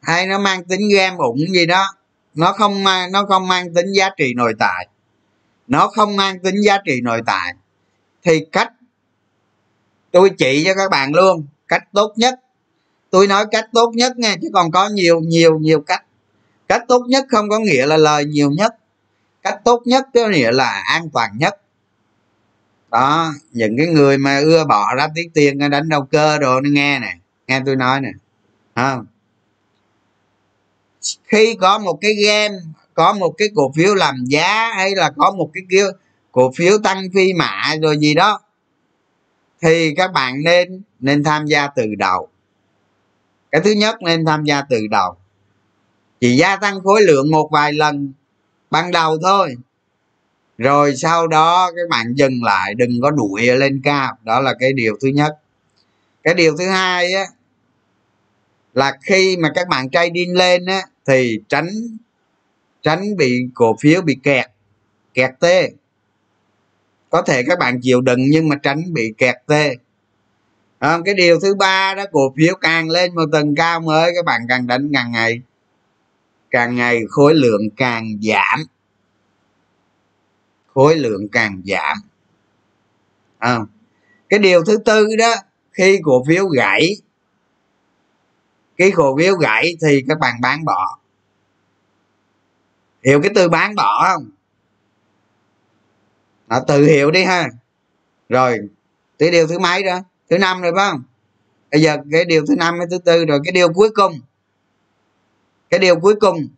hay 0.00 0.26
nó 0.26 0.38
mang 0.38 0.64
tính 0.64 0.80
gam 0.94 1.16
ủng 1.16 1.52
gì 1.52 1.66
đó, 1.66 1.86
nó 2.34 2.52
không 2.52 2.84
mang 2.84 3.12
nó 3.12 3.26
không 3.26 3.48
mang 3.48 3.74
tính 3.74 3.92
giá 3.92 4.10
trị 4.16 4.34
nội 4.36 4.54
tại, 4.58 4.88
nó 5.68 5.88
không 5.88 6.16
mang 6.16 6.38
tính 6.38 6.54
giá 6.64 6.78
trị 6.84 7.00
nội 7.02 7.20
tại, 7.26 7.54
thì 8.24 8.44
cách 8.52 8.72
tôi 10.10 10.30
chỉ 10.38 10.64
cho 10.66 10.74
các 10.74 10.90
bạn 10.90 11.14
luôn, 11.14 11.46
cách 11.68 11.82
tốt 11.92 12.12
nhất. 12.16 12.40
Tôi 13.10 13.26
nói 13.26 13.44
cách 13.50 13.68
tốt 13.72 13.90
nhất 13.94 14.12
nghe 14.16 14.36
chứ 14.42 14.48
còn 14.52 14.70
có 14.70 14.88
nhiều 14.88 15.20
nhiều 15.20 15.58
nhiều 15.58 15.80
cách 15.80 16.04
cách 16.72 16.82
tốt 16.88 17.04
nhất 17.08 17.26
không 17.28 17.48
có 17.48 17.58
nghĩa 17.58 17.86
là 17.86 17.96
lời 17.96 18.24
nhiều 18.24 18.50
nhất. 18.50 18.74
Cách 19.42 19.60
tốt 19.64 19.82
nhất 19.84 20.06
có 20.14 20.28
nghĩa 20.28 20.52
là 20.52 20.82
an 20.86 21.10
toàn 21.12 21.30
nhất. 21.38 21.60
Đó, 22.90 23.32
những 23.52 23.76
cái 23.78 23.86
người 23.86 24.18
mà 24.18 24.38
ưa 24.38 24.64
bỏ 24.64 24.94
ra 24.94 25.08
tiết 25.14 25.30
tiền 25.34 25.58
đánh 25.70 25.88
đầu 25.88 26.06
cơ 26.10 26.38
đồ, 26.38 26.60
nó 26.60 26.70
nghe 26.72 26.98
nè, 26.98 27.16
nghe 27.48 27.60
tôi 27.66 27.76
nói 27.76 28.00
nè 28.00 28.10
không 28.74 29.06
khi 31.24 31.56
có 31.60 31.78
một 31.78 31.98
cái 32.00 32.14
game, 32.14 32.54
có 32.94 33.12
một 33.12 33.34
cái 33.38 33.48
cổ 33.54 33.72
phiếu 33.76 33.94
làm 33.94 34.24
giá, 34.24 34.72
hay 34.74 34.94
là 34.94 35.10
có 35.16 35.30
một 35.30 35.50
cái 35.54 35.62
kia 35.70 35.86
cổ 36.32 36.52
phiếu 36.56 36.78
tăng 36.78 37.02
phi 37.14 37.32
mã 37.32 37.74
rồi 37.82 37.98
gì 37.98 38.14
đó, 38.14 38.40
thì 39.62 39.94
các 39.94 40.12
bạn 40.12 40.42
nên 40.42 40.82
nên 41.00 41.24
tham 41.24 41.46
gia 41.46 41.66
từ 41.66 41.86
đầu. 41.98 42.28
Cái 43.50 43.60
thứ 43.64 43.70
nhất, 43.70 44.02
nên 44.02 44.24
tham 44.24 44.44
gia 44.44 44.62
từ 44.62 44.86
đầu 44.90 45.16
chỉ 46.22 46.36
gia 46.36 46.56
tăng 46.56 46.80
khối 46.80 47.02
lượng 47.02 47.30
một 47.30 47.48
vài 47.52 47.72
lần 47.72 48.12
ban 48.70 48.90
đầu 48.90 49.18
thôi. 49.22 49.56
Rồi 50.58 50.96
sau 50.96 51.26
đó 51.26 51.70
các 51.76 51.88
bạn 51.90 52.14
dừng 52.14 52.44
lại 52.44 52.74
đừng 52.74 53.00
có 53.02 53.10
đuổi 53.10 53.46
lên 53.46 53.80
cao. 53.84 54.18
Đó 54.22 54.40
là 54.40 54.54
cái 54.58 54.72
điều 54.72 54.96
thứ 55.00 55.08
nhất. 55.08 55.38
Cái 56.22 56.34
điều 56.34 56.56
thứ 56.56 56.68
hai 56.68 57.12
á 57.12 57.24
là 58.74 58.98
khi 59.02 59.36
mà 59.36 59.52
các 59.54 59.68
bạn 59.68 59.90
trading 59.90 60.36
lên 60.36 60.66
á 60.66 60.82
thì 61.06 61.40
tránh 61.48 61.68
tránh 62.82 63.16
bị 63.16 63.40
cổ 63.54 63.76
phiếu 63.80 64.02
bị 64.02 64.16
kẹt 64.22 64.46
kẹt 65.14 65.30
tê. 65.40 65.70
Có 67.10 67.22
thể 67.22 67.42
các 67.42 67.58
bạn 67.58 67.80
chịu 67.80 68.00
đựng 68.00 68.20
nhưng 68.30 68.48
mà 68.48 68.56
tránh 68.62 68.92
bị 68.92 69.14
kẹt 69.18 69.36
tê. 69.46 69.74
À, 70.78 70.98
cái 71.04 71.14
điều 71.14 71.40
thứ 71.40 71.54
ba 71.54 71.94
đó 71.94 72.04
cổ 72.12 72.34
phiếu 72.36 72.54
càng 72.60 72.90
lên 72.90 73.14
một 73.14 73.26
tầng 73.32 73.54
cao 73.54 73.80
mới 73.80 74.12
các 74.16 74.24
bạn 74.24 74.40
càng 74.48 74.66
đánh 74.66 74.90
càng 74.94 75.12
ngày 75.12 75.42
càng 76.52 76.74
ngày 76.76 77.00
khối 77.08 77.34
lượng 77.34 77.70
càng 77.76 78.18
giảm. 78.22 78.64
Khối 80.74 80.96
lượng 80.96 81.28
càng 81.28 81.62
giảm. 81.64 81.96
À, 83.38 83.58
cái 84.28 84.38
điều 84.38 84.64
thứ 84.64 84.76
tư 84.84 85.16
đó 85.18 85.34
khi 85.72 86.00
cổ 86.04 86.24
phiếu 86.24 86.46
gãy 86.46 86.96
cái 88.76 88.92
cổ 88.94 89.16
phiếu 89.18 89.34
gãy 89.34 89.76
thì 89.82 90.04
các 90.08 90.18
bạn 90.18 90.40
bán 90.40 90.64
bỏ. 90.64 90.98
Hiểu 93.04 93.22
cái 93.22 93.30
từ 93.34 93.48
bán 93.48 93.74
bỏ 93.74 94.12
không? 94.12 94.30
À, 96.48 96.60
tự 96.68 96.84
hiểu 96.84 97.10
đi 97.10 97.24
ha. 97.24 97.48
Rồi 98.28 98.58
cái 99.18 99.30
điều 99.30 99.46
thứ 99.46 99.58
mấy 99.58 99.82
đó? 99.82 100.00
Thứ 100.30 100.38
năm 100.38 100.62
rồi 100.62 100.72
phải 100.76 100.90
không? 100.90 101.02
Bây 101.70 101.82
giờ 101.82 101.96
cái 102.12 102.24
điều 102.24 102.46
thứ 102.46 102.54
năm 102.56 102.78
với 102.78 102.86
thứ 102.90 102.98
tư 102.98 103.24
rồi 103.24 103.40
cái 103.44 103.52
điều 103.52 103.72
cuối 103.72 103.90
cùng 103.94 104.20
cái 105.72 105.78
điều 105.78 106.00
cuối 106.00 106.14
cùng, 106.20 106.48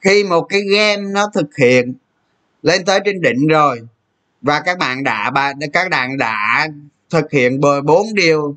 khi 0.00 0.24
một 0.24 0.42
cái 0.42 0.60
game 0.60 1.02
nó 1.02 1.30
thực 1.34 1.56
hiện 1.56 1.94
lên 2.62 2.84
tới 2.84 3.00
trên 3.04 3.20
đỉnh 3.20 3.46
rồi, 3.46 3.80
và 4.40 4.60
các 4.60 4.78
bạn 4.78 5.04
đã 5.04 5.32
các 5.72 5.90
bạn 5.90 6.18
đã 6.18 6.68
thực 7.10 7.30
hiện 7.32 7.60
bốn 7.84 8.14
điều, 8.14 8.56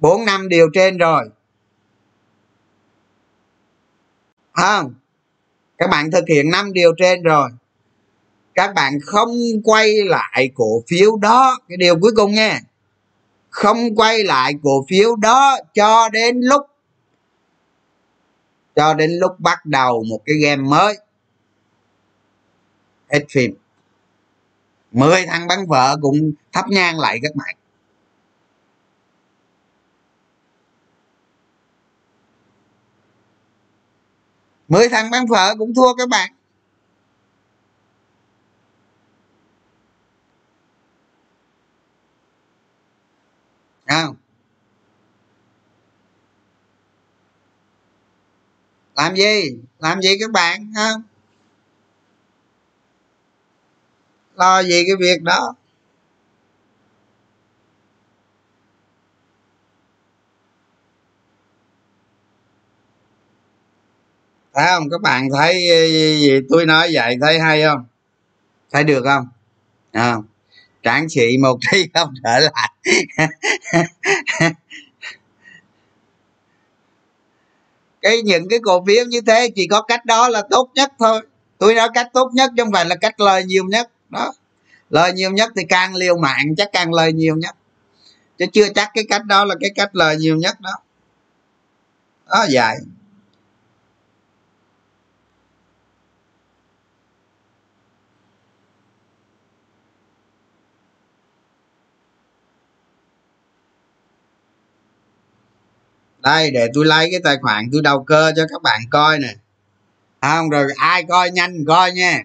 bốn 0.00 0.24
năm 0.24 0.48
điều 0.48 0.68
trên 0.74 0.98
rồi. 0.98 1.28
Không? 4.52 4.94
Các 5.78 5.90
bạn 5.90 6.10
thực 6.10 6.24
hiện 6.28 6.50
năm 6.50 6.72
điều 6.72 6.92
trên 6.98 7.22
rồi. 7.22 7.50
Các 8.54 8.74
bạn 8.74 8.92
không 9.04 9.30
quay 9.64 9.94
lại 10.04 10.50
cổ 10.54 10.82
phiếu 10.88 11.16
đó. 11.16 11.58
Cái 11.68 11.76
điều 11.76 11.98
cuối 12.00 12.12
cùng 12.16 12.34
nha. 12.34 12.60
Không 13.50 13.96
quay 13.96 14.24
lại 14.24 14.54
cổ 14.62 14.84
phiếu 14.88 15.16
đó 15.16 15.58
cho 15.74 16.08
đến 16.08 16.40
lúc 16.40 16.62
cho 18.74 18.94
đến 18.94 19.10
lúc 19.10 19.40
bắt 19.40 19.66
đầu 19.66 20.04
một 20.10 20.20
cái 20.26 20.36
game 20.36 20.62
mới. 20.62 20.98
Hết 23.12 23.24
phim. 23.28 23.54
Mười 24.92 25.26
thằng 25.26 25.46
bắn 25.46 25.66
vợ 25.66 25.96
cũng 26.02 26.32
thắp 26.52 26.68
nhang 26.68 26.98
lại 26.98 27.18
các 27.22 27.34
bạn. 27.34 27.56
Mười 34.68 34.88
thằng 34.88 35.10
bán 35.10 35.24
phở 35.28 35.54
cũng 35.58 35.74
thua 35.74 35.94
các 35.94 36.08
bạn. 36.08 36.32
Không? 43.86 44.16
Làm 48.94 49.14
gì? 49.14 49.42
Làm 49.78 50.02
gì 50.02 50.16
các 50.20 50.30
bạn 50.30 50.72
không 50.76 51.02
lo 54.36 54.62
gì 54.62 54.84
cái 54.86 54.96
việc 54.96 55.22
đó? 55.22 55.54
Thấy 64.54 64.66
không? 64.66 64.90
Các 64.90 65.00
bạn 65.00 65.28
thấy 65.38 65.54
gì 66.20 66.40
tôi 66.50 66.66
nói 66.66 66.90
vậy 66.92 67.16
thấy 67.20 67.40
hay 67.40 67.62
không? 67.62 67.84
Thấy 68.72 68.84
được 68.84 69.02
không? 69.04 69.28
À, 69.92 70.16
tráng 70.82 71.08
sĩ 71.08 71.38
một 71.42 71.58
tí 71.72 71.88
không 71.94 72.14
trở 72.24 72.40
lại. 72.40 72.70
cái 78.04 78.22
những 78.22 78.48
cái 78.48 78.58
cổ 78.62 78.84
phiếu 78.86 79.04
như 79.04 79.20
thế 79.20 79.50
chỉ 79.54 79.66
có 79.66 79.82
cách 79.82 80.04
đó 80.04 80.28
là 80.28 80.42
tốt 80.50 80.70
nhất 80.74 80.92
thôi. 80.98 81.20
Tôi 81.58 81.74
nói 81.74 81.88
cách 81.94 82.06
tốt 82.12 82.30
nhất 82.32 82.50
chứ 82.56 82.62
không 82.64 82.72
phải 82.72 82.84
là 82.84 82.96
cách 82.96 83.20
lời 83.20 83.44
nhiều 83.44 83.64
nhất. 83.64 83.90
Đó. 84.10 84.32
Lời 84.90 85.12
nhiều 85.12 85.30
nhất 85.30 85.50
thì 85.56 85.62
càng 85.68 85.94
liều 85.94 86.18
mạng 86.18 86.54
chắc 86.56 86.68
càng 86.72 86.94
lời 86.94 87.12
nhiều 87.12 87.36
nhất. 87.36 87.56
Chứ 88.38 88.46
chưa 88.52 88.68
chắc 88.74 88.90
cái 88.94 89.04
cách 89.08 89.24
đó 89.24 89.44
là 89.44 89.54
cái 89.60 89.70
cách 89.74 89.96
lời 89.96 90.16
nhiều 90.16 90.36
nhất 90.36 90.60
đó. 90.60 90.70
Đó, 92.30 92.46
vậy. 92.52 92.76
Đây, 106.24 106.50
để 106.50 106.68
tôi 106.74 106.84
lấy 106.84 107.08
cái 107.10 107.20
tài 107.24 107.36
khoản 107.42 107.68
tôi 107.72 107.82
đầu 107.82 108.04
cơ 108.04 108.32
cho 108.36 108.42
các 108.50 108.62
bạn 108.62 108.80
coi 108.90 109.18
nè. 109.18 109.34
À, 110.20 110.36
không, 110.36 110.50
rồi 110.50 110.68
ai 110.76 111.04
coi 111.08 111.30
nhanh 111.30 111.64
coi 111.66 111.92
nha. 111.92 112.22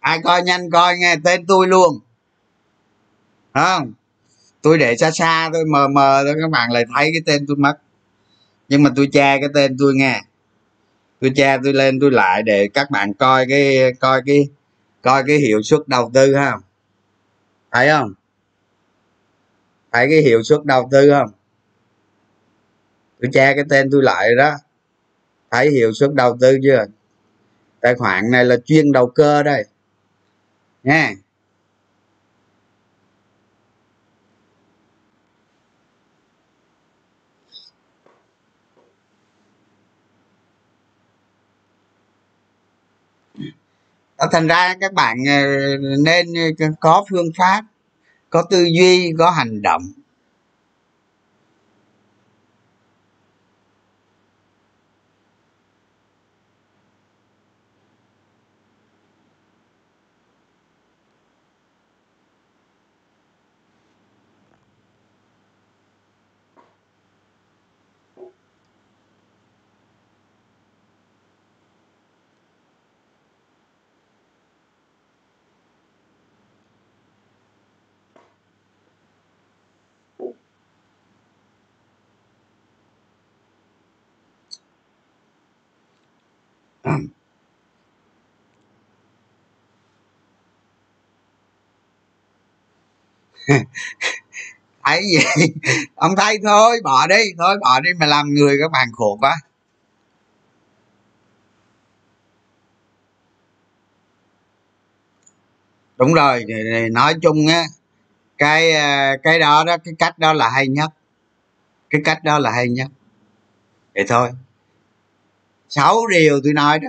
Ai 0.00 0.18
coi 0.24 0.42
nhanh 0.42 0.70
coi 0.70 0.96
nghe, 0.96 1.16
tên 1.24 1.46
tôi 1.46 1.66
luôn. 1.66 2.00
Không, 3.54 3.92
tôi 4.62 4.78
để 4.78 4.96
xa 4.96 5.10
xa, 5.10 5.50
tôi 5.52 5.64
mờ 5.64 5.88
mờ 5.88 6.22
thôi, 6.24 6.34
các 6.40 6.50
bạn 6.50 6.72
lại 6.72 6.84
thấy 6.94 7.10
cái 7.12 7.22
tên 7.26 7.46
tôi 7.46 7.56
mất. 7.56 7.74
Nhưng 8.68 8.82
mà 8.82 8.90
tôi 8.96 9.08
che 9.12 9.38
cái 9.40 9.48
tên 9.54 9.76
tôi 9.78 9.94
nghe. 9.94 10.22
Tôi 11.20 11.32
che 11.36 11.58
tôi 11.64 11.72
lên, 11.72 12.00
tôi 12.00 12.10
lại 12.10 12.42
để 12.42 12.68
các 12.74 12.90
bạn 12.90 13.14
coi 13.14 13.46
cái 13.48 13.92
coi 14.00 14.22
cái 14.26 14.48
coi 15.02 15.24
cái 15.26 15.38
hiệu 15.38 15.62
suất 15.62 15.80
đầu 15.86 16.10
tư 16.14 16.34
ha 16.34 16.58
thấy 17.72 17.88
không? 17.88 18.14
Thấy 19.92 20.06
cái 20.10 20.22
hiệu 20.22 20.42
suất 20.42 20.64
đầu 20.64 20.88
tư 20.92 21.10
không? 21.10 21.30
Tôi 23.20 23.30
che 23.32 23.54
cái 23.54 23.64
tên 23.70 23.88
tôi 23.92 24.02
lại 24.02 24.34
đó. 24.38 24.54
Thấy 25.50 25.70
hiệu 25.70 25.92
suất 25.92 26.14
đầu 26.14 26.36
tư 26.40 26.58
chưa? 26.62 26.84
Tài 27.80 27.94
khoản 27.94 28.30
này 28.30 28.44
là 28.44 28.56
chuyên 28.64 28.92
đầu 28.92 29.06
cơ 29.06 29.42
đây. 29.42 29.64
Nha. 30.82 31.14
À, 44.16 44.26
thành 44.32 44.46
ra 44.46 44.74
các 44.80 44.92
bạn 44.92 45.16
ờ, 45.28 45.76
nên 46.04 46.26
ờ, 46.58 46.66
có 46.80 47.04
phương 47.10 47.26
pháp, 47.38 47.62
có 48.30 48.42
tư 48.50 48.64
duy, 48.64 49.12
có 49.18 49.30
hành 49.30 49.62
động. 49.62 49.82
thấy 94.84 95.02
gì? 95.02 95.46
Ông 95.94 96.16
thấy 96.16 96.38
thôi, 96.44 96.80
bỏ 96.84 97.06
đi, 97.06 97.22
thôi, 97.38 97.56
bỏ 97.60 97.80
đi 97.80 97.90
mà 98.00 98.06
làm 98.06 98.34
người 98.34 98.56
các 98.60 98.70
bạn 98.72 98.88
khổ 98.92 99.18
quá. 99.20 99.36
Đúng 105.96 106.14
rồi 106.14 106.44
nói 106.92 107.14
chung 107.22 107.46
á, 107.48 107.64
cái 108.38 108.72
ờ, 108.72 109.16
cái 109.22 109.38
đó 109.38 109.64
đó, 109.66 109.76
cái 109.84 109.94
cách 109.98 110.18
đó 110.18 110.32
là 110.32 110.48
hay 110.48 110.68
nhất. 110.68 110.90
Cái 111.90 112.00
cách 112.04 112.24
đó 112.24 112.38
là 112.38 112.50
hay 112.50 112.68
nhất. 112.68 112.88
Vậy 113.94 114.04
thôi. 114.08 114.30
Sáu 115.68 116.06
điều 116.06 116.40
tôi 116.44 116.52
nói 116.52 116.78
đó. 116.78 116.88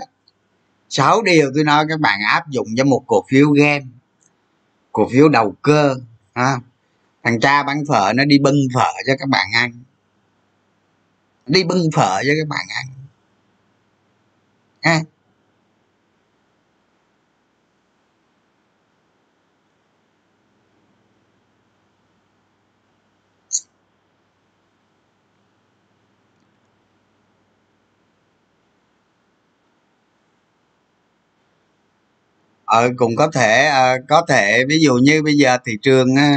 Sáu 0.89 1.22
điều 1.22 1.51
tôi 1.56 1.64
nói 1.64 1.86
các 1.89 1.99
bạn 1.99 2.20
áp 2.28 2.49
dụng 2.49 2.68
cho 2.78 2.84
một 2.84 3.03
cổ 3.08 3.26
phiếu 3.30 3.49
game, 3.49 3.86
cổ 4.91 5.10
phiếu 5.12 5.30
đầu 5.30 5.56
cơ 5.62 5.95
à, 6.36 6.59
thằng 7.23 7.39
cha 7.39 7.63
bán 7.63 7.83
phở 7.89 8.13
nó 8.15 8.25
đi 8.25 8.39
bưng 8.39 8.55
phở 8.73 8.93
cho 9.07 9.13
các 9.19 9.29
bạn 9.29 9.47
ăn. 9.53 9.83
Đi 11.47 11.63
bưng 11.63 11.91
phở 11.95 12.21
cho 12.23 12.33
các 12.39 12.47
bạn 12.47 12.65
ăn. 12.69 12.88
Ha 14.81 15.01
ờ 32.76 32.89
cũng 32.97 33.15
có 33.15 33.28
thể 33.28 33.65
ờ, 33.65 33.97
có 34.09 34.26
thể. 34.30 34.65
Ví 34.69 34.80
dụ 34.80 34.93
như 34.95 35.23
bây 35.23 35.34
giờ 35.34 35.57
thị 35.65 35.73
trường 35.82 36.15
ờ, 36.15 36.32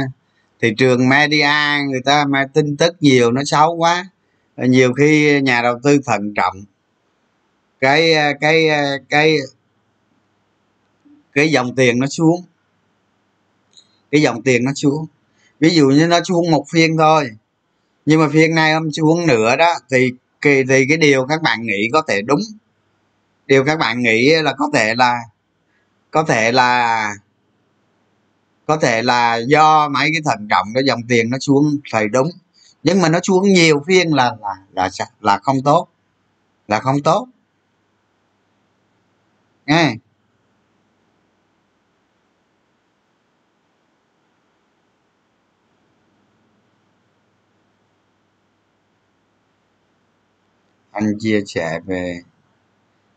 thị 0.61 0.73
trường 0.77 1.09
media 1.09 1.49
người 1.89 2.01
ta 2.05 2.25
mà 2.29 2.45
tin 2.53 2.77
tức 2.77 2.95
nhiều 2.99 3.31
nó 3.31 3.41
xấu 3.45 3.75
quá 3.75 4.09
ờ, 4.55 4.65
nhiều 4.65 4.93
khi 4.93 5.41
nhà 5.41 5.61
đầu 5.61 5.79
tư 5.83 5.99
thận 6.05 6.33
trọng. 6.33 6.63
Cái 7.79 8.13
cái 8.41 8.67
cái 9.09 9.37
cái 11.33 11.51
dòng 11.51 11.75
tiền 11.75 11.99
nó 11.99 12.07
xuống. 12.07 12.43
Cái 14.11 14.21
dòng 14.21 14.43
tiền 14.43 14.63
nó 14.63 14.71
xuống. 14.75 15.05
Ví 15.59 15.69
dụ 15.69 15.87
như 15.87 16.07
nó 16.07 16.19
xuống 16.23 16.51
một 16.51 16.65
phiên 16.71 16.97
thôi. 16.97 17.29
Nhưng 18.05 18.19
mà 18.19 18.29
phiên 18.33 18.55
nay 18.55 18.73
hôm 18.73 18.91
xuống 18.91 19.27
nữa 19.27 19.55
đó, 19.55 19.73
thì 19.91 20.11
kỳ 20.41 20.63
thì 20.69 20.85
cái 20.89 20.97
điều 20.97 21.25
các 21.25 21.41
bạn 21.41 21.61
nghĩ 21.61 21.89
có 21.93 22.01
thể 22.07 22.21
đúng. 22.21 22.39
Điều 23.47 23.63
các 23.65 23.79
bạn 23.79 24.01
nghĩ 24.01 24.33
là 24.43 24.53
có 24.57 24.69
thể 24.73 24.95
là 24.95 25.19
có 26.11 26.23
thể 26.23 26.51
là, 26.51 27.13
có 28.65 28.77
thể 28.77 29.01
là 29.03 29.37
do 29.37 29.89
mấy 29.89 30.09
cái 30.13 30.21
thận 30.25 30.47
trọng 30.49 30.67
cái 30.73 30.83
dòng 30.87 31.01
tiền 31.09 31.29
nó 31.29 31.37
xuống 31.39 31.77
phải 31.91 32.07
đúng. 32.07 32.29
Nhưng 32.83 33.01
mà 33.01 33.09
nó 33.09 33.19
xuống 33.23 33.49
nhiều 33.49 33.83
phiên 33.87 34.13
là 34.15 34.35
là 34.41 34.55
là 34.71 34.89
là 35.21 35.39
không 35.43 35.63
tốt. 35.63 35.87
Là 36.67 36.79
không 36.79 37.01
tốt. 37.03 37.27
Nghe. 39.65 39.95
Anh 50.91 51.13
chia 51.19 51.41
sẻ 51.45 51.79
về 51.85 52.21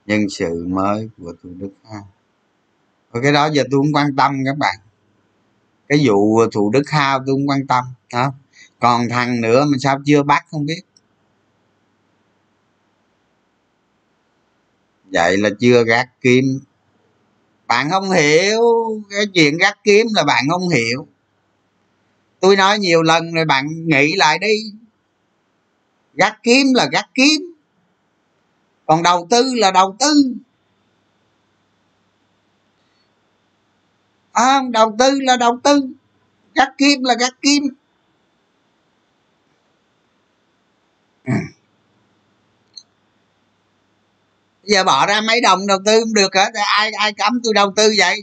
nhân 0.07 0.21
sự 0.31 0.67
mới 0.69 1.11
của 1.19 1.33
thủ 1.43 1.51
đức 1.59 1.71
ha 1.93 1.99
cái 3.21 3.33
đó 3.33 3.47
giờ 3.53 3.65
tôi 3.71 3.81
không 3.81 3.93
quan 3.93 4.17
tâm 4.17 4.43
các 4.47 4.59
bạn. 4.59 4.77
Cái 5.89 6.01
vụ 6.05 6.47
thủ 6.53 6.71
đức 6.71 6.91
hao 6.91 7.19
tôi 7.19 7.35
không 7.35 7.49
quan 7.49 7.67
tâm, 7.67 7.85
đó. 8.13 8.33
Còn 8.81 9.09
thằng 9.09 9.41
nữa 9.41 9.65
mà 9.65 9.79
sao 9.81 9.99
chưa 10.07 10.23
bắt 10.23 10.45
không 10.51 10.67
biết. 10.67 10.83
Vậy 15.13 15.37
là 15.37 15.51
chưa 15.61 15.85
gác 15.85 16.09
kiếm. 16.21 16.61
Bạn 17.67 17.91
không 17.91 18.11
hiểu, 18.11 18.61
cái 19.11 19.27
chuyện 19.35 19.59
gác 19.59 19.79
kiếm 19.85 20.07
là 20.15 20.25
bạn 20.25 20.45
không 20.51 20.69
hiểu. 20.69 21.07
Tôi 22.41 22.57
nói 22.57 22.79
nhiều 22.79 23.03
lần 23.03 23.33
rồi 23.33 23.45
bạn 23.45 23.87
nghĩ 23.87 24.13
lại 24.17 24.39
đi. 24.39 24.57
Gác 26.15 26.43
kiếm 26.43 26.67
là 26.75 26.89
gác 26.93 27.07
kiếm. 27.15 27.55
Còn 28.87 29.03
đầu 29.03 29.27
tư 29.31 29.55
là 29.55 29.71
đầu 29.71 29.97
tư. 29.99 30.35
À, 34.33 34.61
đầu 34.71 34.97
tư 34.99 35.21
là 35.21 35.37
đầu 35.37 35.59
tư 35.65 35.89
gắt 36.55 36.69
kim 36.79 37.05
là 37.05 37.15
gắt 37.21 37.33
kim. 37.43 37.63
Giờ 44.65 44.85
bỏ 44.85 45.07
ra 45.07 45.21
mấy 45.21 45.41
đồng 45.41 45.67
đầu 45.67 45.79
tư 45.85 46.01
không 46.01 46.15
được 46.15 46.35
hả? 46.35 46.51
Ai 46.77 46.91
ai 46.93 47.13
cấm 47.13 47.41
tôi 47.45 47.55
đầu 47.55 47.73
tư 47.77 47.95
vậy? 47.99 48.23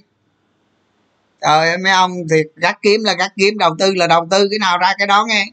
Trời 1.41 1.69
ơi 1.69 1.77
mấy 1.77 1.91
ông 1.91 2.11
thì 2.29 2.43
gắt 2.55 2.77
kiếm 2.81 3.03
là 3.03 3.13
gắt 3.13 3.31
kiếm 3.37 3.57
đầu 3.57 3.75
tư 3.79 3.93
là 3.95 4.07
đầu 4.07 4.27
tư 4.31 4.47
cái 4.49 4.59
nào 4.59 4.77
ra 4.77 4.93
cái 4.97 5.07
đó 5.07 5.25
nghe. 5.27 5.45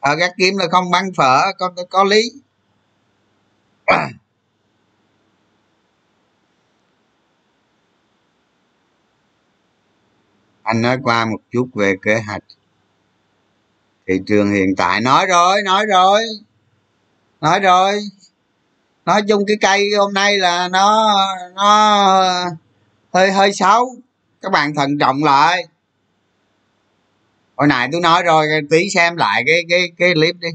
Ở 0.00 0.10
ờ, 0.10 0.14
gắt 0.14 0.30
kiếm 0.36 0.56
là 0.56 0.66
không 0.70 0.90
băng 0.90 1.12
phở 1.16 1.42
có 1.58 1.70
có 1.90 2.04
lý. 2.04 2.22
Anh 10.70 10.82
nói 10.82 10.98
qua 11.02 11.24
một 11.24 11.38
chút 11.50 11.68
về 11.74 11.94
kế 12.02 12.20
hoạch. 12.26 12.42
Thị 14.06 14.14
trường 14.26 14.52
hiện 14.52 14.76
tại, 14.76 15.00
nói 15.00 15.26
rồi 15.26 15.62
nói 15.62 15.86
rồi 15.86 16.22
nói 17.40 17.60
rồi. 17.60 18.00
Nói 19.06 19.22
chung 19.28 19.44
cái 19.46 19.56
cây 19.60 19.90
hôm 19.98 20.14
nay 20.14 20.38
là 20.38 20.68
nó 20.68 21.16
nó 21.54 21.64
hơi 23.14 23.32
hơi 23.32 23.52
xấu. 23.52 23.96
Các 24.42 24.52
bạn 24.52 24.74
thận 24.74 24.98
trọng 24.98 25.24
lại. 25.24 25.66
Hồi 27.56 27.68
nãy 27.68 27.88
tôi 27.92 28.00
nói 28.00 28.22
rồi, 28.22 28.46
tí 28.70 28.90
xem 28.90 29.16
lại 29.16 29.42
cái 29.46 29.62
cái 29.68 29.92
cái 29.98 30.14
clip 30.14 30.36
đi. 30.40 30.48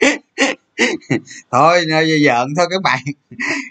thôi, 1.52 1.84
nói 1.88 2.08
giỡn 2.24 2.54
thôi, 2.56 2.66
các 2.70 2.82
bạn. 2.82 2.98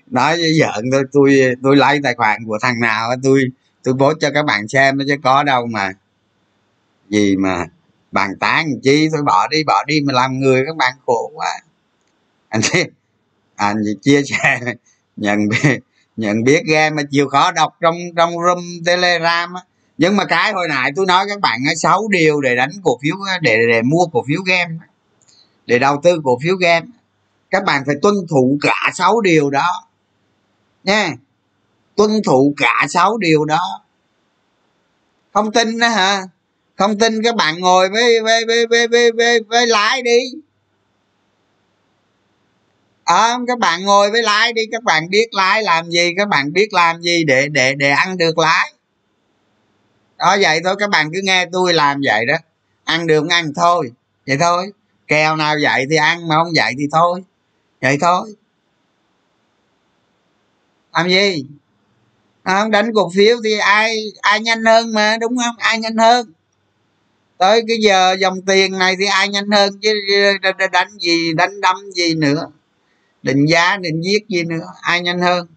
Nói 0.08 0.38
giỡn 0.60 0.86
thôi, 0.92 1.04
tôi 1.12 1.56
tôi 1.64 1.76
lấy 1.76 2.00
tài 2.04 2.16
khoản 2.16 2.46
của 2.46 2.58
thằng 2.62 2.80
nào 2.80 3.10
tôi 3.24 3.44
tôi 3.84 3.96
post 4.00 4.18
cho 4.22 4.30
các 4.34 4.46
bạn 4.46 4.68
xem 4.68 4.98
nó 4.98 5.06
chứ 5.08 5.16
có 5.24 5.44
đâu 5.44 5.66
mà. 5.66 5.92
Gì 7.10 7.36
mà, 7.36 7.66
bàn 8.12 8.30
tán 8.40 8.80
chi? 8.84 9.10
Thôi 9.14 9.22
bỏ 9.26 9.48
đi 9.48 9.64
bỏ 9.64 9.84
đi 9.88 10.02
mà 10.02 10.14
làm 10.14 10.40
người, 10.40 10.64
các 10.66 10.76
bạn 10.76 10.94
khổ 11.06 11.32
quá. 11.36 11.62
Anh 12.50 12.62
chị 12.62 12.84
anh 13.56 13.84
gì 13.84 13.96
chia 14.02 14.22
sẻ, 14.24 14.60
nhận 15.18 15.40
nhận 16.18 16.44
biết 16.44 16.64
game 16.66 16.90
mà 16.90 17.04
chịu 17.12 17.28
khó 17.28 17.52
đọc 17.52 17.74
trong 17.82 17.96
trong 18.16 18.32
room 18.46 18.64
telegram 18.86 19.54
á. 19.54 19.62
Nhưng 19.98 20.16
mà 20.16 20.26
cái 20.26 20.54
hồi 20.54 20.68
nãy 20.68 20.92
tôi 20.96 21.06
nói 21.06 21.26
các 21.30 21.40
bạn 21.40 21.60
sáu 21.78 22.08
điều 22.12 22.42
để 22.42 22.56
đánh 22.56 22.70
cổ 22.84 23.00
phiếu 23.02 23.16
để 23.42 23.58
để 23.72 23.82
mua 23.82 24.06
cổ 24.06 24.24
phiếu 24.28 24.42
game 24.42 24.76
để 25.70 25.80
đầu 25.80 26.00
tư 26.04 26.22
cổ 26.24 26.40
phiếu 26.44 26.56
game. 26.56 26.86
Các 27.50 27.64
bạn 27.64 27.84
phải 27.86 27.96
tuân 28.02 28.16
thủ 28.30 28.58
cả 28.62 28.92
sáu 28.94 29.22
điều 29.22 29.50
đó. 29.50 29.88
Nha. 30.84 31.14
Tuân 31.96 32.10
thủ 32.26 32.54
cả 32.58 32.88
sáu 32.90 33.18
điều 33.18 33.46
đó. 33.46 33.84
Không 35.34 35.52
tin 35.52 35.80
đó 35.80 35.88
hả? 35.88 36.24
Không 36.78 37.00
tin 37.00 37.24
các 37.24 37.36
bạn 37.36 37.60
ngồi 37.60 37.90
với 37.90 38.22
với 38.22 38.46
với 38.46 38.68
với 38.68 38.88
với, 38.88 39.12
với, 39.12 39.40
với 39.40 39.68
lái 39.68 40.02
đi. 40.02 40.20
À, 43.04 43.38
các 43.48 43.60
bạn 43.60 43.84
ngồi 43.84 44.12
với 44.12 44.24
lái 44.24 44.54
đi. 44.54 44.62
Các 44.72 44.84
bạn 44.84 45.10
biết 45.10 45.28
lái 45.32 45.64
làm 45.64 45.90
gì 45.90 46.14
các 46.18 46.28
bạn 46.28 46.54
biết 46.54 46.74
làm 46.74 47.02
gì 47.02 47.24
để 47.24 47.48
để 47.48 47.76
để 47.76 47.90
ăn 47.90 48.18
được 48.18 48.38
lái. 48.38 48.74
Đó 50.18 50.38
vậy 50.42 50.62
thôi. 50.64 50.76
Các 50.80 50.90
bạn 50.90 51.10
cứ 51.14 51.20
nghe 51.24 51.46
tôi 51.52 51.74
làm 51.74 52.02
vậy 52.06 52.26
đó. 52.26 52.36
Ăn 52.84 53.08
được 53.08 53.30
ăn 53.30 53.54
thôi. 53.56 53.92
Vậy 54.28 54.38
thôi 54.40 54.72
kèo 55.10 55.36
nào 55.36 55.56
vậy 55.64 55.86
thì 55.90 55.96
ăn 55.96 56.28
mà 56.28 56.36
không 56.36 56.54
vậy 56.56 56.74
thì 56.78 56.88
thôi. 56.92 57.24
Vậy 57.82 57.98
thôi. 58.02 58.36
Làm 60.94 61.10
gì? 61.10 61.46
À, 62.44 62.68
đánh 62.72 62.92
cổ 62.96 63.10
phiếu 63.16 63.38
thì 63.44 63.58
ai 63.58 63.98
ai 64.22 64.40
nhanh 64.40 64.66
hơn 64.66 64.94
mà 64.94 65.18
đúng 65.22 65.38
không? 65.38 65.56
Ai 65.58 65.80
nhanh 65.80 65.98
hơn? 65.98 66.34
Tới 67.38 67.64
cái 67.68 67.78
giờ 67.82 68.16
dòng 68.20 68.42
tiền 68.42 68.80
này 68.80 68.96
thì 69.00 69.06
ai 69.06 69.30
nhanh 69.30 69.52
hơn 69.52 69.80
chứ 69.82 69.94
đánh 70.72 70.90
gì 71.00 71.34
đánh 71.34 71.62
đâm 71.62 71.92
gì 71.92 72.16
nữa? 72.16 72.48
Định 73.24 73.46
giá 73.46 73.78
định 73.78 74.02
giết 74.02 74.28
gì 74.30 74.44
nữa? 74.44 74.66
Ai 74.82 75.02
nhanh 75.02 75.20
hơn? 75.22 75.48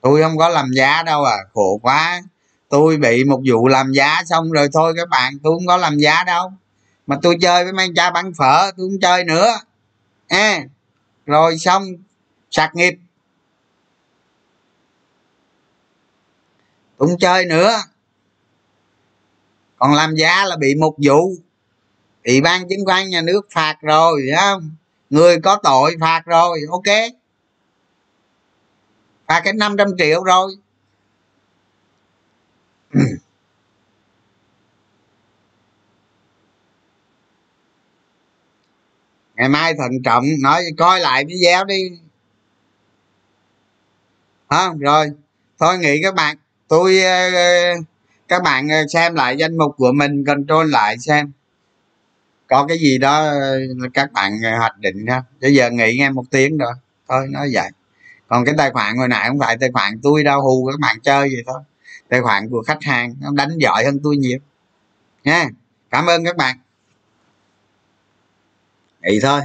Tôi 0.00 0.22
không 0.22 0.38
có 0.38 0.48
làm 0.48 0.70
giá 0.76 1.02
đâu 1.02 1.24
à 1.24 1.36
khổ 1.54 1.80
quá 1.82 2.22
tôi 2.68 2.96
bị 2.96 3.24
một 3.24 3.40
vụ 3.50 3.68
làm 3.68 3.92
giá 3.92 4.22
xong 4.26 4.52
rồi 4.52 4.68
thôi 4.72 4.94
các 4.96 5.08
bạn 5.08 5.32
tôi 5.42 5.56
không 5.56 5.66
có 5.66 5.76
làm 5.76 5.98
giá 5.98 6.24
đâu. 6.24 6.52
Mà 7.06 7.16
tôi 7.22 7.36
chơi 7.40 7.64
với 7.64 7.72
mấy 7.72 7.88
cha 7.96 8.10
bán 8.10 8.32
phở 8.38 8.70
tôi 8.76 8.88
không 8.88 9.00
chơi 9.00 9.24
nữa. 9.24 9.48
À, 10.28 10.64
rồi 11.26 11.58
xong 11.58 11.84
sạc 12.50 12.74
nghiệp. 12.74 12.94
Tôi 16.96 17.08
không 17.08 17.18
chơi 17.18 17.44
nữa. 17.44 17.76
Còn 19.78 19.94
làm 19.94 20.14
giá 20.14 20.44
là 20.44 20.56
bị 20.56 20.74
một 20.74 20.94
vụ. 21.06 21.34
Ủy 22.24 22.40
ban 22.40 22.68
chứng 22.68 22.84
khoán 22.86 23.08
nhà 23.08 23.22
nước 23.22 23.46
phạt 23.50 23.76
rồi 23.82 24.22
phải 24.28 24.36
không? 24.40 24.70
Người 25.10 25.40
có 25.40 25.56
tội 25.62 25.96
phạt 26.00 26.22
rồi 26.26 26.60
ok. 26.70 26.96
Phạt 29.26 29.40
cái 29.44 29.52
500 29.52 29.88
triệu 29.98 30.24
rồi. 30.24 30.56
Ngày 39.36 39.48
mai 39.48 39.74
thận 39.74 40.02
trọng 40.04 40.24
nói 40.42 40.62
coi 40.78 41.00
lại 41.00 41.24
video 41.24 41.64
đi. 41.64 41.90
À, 44.48 44.70
rồi 44.80 45.10
thôi 45.58 45.78
nghĩ 45.78 46.00
các 46.02 46.14
bạn. 46.14 46.36
Tôi 46.68 47.02
ờ, 47.02 47.32
ờ, 47.32 47.74
các 48.28 48.42
bạn 48.42 48.68
ờ, 48.68 48.86
xem 48.92 49.14
lại 49.14 49.36
danh 49.36 49.56
mục 49.58 49.74
của 49.76 49.92
mình 49.92 50.24
control 50.24 50.70
lại 50.70 50.96
xem. 50.98 51.32
Có 52.48 52.66
cái 52.68 52.78
gì 52.78 52.98
đó 52.98 53.32
các 53.94 54.12
bạn 54.12 54.32
hoạch 54.58 54.78
định 54.78 55.06
ha 55.06 55.22
bây 55.40 55.54
giờ 55.54 55.70
nghỉ 55.70 55.96
nghe 55.98 56.10
một 56.10 56.24
tiếng 56.30 56.58
rồi. 56.58 56.72
Thôi 57.08 57.26
nói 57.30 57.50
vậy. 57.52 57.70
Còn 58.28 58.44
cái 58.44 58.54
tài 58.58 58.70
khoản 58.70 58.96
hồi 58.96 59.08
nãy 59.08 59.28
không 59.28 59.38
phải 59.38 59.56
tài 59.60 59.70
khoản 59.72 60.00
tôi 60.02 60.24
đâu 60.24 60.40
hù 60.42 60.66
các 60.70 60.80
bạn 60.80 61.00
chơi 61.00 61.28
vậy 61.28 61.42
thôi. 61.46 61.60
Tài 62.08 62.20
khoản 62.20 62.50
của 62.50 62.62
khách 62.66 62.82
hàng 62.82 63.14
nó 63.20 63.30
đánh 63.34 63.58
giỏi 63.58 63.84
hơn 63.84 64.00
tôi 64.04 64.16
nhiều. 64.16 64.38
Nha. 65.24 65.48
Cảm 65.90 66.06
ơn 66.06 66.24
các 66.24 66.36
bạn 66.36 66.56
vậy 69.06 69.18
thôi. 69.22 69.40